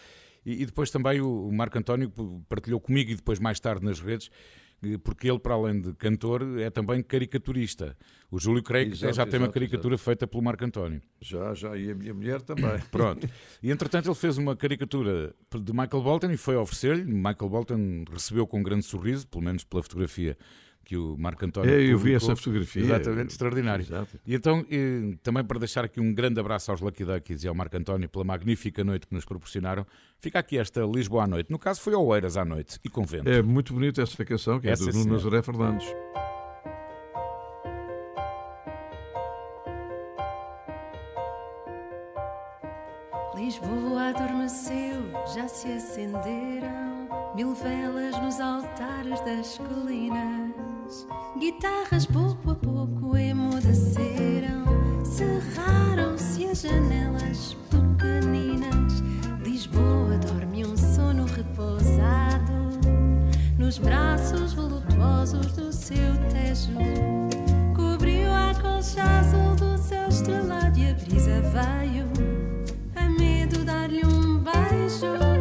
E, 0.43 0.63
e 0.63 0.65
depois 0.65 0.89
também 0.89 1.21
o, 1.21 1.47
o 1.47 1.53
Marco 1.53 1.77
António 1.77 2.11
partilhou 2.49 2.79
comigo 2.79 3.11
e 3.11 3.15
depois 3.15 3.37
mais 3.37 3.59
tarde 3.59 3.85
nas 3.85 3.99
redes, 3.99 4.31
porque 5.03 5.29
ele, 5.29 5.39
para 5.39 5.53
além 5.53 5.79
de 5.79 5.93
cantor, 5.93 6.59
é 6.59 6.69
também 6.69 7.03
caricaturista. 7.03 7.95
O 8.31 8.39
Júlio 8.39 8.63
Exato, 8.71 9.13
já 9.13 9.25
tem 9.25 9.39
uma 9.39 9.45
exato, 9.45 9.53
caricatura 9.53 9.97
feita 9.97 10.25
pelo 10.25 10.43
Marco 10.43 10.65
António. 10.65 11.01
Já, 11.19 11.53
já, 11.53 11.77
e 11.77 11.91
a 11.91 11.95
minha 11.95 12.13
mulher 12.13 12.41
também. 12.41 12.79
Pronto. 12.89 13.29
E 13.61 13.69
entretanto 13.69 14.07
ele 14.07 14.15
fez 14.15 14.37
uma 14.37 14.55
caricatura 14.55 15.35
de 15.53 15.71
Michael 15.71 16.01
Bolton 16.01 16.31
e 16.31 16.37
foi 16.37 16.55
oferecer-lhe. 16.55 17.03
Michael 17.03 17.49
Bolton 17.49 18.05
recebeu 18.11 18.47
com 18.47 18.59
um 18.59 18.63
grande 18.63 18.85
sorriso, 18.85 19.27
pelo 19.27 19.43
menos 19.43 19.63
pela 19.63 19.83
fotografia 19.83 20.37
que 20.83 20.97
o 20.97 21.15
Marco 21.17 21.45
António 21.45 21.69
É, 21.69 21.75
eu 21.75 21.97
vi 21.97 22.11
publicou. 22.11 22.15
essa 22.31 22.35
fotografia. 22.35 22.81
Exatamente, 22.83 23.29
extraordinário. 23.31 23.83
Exato. 23.83 24.19
E 24.25 24.35
então, 24.35 24.65
eh, 24.69 25.15
também 25.23 25.43
para 25.43 25.59
deixar 25.59 25.85
aqui 25.85 25.99
um 26.01 26.13
grande 26.13 26.39
abraço 26.39 26.71
aos 26.71 26.81
Lucky 26.81 27.05
Duckies 27.05 27.43
e 27.43 27.47
ao 27.47 27.55
Marco 27.55 27.77
António 27.77 28.09
pela 28.09 28.23
magnífica 28.25 28.83
noite 28.83 29.07
que 29.07 29.13
nos 29.13 29.23
proporcionaram, 29.25 29.85
fica 30.19 30.39
aqui 30.39 30.57
esta 30.57 30.81
Lisboa 30.85 31.23
à 31.23 31.27
noite. 31.27 31.49
No 31.51 31.59
caso 31.59 31.81
foi 31.81 31.93
Oeiras 31.95 32.35
à 32.37 32.43
noite 32.43 32.79
e 32.83 32.89
com 32.89 33.03
vento. 33.05 33.29
É 33.29 33.41
muito 33.41 33.73
bonita 33.73 34.01
essa 34.01 34.25
canção, 34.25 34.59
que 34.59 34.67
é 34.67 34.71
Essa 34.71 34.91
do 34.91 34.97
Nuno. 34.97 35.13
Nazaré 35.13 35.41
Fernandes. 35.41 35.87
Lisboa 43.35 44.09
adormeceu, 44.09 45.01
já 45.33 45.47
se 45.47 45.71
acenderam 45.71 47.07
mil 47.35 47.53
velas 47.53 48.19
nos 48.21 48.39
altares 48.39 49.19
das 49.21 49.57
colinas. 49.57 50.51
Guitarras 51.39 52.05
pouco 52.05 52.51
a 52.51 52.55
pouco 52.55 53.15
emudeceram, 53.15 54.65
cerraram-se 55.05 56.45
as 56.47 56.61
janelas 56.61 57.55
pequeninas. 57.69 59.01
Lisboa 59.41 60.17
dorme 60.17 60.65
um 60.65 60.75
sono 60.75 61.25
repousado 61.25 62.51
nos 63.57 63.77
braços 63.77 64.51
voluptuosos 64.51 65.53
do 65.53 65.71
seu 65.71 66.17
tejo. 66.29 66.73
Cobriu 67.73 68.29
a 68.29 68.53
colcha 68.61 69.01
azul 69.01 69.55
do 69.55 69.77
céu 69.77 70.09
estrelado 70.09 70.77
e 70.77 70.89
a 70.89 70.93
brisa 70.93 71.41
veio 71.41 72.07
a 72.97 73.07
medo 73.07 73.63
dar-lhe 73.63 74.05
um 74.05 74.39
beijo. 74.39 75.40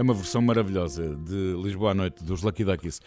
É 0.00 0.02
uma 0.02 0.14
versão 0.14 0.40
maravilhosa 0.40 1.14
de 1.14 1.54
Lisboa 1.62 1.90
à 1.90 1.94
Noite 1.94 2.24
dos 2.24 2.42
Lucky 2.42 2.64
Duckies. 2.64 3.02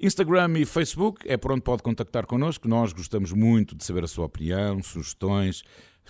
Instagram 0.00 0.58
e 0.58 0.64
Facebook 0.64 1.28
é 1.28 1.36
por 1.36 1.52
onde 1.52 1.60
pode 1.60 1.82
contactar 1.82 2.24
connosco. 2.24 2.66
Nós 2.66 2.94
gostamos 2.94 3.30
muito 3.30 3.76
de 3.76 3.84
saber 3.84 4.04
a 4.04 4.08
sua 4.08 4.24
opinião, 4.24 4.82
sugestões, 4.82 5.62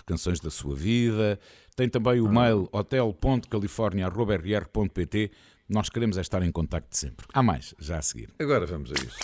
canções 0.05 0.39
da 0.39 0.49
sua 0.49 0.73
vida. 0.73 1.37
Tem 1.75 1.89
também 1.89 2.21
o 2.21 2.31
mail 2.31 2.69
hotel.california.rr.pt. 2.71 5.31
Nós 5.67 5.89
queremos 5.89 6.17
é 6.17 6.21
estar 6.21 6.41
em 6.43 6.51
contacto 6.51 6.95
sempre. 6.95 7.25
Há 7.33 7.43
mais, 7.43 7.75
já 7.77 7.97
a 7.97 8.01
seguir. 8.01 8.29
Agora 8.39 8.65
vamos 8.65 8.89
a 8.89 8.93
isso. 8.93 9.17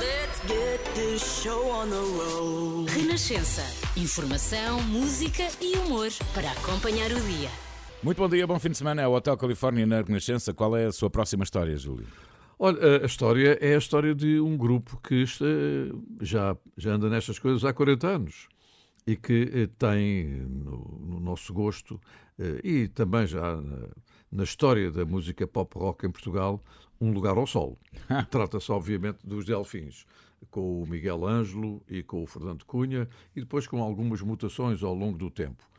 Let's 0.00 0.40
get 0.48 0.80
this 0.94 1.42
show 1.42 1.70
on 1.70 1.90
the 1.90 2.00
road. 2.16 2.90
Renascença. 2.90 3.60
Informação, 3.94 4.80
música 4.84 5.46
e 5.60 5.76
humor 5.76 6.08
para 6.32 6.50
acompanhar 6.52 7.12
o 7.12 7.20
dia. 7.20 7.50
Muito 8.02 8.16
bom 8.16 8.30
dia, 8.30 8.46
bom 8.46 8.58
fim 8.58 8.70
de 8.70 8.78
semana. 8.78 9.02
É 9.02 9.06
o 9.06 9.12
Hotel 9.12 9.36
Califórnia 9.36 9.86
na 9.86 10.00
Renascença. 10.00 10.54
Qual 10.54 10.74
é 10.74 10.86
a 10.86 10.92
sua 10.92 11.10
próxima 11.10 11.44
história, 11.44 11.76
Júlio? 11.76 12.06
Olha, 12.58 13.02
a 13.02 13.04
história 13.04 13.58
é 13.60 13.74
a 13.74 13.78
história 13.78 14.14
de 14.14 14.40
um 14.40 14.56
grupo 14.56 14.98
que 15.06 15.26
já, 16.22 16.56
já 16.78 16.92
anda 16.92 17.10
nestas 17.10 17.38
coisas 17.38 17.62
há 17.62 17.74
40 17.74 18.06
anos 18.06 18.48
e 19.06 19.16
que 19.16 19.50
eh, 19.52 19.68
tem 19.78 20.46
no, 20.46 20.98
no 21.06 21.20
nosso 21.20 21.52
gosto 21.52 22.00
eh, 22.38 22.60
e 22.64 22.88
também 22.88 23.26
já 23.26 23.56
na, 23.60 23.88
na 24.32 24.44
história 24.44 24.90
da 24.90 25.04
música 25.04 25.46
pop 25.46 25.78
rock 25.78 26.06
em 26.06 26.10
Portugal 26.10 26.62
um 26.98 27.12
lugar 27.12 27.36
ao 27.36 27.46
sol. 27.46 27.78
Trata-se, 28.30 28.72
obviamente, 28.72 29.26
dos 29.26 29.44
Delfins, 29.44 30.06
com 30.50 30.82
o 30.82 30.86
Miguel 30.86 31.26
Ângelo 31.26 31.82
e 31.86 32.02
com 32.02 32.22
o 32.22 32.26
Fernando 32.26 32.64
Cunha 32.64 33.06
e 33.36 33.40
depois 33.40 33.66
com 33.66 33.82
algumas 33.82 34.22
mutações 34.22 34.82
ao 34.82 34.94
longo 34.94 35.18
do 35.18 35.30
tempo. 35.30 35.69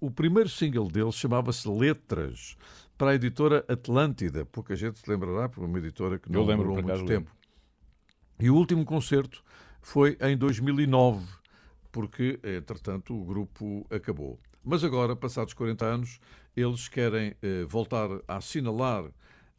O 0.00 0.10
primeiro 0.10 0.48
single 0.48 0.88
deles 0.88 1.14
chamava-se 1.14 1.68
Letras, 1.68 2.56
para 3.00 3.12
a 3.12 3.14
editora 3.14 3.64
Atlântida. 3.68 4.44
Pouca 4.44 4.76
gente 4.76 4.98
se 4.98 5.08
lembrará, 5.08 5.48
porque 5.48 5.64
é 5.64 5.66
uma 5.66 5.78
editora 5.78 6.18
que 6.18 6.30
não 6.30 6.40
Eu 6.40 6.46
lembro, 6.46 6.68
durou 6.68 6.82
por 6.82 6.92
muito 6.92 7.06
tempo. 7.06 7.30
E 8.38 8.50
o 8.50 8.54
último 8.54 8.84
concerto 8.84 9.42
foi 9.80 10.18
em 10.20 10.36
2009, 10.36 11.26
porque, 11.90 12.38
entretanto, 12.42 13.18
o 13.18 13.24
grupo 13.24 13.86
acabou. 13.90 14.38
Mas 14.62 14.84
agora, 14.84 15.16
passados 15.16 15.54
40 15.54 15.84
anos, 15.84 16.20
eles 16.54 16.88
querem 16.88 17.34
eh, 17.42 17.64
voltar 17.66 18.08
a 18.28 18.36
assinalar 18.36 19.04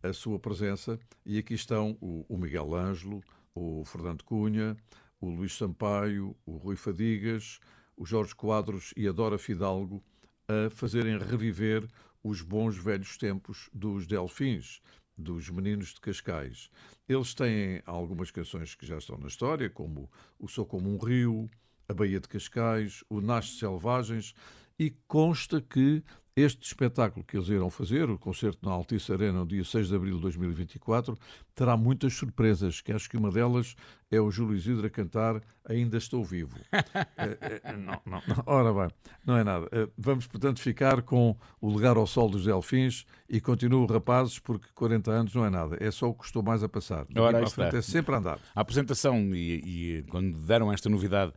a 0.03 0.13
sua 0.13 0.39
presença 0.39 0.99
e 1.25 1.39
aqui 1.39 1.55
estão 1.55 1.97
o, 1.99 2.25
o 2.29 2.37
Miguel 2.37 2.75
Ângelo, 2.75 3.23
o 3.55 3.83
Fernando 3.85 4.23
Cunha, 4.23 4.77
o 5.19 5.29
Luís 5.29 5.55
Sampaio, 5.55 6.35
o 6.45 6.57
Rui 6.57 6.75
Fadigas, 6.75 7.59
o 7.97 8.05
Jorge 8.05 8.35
Quadros 8.35 8.93
e 8.95 9.07
a 9.07 9.11
Dora 9.11 9.37
Fidalgo 9.39 10.03
a 10.51 10.69
fazerem 10.69 11.17
reviver 11.17 11.87
os 12.23 12.41
bons 12.41 12.77
velhos 12.77 13.17
tempos 13.17 13.69
dos 13.73 14.05
Delfins, 14.05 14.81
dos 15.17 15.49
Meninos 15.49 15.93
de 15.93 16.01
Cascais. 16.01 16.69
Eles 17.07 17.33
têm 17.33 17.81
algumas 17.85 18.31
canções 18.31 18.75
que 18.75 18.85
já 18.85 18.97
estão 18.97 19.17
na 19.17 19.27
história, 19.27 19.69
como 19.69 20.09
O 20.39 20.47
Sou 20.47 20.65
Como 20.65 20.89
um 20.89 20.97
Rio, 20.97 21.49
A 21.87 21.93
Baía 21.93 22.19
de 22.19 22.27
Cascais, 22.27 23.03
O 23.09 23.21
Nasce 23.21 23.57
Selvagens, 23.57 24.33
e 24.77 24.91
consta 25.07 25.61
que 25.61 26.03
este 26.35 26.65
espetáculo 26.65 27.25
que 27.25 27.37
eles 27.37 27.49
irão 27.49 27.69
fazer, 27.69 28.09
o 28.09 28.17
concerto 28.17 28.65
na 28.65 28.71
Altice 28.71 29.11
Arena, 29.11 29.39
no 29.39 29.45
dia 29.45 29.63
6 29.63 29.89
de 29.89 29.95
abril 29.95 30.15
de 30.15 30.21
2024, 30.21 31.17
terá 31.53 31.75
muitas 31.75 32.13
surpresas, 32.13 32.81
que 32.81 32.91
acho 32.91 33.09
que 33.09 33.17
uma 33.17 33.29
delas 33.29 33.75
é 34.11 34.19
o 34.19 34.29
Júlio 34.29 34.55
Isidro 34.55 34.85
a 34.85 34.89
cantar 34.89 35.41
Ainda 35.67 35.97
Estou 35.97 36.23
Vivo. 36.23 36.57
Eh, 37.17 37.61
eh, 37.63 37.73
não, 37.73 38.01
não, 38.05 38.21
não. 38.27 38.43
Ora 38.47 38.73
bem, 38.73 38.97
não 39.25 39.37
é 39.37 39.43
nada. 39.43 39.67
Eh, 39.71 39.87
Vamos, 39.97 40.25
portanto, 40.25 40.59
ficar 40.59 41.03
com 41.03 41.35
o 41.59 41.69
Lugar 41.69 41.95
ao 41.95 42.07
Sol 42.07 42.29
dos 42.29 42.45
Delfins 42.45 43.05
e 43.29 43.39
continuo, 43.39 43.85
rapazes, 43.85 44.39
porque 44.39 44.67
40 44.73 45.11
anos 45.11 45.35
não 45.35 45.45
é 45.45 45.49
nada. 45.49 45.77
É 45.79 45.91
só 45.91 46.09
o 46.09 46.13
que 46.13 46.25
estou 46.25 46.41
mais 46.41 46.63
a 46.63 46.69
passar. 46.69 47.05
Ora, 47.15 47.47
frente 47.47 47.75
é 47.75 47.81
sempre 47.81 48.15
a 48.15 48.17
andar. 48.17 48.39
A 48.55 48.61
apresentação, 48.61 49.17
e, 49.35 49.99
e 49.99 50.03
quando 50.09 50.35
deram 50.39 50.73
esta 50.73 50.89
novidade, 50.89 51.31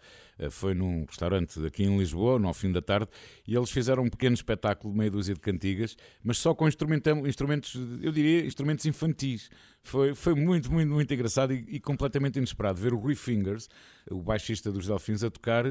foi 0.50 0.74
num 0.74 1.04
restaurante 1.04 1.64
aqui 1.64 1.84
em 1.84 1.98
Lisboa, 1.98 2.38
no 2.38 2.52
fim 2.54 2.72
da 2.72 2.82
tarde, 2.82 3.08
e 3.46 3.54
eles 3.54 3.70
fizeram 3.70 4.04
um 4.04 4.08
pequeno 4.08 4.34
espetáculo 4.34 4.92
de 4.92 4.98
meia 4.98 5.10
dúzia 5.10 5.34
de 5.34 5.40
cantigas, 5.40 5.96
mas 6.22 6.38
só 6.38 6.54
com 6.54 6.66
instrumentos, 6.66 7.74
eu 8.02 8.10
diria, 8.10 8.44
instrumentos 8.44 8.86
infantis. 8.86 9.50
Foi, 9.84 10.14
foi 10.14 10.34
muito, 10.34 10.72
muito, 10.72 10.90
muito 10.90 11.12
engraçado 11.12 11.52
e, 11.52 11.64
e 11.68 11.78
completamente 11.78 12.38
inesperado 12.38 12.80
ver 12.80 12.94
o 12.94 12.98
Rui 12.98 13.14
Fingers, 13.14 13.68
o 14.10 14.22
baixista 14.22 14.72
dos 14.72 14.86
Delfins, 14.86 15.22
a 15.22 15.30
tocar 15.30 15.64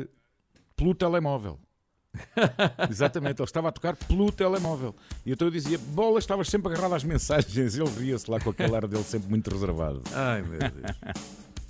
pelo 0.75 0.93
telemóvel. 0.93 1.59
Exatamente, 2.89 3.41
ele 3.41 3.45
estava 3.45 3.69
a 3.69 3.71
tocar 3.71 3.95
pelo 3.95 4.31
telemóvel. 4.31 4.95
E 5.25 5.31
então 5.31 5.47
eu 5.47 5.51
dizia, 5.51 5.79
bola, 5.79 6.19
estavas 6.19 6.47
sempre 6.47 6.71
agarrado 6.71 6.93
às 6.93 7.03
mensagens. 7.03 7.75
Ele 7.75 7.89
ria-se 7.89 8.29
lá 8.29 8.39
com 8.39 8.51
aquele 8.51 8.75
ar 8.75 8.87
dele 8.87 9.03
sempre 9.03 9.27
muito 9.27 9.49
reservado. 9.49 10.03
Ai, 10.13 10.43
meu 10.43 10.59
Deus. 10.59 10.71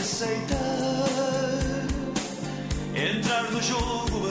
aceitar. 0.00 0.56
Entrar 2.94 3.50
no 3.50 3.62
jogo 3.62 4.28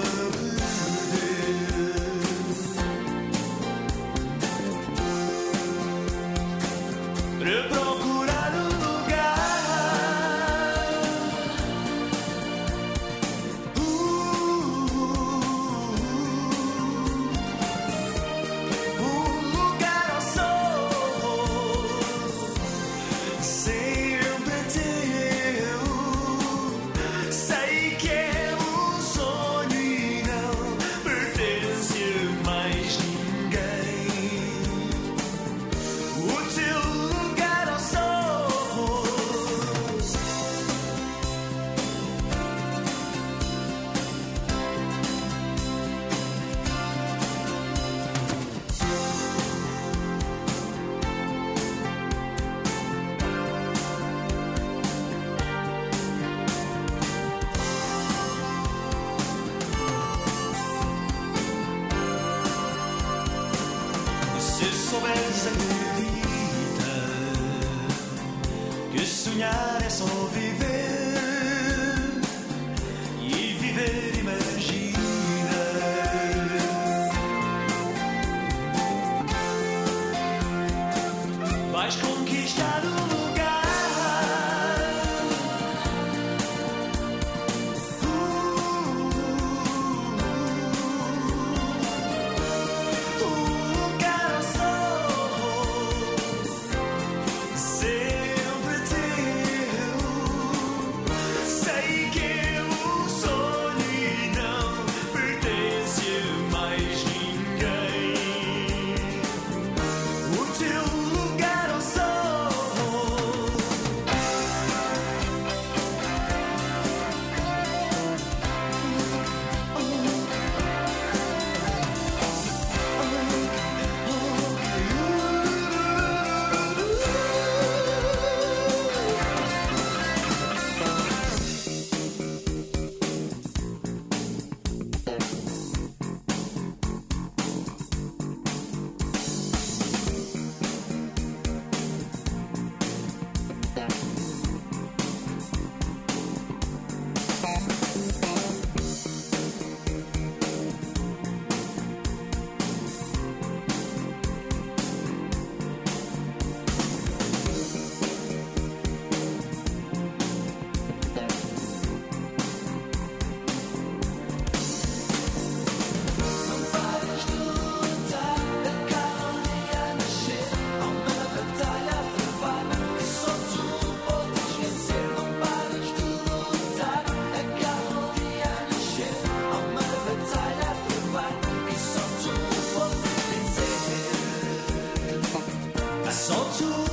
to 186.59 186.88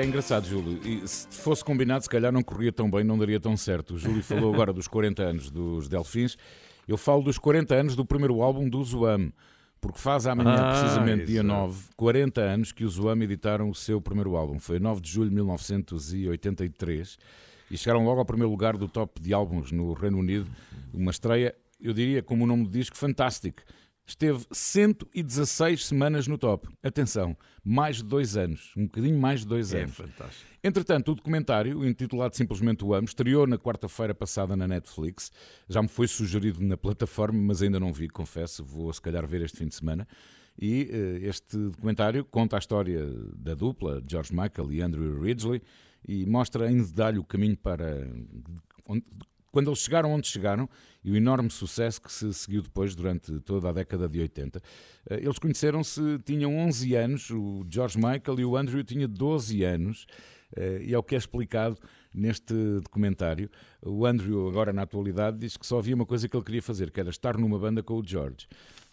é 0.00 0.04
engraçado, 0.04 0.46
Júlio. 0.46 0.80
E 0.84 1.06
se 1.06 1.26
fosse 1.28 1.64
combinado, 1.64 2.02
se 2.02 2.10
calhar 2.10 2.32
não 2.32 2.42
corria 2.42 2.72
tão 2.72 2.90
bem, 2.90 3.04
não 3.04 3.18
daria 3.18 3.38
tão 3.40 3.56
certo. 3.56 3.94
O 3.94 3.98
Júlio 3.98 4.22
falou 4.22 4.52
agora 4.54 4.72
dos 4.72 4.88
40 4.88 5.22
anos 5.22 5.50
dos 5.50 5.88
Delfins. 5.88 6.36
Eu 6.88 6.96
falo 6.96 7.22
dos 7.22 7.38
40 7.38 7.74
anos 7.74 7.96
do 7.96 8.04
primeiro 8.04 8.42
álbum 8.42 8.68
do 8.68 8.82
Zoam. 8.84 9.32
Porque 9.80 9.98
faz 9.98 10.26
amanhã, 10.26 10.56
Ah, 10.58 10.78
precisamente 10.78 11.24
dia 11.24 11.40
exato. 11.40 11.48
9, 11.48 11.84
40 11.96 12.40
anos 12.42 12.72
que 12.72 12.84
o 12.84 12.88
Zoam 12.88 13.22
editaram 13.22 13.70
o 13.70 13.74
seu 13.74 13.98
primeiro 14.00 14.36
álbum. 14.36 14.58
Foi 14.58 14.78
9 14.78 15.00
de 15.00 15.10
julho 15.10 15.30
de 15.30 15.34
1983 15.36 17.18
e 17.70 17.78
chegaram 17.78 18.04
logo 18.04 18.18
ao 18.18 18.26
primeiro 18.26 18.50
lugar 18.50 18.76
do 18.76 18.86
top 18.88 19.20
de 19.22 19.32
álbuns 19.32 19.72
no 19.72 19.92
Reino 19.94 20.18
Unido. 20.18 20.50
Uma 20.92 21.10
estreia, 21.10 21.54
eu 21.80 21.92
diria, 21.94 22.22
como 22.22 22.44
o 22.44 22.46
nome 22.46 22.64
do 22.64 22.70
disco, 22.70 22.96
fantástico. 22.96 23.62
Esteve 24.10 24.44
116 24.50 25.86
semanas 25.86 26.26
no 26.26 26.36
top. 26.36 26.68
Atenção, 26.82 27.36
mais 27.64 27.98
de 27.98 28.02
dois 28.04 28.36
anos, 28.36 28.72
um 28.76 28.82
bocadinho 28.86 29.16
mais 29.16 29.42
de 29.42 29.46
dois 29.46 29.72
É 29.72 29.82
anos. 29.84 29.94
fantástico. 29.94 30.50
Entretanto, 30.64 31.12
o 31.12 31.14
documentário, 31.14 31.86
intitulado 31.86 32.34
simplesmente 32.36 32.84
O 32.84 32.92
Amo, 32.92 33.04
estreou 33.06 33.46
na 33.46 33.56
quarta-feira 33.56 34.12
passada 34.12 34.56
na 34.56 34.66
Netflix. 34.66 35.30
Já 35.68 35.80
me 35.80 35.86
foi 35.86 36.08
sugerido 36.08 36.60
na 36.60 36.76
plataforma, 36.76 37.40
mas 37.40 37.62
ainda 37.62 37.78
não 37.78 37.92
vi, 37.92 38.08
confesso. 38.08 38.64
Vou 38.64 38.92
se 38.92 39.00
calhar 39.00 39.24
ver 39.28 39.42
este 39.42 39.58
fim 39.58 39.68
de 39.68 39.76
semana. 39.76 40.08
E 40.60 40.88
eh, 40.90 41.28
este 41.28 41.56
documentário 41.56 42.24
conta 42.24 42.56
a 42.56 42.58
história 42.58 43.06
da 43.36 43.54
dupla, 43.54 44.02
George 44.04 44.32
Michael 44.34 44.72
e 44.72 44.82
Andrew 44.82 45.22
Ridgely, 45.22 45.62
e 46.06 46.26
mostra 46.26 46.68
em 46.68 46.82
detalhe 46.82 47.18
o 47.20 47.24
caminho 47.24 47.56
para. 47.56 48.08
onde- 48.88 49.04
quando 49.50 49.68
eles 49.68 49.80
chegaram 49.80 50.12
onde 50.12 50.26
chegaram 50.26 50.68
e 51.02 51.10
o 51.10 51.16
enorme 51.16 51.50
sucesso 51.50 52.00
que 52.00 52.12
se 52.12 52.32
seguiu 52.34 52.62
depois 52.62 52.94
durante 52.94 53.40
toda 53.40 53.68
a 53.70 53.72
década 53.72 54.08
de 54.08 54.20
80. 54.20 54.60
Eh, 55.08 55.20
Eles 55.22 55.38
conheceram-se, 55.38 56.18
tinham 56.24 56.56
11 56.58 56.94
anos, 56.94 57.30
o 57.30 57.64
George 57.68 57.96
Michael 57.96 58.38
e 58.38 58.44
o 58.44 58.56
Andrew 58.56 58.84
tinha 58.84 59.08
12 59.08 59.62
anos, 59.64 60.06
eh, 60.54 60.82
e 60.84 60.94
é 60.94 60.98
o 60.98 61.02
que 61.02 61.14
é 61.14 61.18
explicado 61.18 61.78
neste 62.14 62.52
documentário. 62.82 63.48
O 63.82 64.04
Andrew, 64.04 64.48
agora 64.48 64.72
na 64.72 64.82
atualidade, 64.82 65.38
diz 65.38 65.56
que 65.56 65.66
só 65.66 65.78
havia 65.78 65.94
uma 65.94 66.06
coisa 66.06 66.28
que 66.28 66.36
ele 66.36 66.44
queria 66.44 66.62
fazer, 66.62 66.90
que 66.90 67.00
era 67.00 67.10
estar 67.10 67.38
numa 67.38 67.58
banda 67.58 67.82
com 67.82 67.94
o 67.94 68.06
George. 68.06 68.46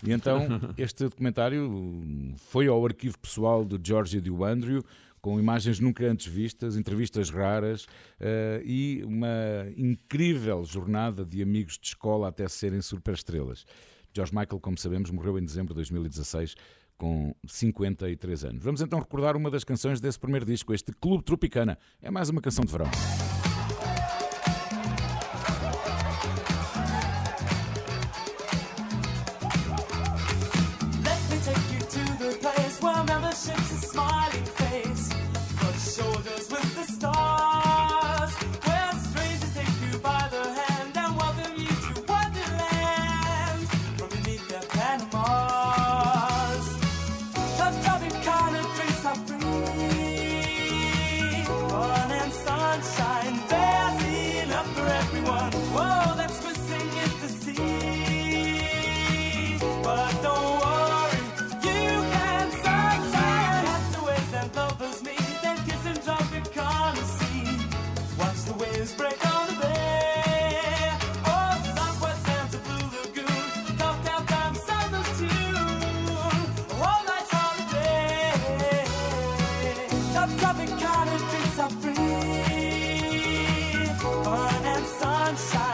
E 0.03 0.11
então 0.11 0.47
este 0.77 1.03
documentário 1.03 2.35
foi 2.37 2.67
ao 2.67 2.85
arquivo 2.85 3.17
pessoal 3.19 3.65
do 3.65 3.79
George 3.83 4.17
e 4.17 4.21
do 4.21 4.43
Andrew, 4.43 4.83
com 5.21 5.39
imagens 5.39 5.79
nunca 5.79 6.05
antes 6.05 6.27
vistas, 6.27 6.77
entrevistas 6.77 7.29
raras 7.29 7.85
eh, 8.19 8.61
e 8.63 9.03
uma 9.03 9.67
incrível 9.75 10.63
jornada 10.63 11.25
de 11.25 11.41
amigos 11.41 11.77
de 11.77 11.87
escola 11.87 12.27
até 12.29 12.47
serem 12.47 12.81
superestrelas. 12.81 13.65
George 14.13 14.33
Michael, 14.33 14.59
como 14.59 14.77
sabemos, 14.77 15.11
morreu 15.11 15.37
em 15.37 15.43
dezembro 15.43 15.73
de 15.73 15.75
2016 15.75 16.55
com 16.97 17.35
53 17.47 18.45
anos. 18.45 18.63
Vamos 18.63 18.81
então 18.81 18.99
recordar 18.99 19.35
uma 19.35 19.51
das 19.51 19.63
canções 19.63 20.01
desse 20.01 20.19
primeiro 20.19 20.45
disco, 20.45 20.73
este 20.73 20.91
Clube 20.93 21.23
Tropicana. 21.23 21.77
É 22.01 22.09
mais 22.09 22.29
uma 22.29 22.41
canção 22.41 22.65
de 22.65 22.71
verão. 22.71 22.89
side. 85.37 85.66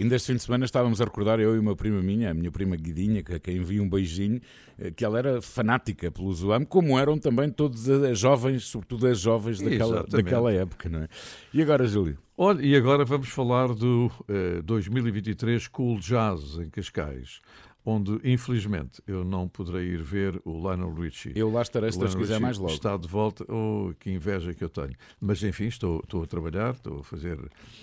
Ainda 0.00 0.16
este 0.16 0.28
fim 0.28 0.36
de 0.36 0.42
semana 0.42 0.64
estávamos 0.64 0.98
a 1.02 1.04
recordar, 1.04 1.38
eu 1.40 1.54
e 1.54 1.58
uma 1.58 1.76
prima 1.76 2.00
minha, 2.00 2.30
a 2.30 2.34
minha 2.34 2.50
prima 2.50 2.74
Guidinha, 2.74 3.22
que 3.22 3.34
a 3.34 3.38
quem 3.38 3.58
envia 3.58 3.82
um 3.82 3.88
beijinho, 3.88 4.40
eh, 4.78 4.90
que 4.90 5.04
ela 5.04 5.18
era 5.18 5.42
fanática 5.42 6.10
pelo 6.10 6.32
Zoam, 6.32 6.64
como 6.64 6.98
eram 6.98 7.18
também 7.18 7.50
todas 7.50 7.86
as 7.88 8.18
jovens, 8.18 8.64
sobretudo 8.64 9.06
as 9.06 9.20
jovens 9.20 9.60
daquela, 9.60 9.96
Exatamente. 9.96 10.10
daquela 10.24 10.52
época, 10.52 10.88
não 10.88 11.00
é? 11.00 11.08
E 11.52 11.60
agora, 11.60 11.86
Júlio? 11.86 12.16
Olha, 12.34 12.62
e 12.62 12.74
agora 12.74 13.04
vamos 13.04 13.28
falar 13.28 13.74
do 13.74 14.10
eh, 14.26 14.62
2023 14.62 15.68
Cool 15.68 15.98
Jazz 16.00 16.58
em 16.58 16.70
Cascais, 16.70 17.42
onde 17.84 18.20
infelizmente 18.24 19.02
eu 19.06 19.24
não 19.24 19.48
poderei 19.48 19.86
ir 19.88 20.02
ver 20.02 20.40
o 20.44 20.52
Lionel 20.52 20.92
Richie. 20.94 21.32
Eu 21.34 21.50
lá 21.50 21.62
estarei 21.62 21.90
se 21.90 21.98
Deus 21.98 22.14
quiser 22.14 22.38
mais 22.38 22.58
logo. 22.58 22.72
Está 22.74 22.96
de 22.96 23.08
volta, 23.08 23.44
oh, 23.52 23.92
que 23.98 24.10
inveja 24.10 24.52
que 24.54 24.62
eu 24.62 24.68
tenho. 24.68 24.94
Mas 25.20 25.42
enfim, 25.42 25.64
estou, 25.66 26.00
estou 26.00 26.22
a 26.22 26.26
trabalhar, 26.26 26.72
estou 26.74 27.00
a 27.00 27.04
fazer 27.04 27.38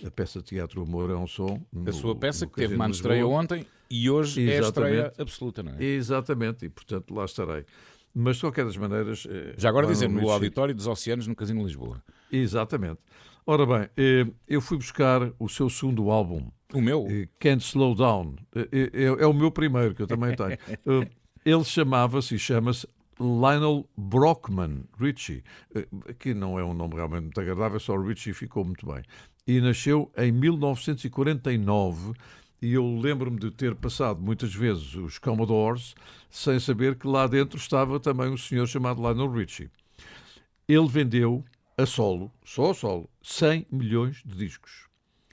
a 0.06 0.12
peça 0.12 0.40
de 0.40 0.46
teatro 0.46 0.84
Humor 0.84 1.10
é 1.10 1.16
um 1.16 1.28
Som. 1.28 1.62
A 1.74 1.80
no- 1.80 1.94
sua 1.94 2.16
peça, 2.16 2.46
que 2.46 2.54
teve 2.56 2.76
uma 2.76 2.90
estreia 2.90 3.26
ontem 3.28 3.66
e 3.90 4.10
hoje 4.10 4.42
é 4.50 4.58
a 4.58 4.62
estreia 4.62 4.94
Exatamente. 4.94 5.22
absoluta, 5.22 5.64
não 5.64 5.72
é? 5.74 5.84
Exatamente, 5.84 6.66
e 6.66 6.70
portanto 6.70 7.14
lá 7.14 7.26
estarei. 7.26 7.66
Mas 8.20 8.38
de 8.38 8.42
qualquer 8.42 8.66
das 8.66 8.76
maneiras. 8.78 9.28
eh, 9.30 9.54
Já 9.58 9.70
agora 9.70 9.86
dizer, 9.86 10.08
no 10.10 10.30
Auditório 10.30 10.74
dos 10.74 10.88
Oceanos, 10.88 11.28
no 11.28 11.36
Casino 11.36 11.64
Lisboa. 11.64 12.02
Exatamente. 12.32 13.00
Ora 13.50 13.66
bem, 13.66 13.90
eh, 13.96 14.28
eu 14.46 14.60
fui 14.60 14.76
buscar 14.78 15.32
o 15.40 15.48
seu 15.48 15.70
segundo 15.70 16.12
álbum. 16.12 16.52
O 16.74 16.82
meu? 16.82 17.08
Can't 17.40 17.64
Slow 17.64 17.96
Down. 17.96 18.36
Eh, 18.54 18.68
eh, 18.74 18.90
É, 18.94 19.04
é 19.06 19.26
o 19.26 19.34
meu 19.34 19.50
primeiro, 19.50 19.96
que 19.96 20.02
eu 20.02 20.08
também 20.08 20.36
tenho. 20.36 20.58
Eh, 20.86 21.10
Ele 21.46 21.64
chamava-se 21.64 22.36
e 22.36 22.40
chama-se 22.40 22.86
Lionel 23.18 23.88
Brockman 23.98 24.84
Richie, 25.00 25.46
eh, 25.74 25.88
que 26.20 26.34
não 26.34 26.60
é 26.60 26.64
um 26.66 26.74
nome 26.74 26.96
realmente 26.96 27.24
muito 27.24 27.40
agradável, 27.40 27.80
só 27.80 27.96
Richie 27.98 28.34
ficou 28.34 28.66
muito 28.66 28.86
bem. 28.86 29.02
E 29.48 29.62
nasceu 29.62 30.12
em 30.18 30.30
1949 30.30 32.12
e 32.62 32.74
eu 32.74 33.00
lembro-me 33.00 33.40
de 33.40 33.50
ter 33.50 33.76
passado 33.76 34.22
muitas 34.22 34.54
vezes 34.54 34.94
os 34.96 35.20
Commodores 35.20 35.96
sem 36.30 36.60
saber 36.60 36.96
que 36.96 37.08
lá 37.08 37.26
dentro 37.28 37.58
estava 37.58 37.98
também 37.98 38.28
um 38.30 38.36
senhor 38.36 38.68
chamado 38.68 39.02
Lionel 39.02 39.32
Richie. 39.32 39.70
Ele 40.68 40.88
vendeu 40.90 41.46
a 41.78 41.86
solo, 41.86 42.32
só 42.44 42.72
a 42.72 42.74
solo, 42.74 43.08
100 43.22 43.68
milhões 43.72 44.24
de 44.26 44.36
discos. 44.36 44.88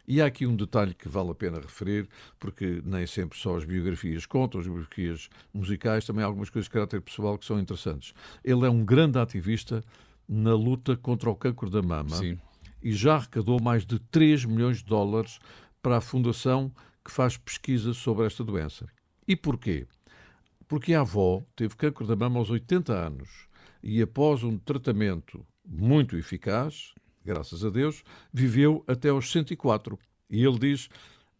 E 0.06 0.20
há 0.20 0.26
aqui 0.26 0.46
um 0.46 0.54
detalhe 0.54 0.92
que 0.92 1.08
vale 1.08 1.30
a 1.30 1.34
pena 1.34 1.58
referir, 1.58 2.06
porque 2.38 2.82
nem 2.84 3.06
sempre 3.06 3.38
só 3.38 3.56
as 3.56 3.64
biografias 3.64 4.26
contam, 4.26 4.60
as 4.60 4.66
biografias 4.66 5.30
musicais, 5.54 6.04
também 6.04 6.22
há 6.22 6.26
algumas 6.26 6.50
coisas 6.50 6.66
de 6.66 6.72
caráter 6.72 7.00
pessoal 7.00 7.38
que 7.38 7.46
são 7.46 7.58
interessantes. 7.58 8.12
Ele 8.44 8.66
é 8.66 8.70
um 8.70 8.84
grande 8.84 9.18
ativista 9.18 9.82
na 10.28 10.54
luta 10.54 10.94
contra 10.98 11.30
o 11.30 11.34
cancro 11.34 11.70
da 11.70 11.80
mama 11.80 12.16
Sim. 12.16 12.38
e 12.82 12.92
já 12.92 13.16
arrecadou 13.16 13.58
mais 13.58 13.86
de 13.86 13.98
3 13.98 14.44
milhões 14.44 14.78
de 14.78 14.84
dólares 14.84 15.38
para 15.80 15.96
a 15.96 16.02
fundação 16.02 16.70
que 17.02 17.10
faz 17.10 17.38
pesquisa 17.38 17.94
sobre 17.94 18.26
esta 18.26 18.44
doença. 18.44 18.86
E 19.26 19.34
porquê? 19.34 19.86
Porque 20.68 20.92
a 20.92 21.00
avó 21.00 21.42
teve 21.56 21.74
cancro 21.74 22.06
da 22.06 22.14
mama 22.14 22.38
aos 22.38 22.50
80 22.50 22.92
anos 22.92 23.48
e, 23.82 24.02
após 24.02 24.42
um 24.42 24.58
tratamento 24.58 25.46
muito 25.66 26.16
eficaz, 26.16 26.94
graças 27.24 27.64
a 27.64 27.70
Deus, 27.70 28.02
viveu 28.32 28.84
até 28.86 29.08
aos 29.08 29.30
104. 29.30 29.98
E 30.30 30.44
ele 30.44 30.58
diz: 30.58 30.88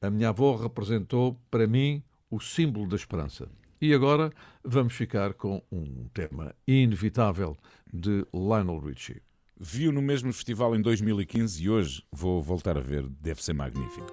A 0.00 0.10
minha 0.10 0.30
avó 0.30 0.56
representou 0.56 1.40
para 1.50 1.66
mim 1.66 2.02
o 2.30 2.40
símbolo 2.40 2.88
da 2.88 2.96
esperança. 2.96 3.48
E 3.80 3.92
agora 3.92 4.32
vamos 4.64 4.94
ficar 4.94 5.34
com 5.34 5.62
um 5.70 6.08
tema 6.14 6.54
inevitável 6.66 7.56
de 7.92 8.24
Lionel 8.32 8.78
Richie. 8.78 9.20
Viu 9.60 9.92
no 9.92 10.02
mesmo 10.02 10.32
festival 10.32 10.74
em 10.74 10.82
2015 10.82 11.62
e 11.62 11.70
hoje 11.70 12.02
vou 12.10 12.42
voltar 12.42 12.76
a 12.76 12.80
ver, 12.80 13.06
deve 13.20 13.42
ser 13.42 13.52
magnífico. 13.52 14.12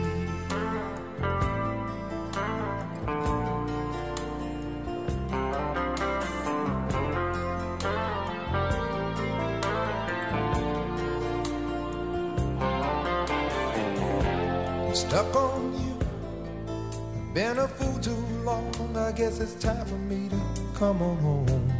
For 19.91 19.97
me 19.97 20.29
to 20.29 20.39
come 20.73 21.01
on 21.01 21.17
home. 21.17 21.73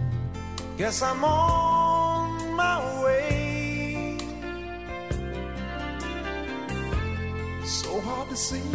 Guess 0.78 1.02
I'm 1.02 1.24
on 1.24 2.56
my 2.58 2.78
way. 3.04 4.18
So 7.64 8.02
hard 8.02 8.28
to 8.30 8.36
see 8.36 8.70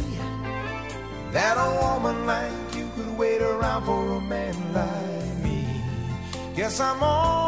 that 1.33 1.55
a 1.67 1.69
woman 1.83 2.25
like 2.25 2.77
you 2.79 2.89
could 2.95 3.13
wait 3.19 3.43
around 3.43 3.85
for 3.85 4.03
a 4.17 4.21
man 4.23 4.57
like 4.73 5.37
me. 5.45 5.83
Guess 6.55 6.81
I'm 6.81 7.03
on 7.03 7.46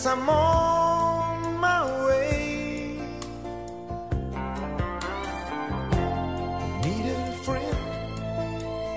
Guess 0.00 0.12
I'm 0.12 0.30
on 0.30 1.60
my 1.60 2.06
way. 2.06 3.02
Needed 6.82 7.18
a 7.28 7.32
friend. 7.44 7.76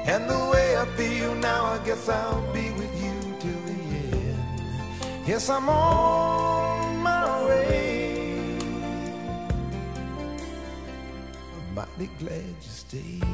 And 0.08 0.30
the 0.30 0.40
way 0.54 0.78
I 0.78 0.86
feel 0.96 1.36
now, 1.36 1.66
I 1.66 1.80
guess 1.86 2.08
I'll 2.08 2.42
be 2.54 2.72
with 2.80 3.04
you 3.04 3.16
till 3.42 3.62
the 3.68 3.80
end. 4.16 5.28
Yes, 5.28 5.50
I'm 5.50 5.68
on 5.68 7.00
my 7.00 7.48
way. 7.48 8.58
I'm 11.54 11.76
mighty 11.76 12.10
glad 12.18 12.56
you 12.64 12.72
stayed. 12.84 13.33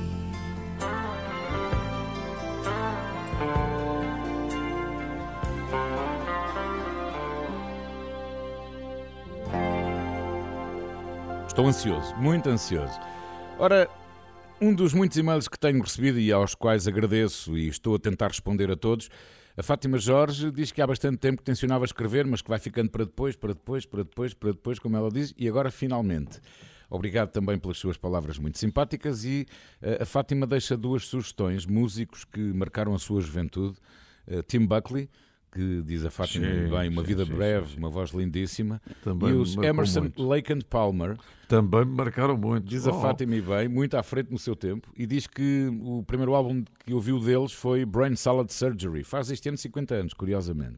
Estou 11.59 11.67
ansioso, 11.67 12.15
muito 12.15 12.47
ansioso. 12.47 12.97
Ora, 13.57 13.89
um 14.61 14.73
dos 14.73 14.93
muitos 14.93 15.17
e-mails 15.17 15.49
que 15.49 15.59
tenho 15.59 15.81
recebido 15.81 16.17
e 16.17 16.31
aos 16.31 16.55
quais 16.55 16.87
agradeço 16.87 17.57
e 17.57 17.67
estou 17.67 17.95
a 17.95 17.99
tentar 17.99 18.29
responder 18.29 18.71
a 18.71 18.77
todos, 18.77 19.09
a 19.57 19.61
Fátima 19.61 19.97
Jorge 19.97 20.51
diz 20.51 20.71
que 20.71 20.81
há 20.81 20.87
bastante 20.87 21.17
tempo 21.17 21.39
que 21.39 21.43
tencionava 21.43 21.83
escrever, 21.83 22.25
mas 22.25 22.41
que 22.41 22.47
vai 22.47 22.59
ficando 22.59 22.89
para 22.89 23.03
depois, 23.03 23.35
para 23.35 23.51
depois, 23.51 23.85
para 23.85 24.03
depois, 24.03 24.33
para 24.33 24.51
depois, 24.53 24.79
como 24.79 24.95
ela 24.95 25.11
diz, 25.11 25.33
e 25.37 25.49
agora 25.49 25.69
finalmente. 25.69 26.39
Obrigado 26.89 27.29
também 27.29 27.59
pelas 27.59 27.77
suas 27.77 27.97
palavras 27.97 28.39
muito 28.39 28.57
simpáticas 28.57 29.25
e 29.25 29.45
uh, 29.81 30.03
a 30.03 30.05
Fátima 30.05 30.47
deixa 30.47 30.77
duas 30.77 31.07
sugestões, 31.07 31.65
músicos 31.65 32.23
que 32.23 32.39
marcaram 32.39 32.95
a 32.95 32.99
sua 32.99 33.19
juventude. 33.19 33.77
Uh, 34.25 34.41
Tim 34.43 34.65
Buckley, 34.65 35.09
que 35.51 35.81
diz 35.83 36.05
a 36.05 36.11
Fátima 36.11 36.45
Sim, 36.45 36.69
bem, 36.69 36.89
uma 36.89 37.01
sim, 37.01 37.07
vida 37.07 37.25
sim, 37.25 37.33
breve, 37.33 37.71
sim, 37.71 37.77
uma 37.77 37.89
voz 37.89 38.11
lindíssima. 38.11 38.81
Também 39.03 39.29
e 39.29 39.33
os 39.33 39.55
Emerson, 39.57 40.01
muito. 40.01 40.27
Lake 40.27 40.53
and 40.53 40.59
Palmer. 40.69 41.17
Também 41.47 41.85
me 41.85 41.95
marcaram 41.95 42.37
muito. 42.37 42.65
Diz 42.67 42.85
a 42.87 42.91
Oh. 42.91 43.01
Fátima 43.01 43.35
e 43.35 43.41
bem, 43.41 43.67
muito 43.67 43.95
à 43.97 44.03
frente 44.03 44.31
no 44.31 44.37
seu 44.37 44.55
tempo, 44.55 44.87
e 44.95 45.05
diz 45.07 45.25
que 45.27 45.67
o 45.81 46.03
primeiro 46.03 46.33
álbum 46.35 46.63
que 46.85 46.93
ouviu 46.93 47.19
deles 47.19 47.51
foi 47.51 47.85
Brain 47.85 48.15
Salad 48.15 48.49
Surgery. 48.49 49.03
Faz 49.03 49.31
este 49.31 49.49
ano 49.49 49.57
50 49.57 49.95
anos, 49.95 50.13
curiosamente. 50.13 50.77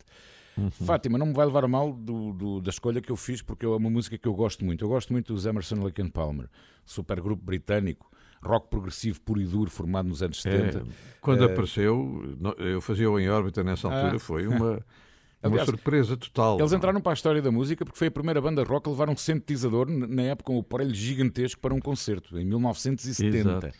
Uhum. 0.57 0.69
Fátima, 0.69 1.17
não 1.17 1.27
me 1.27 1.33
vai 1.33 1.45
levar 1.45 1.63
a 1.63 1.67
mal 1.67 1.93
do- 1.93 2.33
do- 2.33 2.61
da 2.61 2.69
escolha 2.69 3.01
que 3.01 3.09
eu 3.09 3.15
fiz, 3.15 3.41
porque 3.41 3.65
é 3.65 3.69
uma 3.69 3.89
música 3.89 4.17
que 4.17 4.27
eu 4.27 4.33
gosto 4.33 4.65
muito. 4.65 4.83
Eu 4.83 4.89
gosto 4.89 5.13
muito 5.13 5.33
dos 5.33 5.45
Emerson 5.45 5.75
Lake 5.83 6.01
and 6.01 6.09
Palmer, 6.09 6.47
supergrupo 6.85 7.41
britânico, 7.43 8.10
rock 8.43 8.69
progressivo 8.69 9.19
puro 9.21 9.39
e 9.41 9.45
duro, 9.45 9.69
formado 9.69 10.07
nos 10.09 10.21
anos 10.23 10.41
70. 10.41 10.79
É, 10.79 10.81
quando 11.21 11.43
Eh, 11.43 11.45
apareceu, 11.45 12.35
eu 12.57 12.81
fazia-o 12.81 13.19
em 13.19 13.29
órbita 13.29 13.63
nessa 13.63 13.87
altura, 13.87 14.15
Ah. 14.15 14.19
foi 14.19 14.47
uma, 14.47 14.57
uma 15.43 15.51
Aliás, 15.51 15.65
surpresa 15.65 16.17
total. 16.17 16.59
Eles 16.59 16.73
entraram 16.73 16.99
para 17.01 17.11
a 17.11 17.13
história 17.13 17.41
da 17.41 17.51
música 17.51 17.85
porque 17.85 17.97
foi 17.99 18.07
a 18.07 18.11
primeira 18.11 18.41
banda 18.41 18.63
rock 18.63 18.87
a 18.87 18.91
levar 18.91 19.09
um 19.09 19.15
sintetizador, 19.15 19.87
na 19.89 20.23
época 20.23 20.47
com 20.47 20.57
o 20.57 20.61
aparelho 20.61 20.93
gigantesco 20.93 21.61
para 21.61 21.73
um 21.73 21.79
concerto, 21.79 22.37
em 22.39 22.45
1970. 22.45 23.37
Exato. 23.49 23.71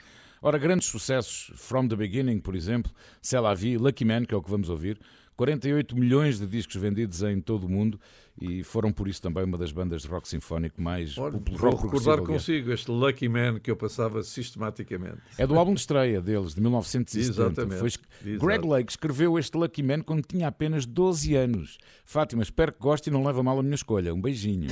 Ora, 0.43 0.57
grandes 0.57 0.87
sucessos, 0.87 1.51
From 1.55 1.87
the 1.87 1.95
Beginning, 1.95 2.39
por 2.39 2.55
exemplo, 2.55 2.91
C'est 3.21 3.41
la 3.41 3.53
Vie, 3.53 3.77
Lucky 3.77 4.03
Man, 4.05 4.25
que 4.25 4.33
é 4.33 4.37
o 4.37 4.41
que 4.41 4.49
vamos 4.49 4.69
ouvir, 4.69 4.99
48 5.35 5.95
milhões 5.95 6.39
de 6.39 6.45
discos 6.47 6.75
vendidos 6.75 7.21
em 7.23 7.39
todo 7.39 7.65
o 7.65 7.69
mundo 7.69 7.99
e 8.41 8.63
foram 8.63 8.91
por 8.91 9.07
isso 9.07 9.21
também 9.21 9.43
uma 9.43 9.57
das 9.57 9.71
bandas 9.71 10.01
de 10.01 10.07
rock 10.07 10.27
sinfónico 10.27 10.81
mais 10.81 11.17
Olha, 11.17 11.33
popul- 11.33 11.57
vou 11.57 11.69
recordar 11.75 12.13
aliás. 12.13 12.27
consigo 12.27 12.71
este 12.71 12.89
Lucky 12.89 13.29
Man 13.29 13.59
que 13.59 13.69
eu 13.69 13.75
passava 13.75 14.23
sistematicamente. 14.23 15.17
É 15.37 15.45
do 15.45 15.57
álbum 15.57 15.73
de 15.75 15.79
estreia 15.81 16.19
deles, 16.21 16.55
de 16.55 16.61
1970. 16.61 17.29
Exatamente. 17.29 17.79
Foi. 17.79 18.37
Greg 18.37 18.67
Lake 18.67 18.91
escreveu 18.91 19.37
este 19.37 19.55
Lucky 19.55 19.83
Man 19.83 20.01
quando 20.01 20.23
tinha 20.25 20.47
apenas 20.47 20.85
12 20.85 21.35
anos. 21.35 21.77
Fátima, 22.03 22.41
espero 22.41 22.73
que 22.73 22.79
goste 22.79 23.09
e 23.09 23.13
não 23.13 23.23
leve 23.23 23.39
a 23.39 23.43
mal 23.43 23.59
a 23.59 23.63
minha 23.63 23.75
escolha. 23.75 24.13
Um 24.13 24.19
beijinho. 24.21 24.67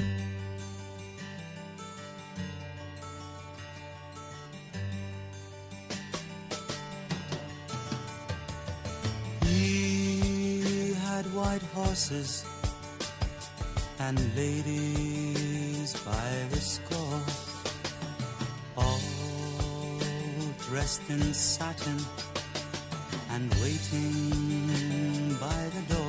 He 9.46 10.94
had 10.94 11.26
white 11.34 11.62
horses 11.76 12.46
and 14.02 14.36
ladies 14.36 15.94
by 16.06 16.32
the 16.52 16.62
score, 16.62 17.22
all 18.78 19.02
dressed 20.68 21.02
in 21.10 21.34
satin 21.34 21.98
and 23.32 23.54
waiting 23.56 25.36
by 25.40 25.70
the 25.76 25.94
door. 25.94 26.09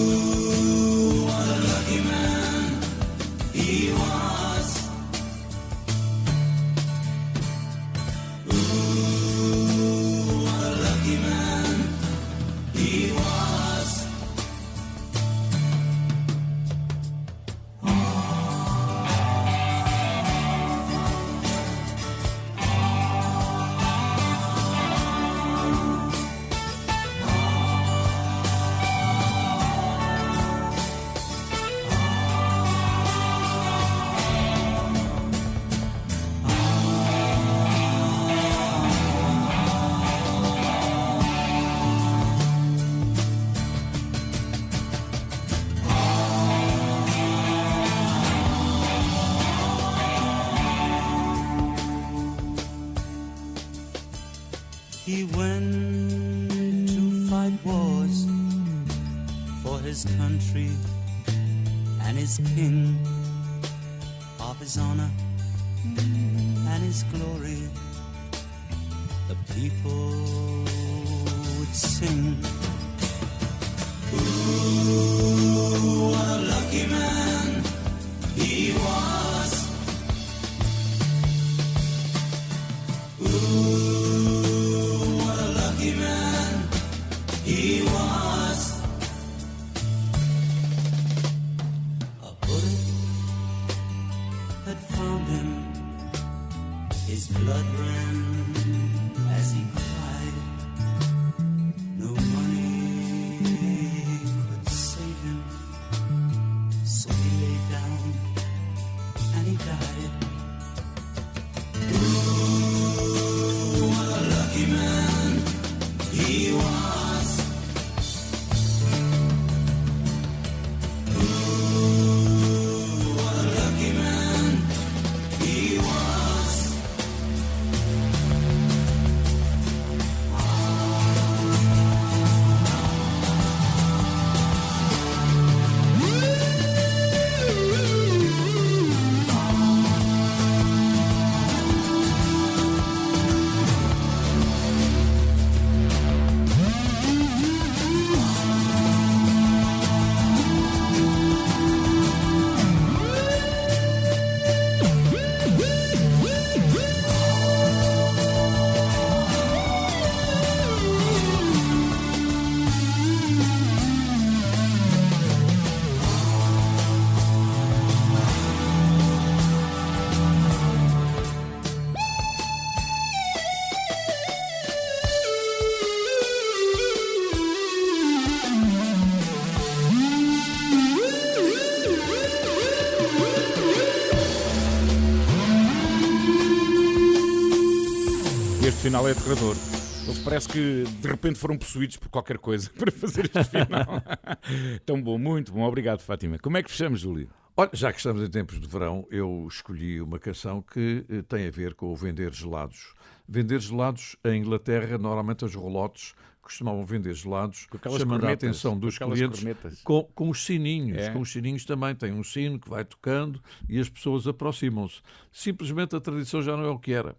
final 189.01 189.07
é 189.07 189.11
aterrador. 189.11 189.55
Eles 190.03 190.19
parece 190.19 190.47
que 190.49 190.83
de 190.83 191.07
repente 191.07 191.39
foram 191.39 191.57
possuídos 191.57 191.97
por 191.97 192.09
qualquer 192.09 192.37
coisa 192.37 192.69
para 192.77 192.91
fazer 192.91 193.25
este 193.25 193.43
final. 193.45 194.03
Tão 194.85 195.01
bom, 195.01 195.17
muito 195.17 195.51
bom. 195.51 195.63
Obrigado, 195.63 196.01
Fátima. 196.01 196.37
Como 196.37 196.57
é 196.57 196.63
que 196.63 196.69
fechamos, 196.69 196.99
Júlio? 196.99 197.29
Olha, 197.57 197.69
já 197.73 197.91
que 197.91 197.97
estamos 197.97 198.21
em 198.21 198.29
tempos 198.29 198.59
de 198.59 198.67
verão, 198.67 199.05
eu 199.09 199.47
escolhi 199.49 200.01
uma 200.01 200.19
canção 200.19 200.61
que 200.61 201.05
eh, 201.09 201.21
tem 201.23 201.47
a 201.47 201.51
ver 201.51 201.73
com 201.73 201.87
o 201.87 201.95
vender 201.95 202.33
gelados. 202.33 202.93
Vender 203.27 203.59
gelados 203.59 204.15
em 204.23 204.39
Inglaterra, 204.39 204.97
normalmente 204.97 205.45
os 205.45 205.53
rolotes 205.55 206.13
costumavam 206.41 206.85
vender 206.85 207.13
gelados, 207.13 207.67
chamando 207.97 208.25
a 208.25 208.31
atenção 208.31 208.77
dos 208.77 208.97
clientes 208.97 209.43
com, 209.83 210.03
com 210.13 210.29
os 210.29 210.43
sininhos. 210.43 210.97
É. 210.97 211.11
Com 211.11 211.21
os 211.21 211.31
sininhos 211.31 211.65
também. 211.65 211.95
Tem 211.95 212.11
um 212.11 212.23
sino 212.23 212.59
que 212.59 212.69
vai 212.69 212.83
tocando 212.83 213.41
e 213.69 213.79
as 213.79 213.89
pessoas 213.89 214.27
aproximam-se. 214.27 215.01
Simplesmente 215.31 215.95
a 215.95 215.99
tradição 215.99 216.41
já 216.41 216.55
não 216.57 216.65
é 216.65 216.69
o 216.69 216.79
que 216.79 216.93
era. 216.93 217.15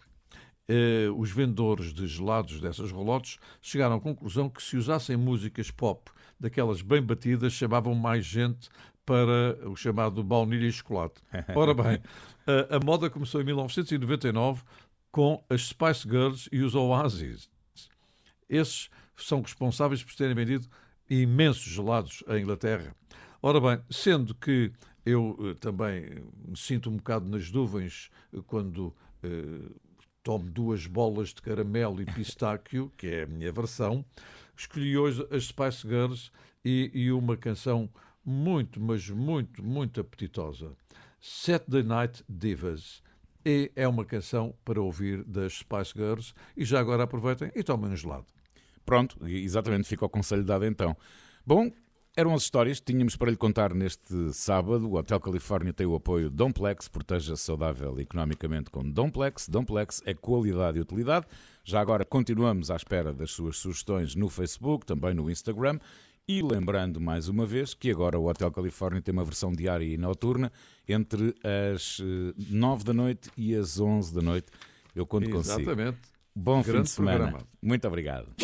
Eh, 0.74 1.10
os 1.14 1.30
vendedores 1.30 1.92
de 1.92 2.06
gelados 2.06 2.58
dessas 2.58 2.90
rolotes 2.90 3.38
chegaram 3.60 3.96
à 3.96 4.00
conclusão 4.00 4.48
que 4.48 4.62
se 4.62 4.74
usassem 4.74 5.18
músicas 5.18 5.70
pop 5.70 6.10
daquelas 6.40 6.80
bem 6.80 7.02
batidas, 7.02 7.52
chamavam 7.52 7.94
mais 7.94 8.24
gente 8.24 8.70
para 9.04 9.58
o 9.68 9.76
chamado 9.76 10.24
baunilha 10.24 10.66
e 10.66 10.72
chocolate. 10.72 11.20
Ora 11.54 11.74
bem, 11.74 12.00
a, 12.46 12.76
a 12.76 12.80
moda 12.80 13.10
começou 13.10 13.42
em 13.42 13.44
1999 13.44 14.62
com 15.10 15.44
as 15.50 15.66
Spice 15.66 16.08
Girls 16.08 16.48
e 16.50 16.62
os 16.62 16.74
Oasis. 16.74 17.50
Esses 18.48 18.88
são 19.14 19.42
responsáveis 19.42 20.02
por 20.02 20.14
terem 20.14 20.34
vendido 20.34 20.66
imensos 21.10 21.70
gelados 21.70 22.24
à 22.26 22.38
Inglaterra. 22.38 22.96
Ora 23.42 23.60
bem, 23.60 23.84
sendo 23.90 24.34
que 24.34 24.72
eu 25.04 25.36
eh, 25.38 25.54
também 25.60 26.24
me 26.48 26.56
sinto 26.56 26.88
um 26.88 26.96
bocado 26.96 27.28
nas 27.28 27.50
nuvens 27.50 28.08
eh, 28.32 28.38
quando 28.46 28.94
eh, 29.22 29.68
tomo 30.22 30.48
duas 30.48 30.86
bolas 30.86 31.30
de 31.30 31.42
caramelo 31.42 32.00
e 32.00 32.06
pistáquio, 32.06 32.92
que 32.96 33.06
é 33.08 33.22
a 33.22 33.26
minha 33.26 33.50
versão, 33.52 34.04
escolhi 34.56 34.96
hoje 34.96 35.26
as 35.30 35.44
Spice 35.44 35.86
Girls 35.86 36.30
e, 36.64 36.90
e 36.94 37.12
uma 37.12 37.36
canção 37.36 37.88
muito, 38.24 38.80
mas 38.80 39.08
muito, 39.08 39.62
muito 39.62 40.00
apetitosa. 40.00 40.72
Saturday 41.20 41.82
Night 41.82 42.24
Divas. 42.28 43.02
E 43.44 43.72
é 43.74 43.88
uma 43.88 44.04
canção 44.04 44.54
para 44.64 44.80
ouvir 44.80 45.24
das 45.24 45.54
Spice 45.54 45.92
Girls. 45.96 46.32
E 46.56 46.64
já 46.64 46.78
agora 46.78 47.02
aproveitem 47.02 47.50
e 47.54 47.62
tomem 47.62 47.90
um 47.90 47.96
gelado. 47.96 48.26
Pronto, 48.84 49.16
exatamente, 49.26 49.88
fica 49.88 50.04
o 50.04 50.08
conselho 50.08 50.44
dado 50.44 50.64
então. 50.64 50.96
Bom, 51.44 51.70
eram 52.16 52.34
as 52.34 52.42
histórias 52.42 52.78
que 52.78 52.92
tínhamos 52.92 53.16
para 53.16 53.30
lhe 53.30 53.36
contar 53.36 53.74
neste 53.74 54.32
sábado. 54.32 54.88
O 54.88 54.96
Hotel 54.96 55.18
Califórnia 55.18 55.72
tem 55.72 55.86
o 55.86 55.94
apoio 55.94 56.28
Domplex, 56.30 56.88
proteja-se 56.88 57.42
saudável 57.42 57.98
economicamente 57.98 58.70
com 58.70 58.88
Domplex. 58.88 59.48
Domplex 59.48 60.02
é 60.04 60.12
qualidade 60.12 60.78
e 60.78 60.80
utilidade. 60.80 61.26
Já 61.64 61.80
agora 61.80 62.04
continuamos 62.04 62.70
à 62.70 62.76
espera 62.76 63.12
das 63.12 63.30
suas 63.30 63.56
sugestões 63.56 64.14
no 64.14 64.28
Facebook, 64.28 64.84
também 64.84 65.14
no 65.14 65.30
Instagram. 65.30 65.78
E 66.28 66.40
lembrando 66.40 67.00
mais 67.00 67.28
uma 67.28 67.44
vez 67.44 67.74
que 67.74 67.90
agora 67.90 68.18
o 68.18 68.28
Hotel 68.28 68.50
Califórnia 68.52 69.02
tem 69.02 69.12
uma 69.12 69.24
versão 69.24 69.50
diária 69.50 69.84
e 69.84 69.98
noturna 69.98 70.52
entre 70.88 71.34
as 71.74 72.00
eh, 72.00 72.34
9 72.50 72.84
da 72.84 72.92
noite 72.92 73.30
e 73.36 73.54
as 73.56 73.80
11 73.80 74.14
da 74.14 74.22
noite. 74.22 74.46
Eu 74.94 75.04
conto 75.04 75.28
consigo. 75.30 75.60
Exatamente. 75.60 75.98
Bom 76.34 76.62
fim 76.62 76.72
Grande 76.72 76.88
de 76.88 76.90
semana. 76.90 77.18
programa. 77.18 77.46
Muito 77.60 77.88
obrigado. 77.88 78.34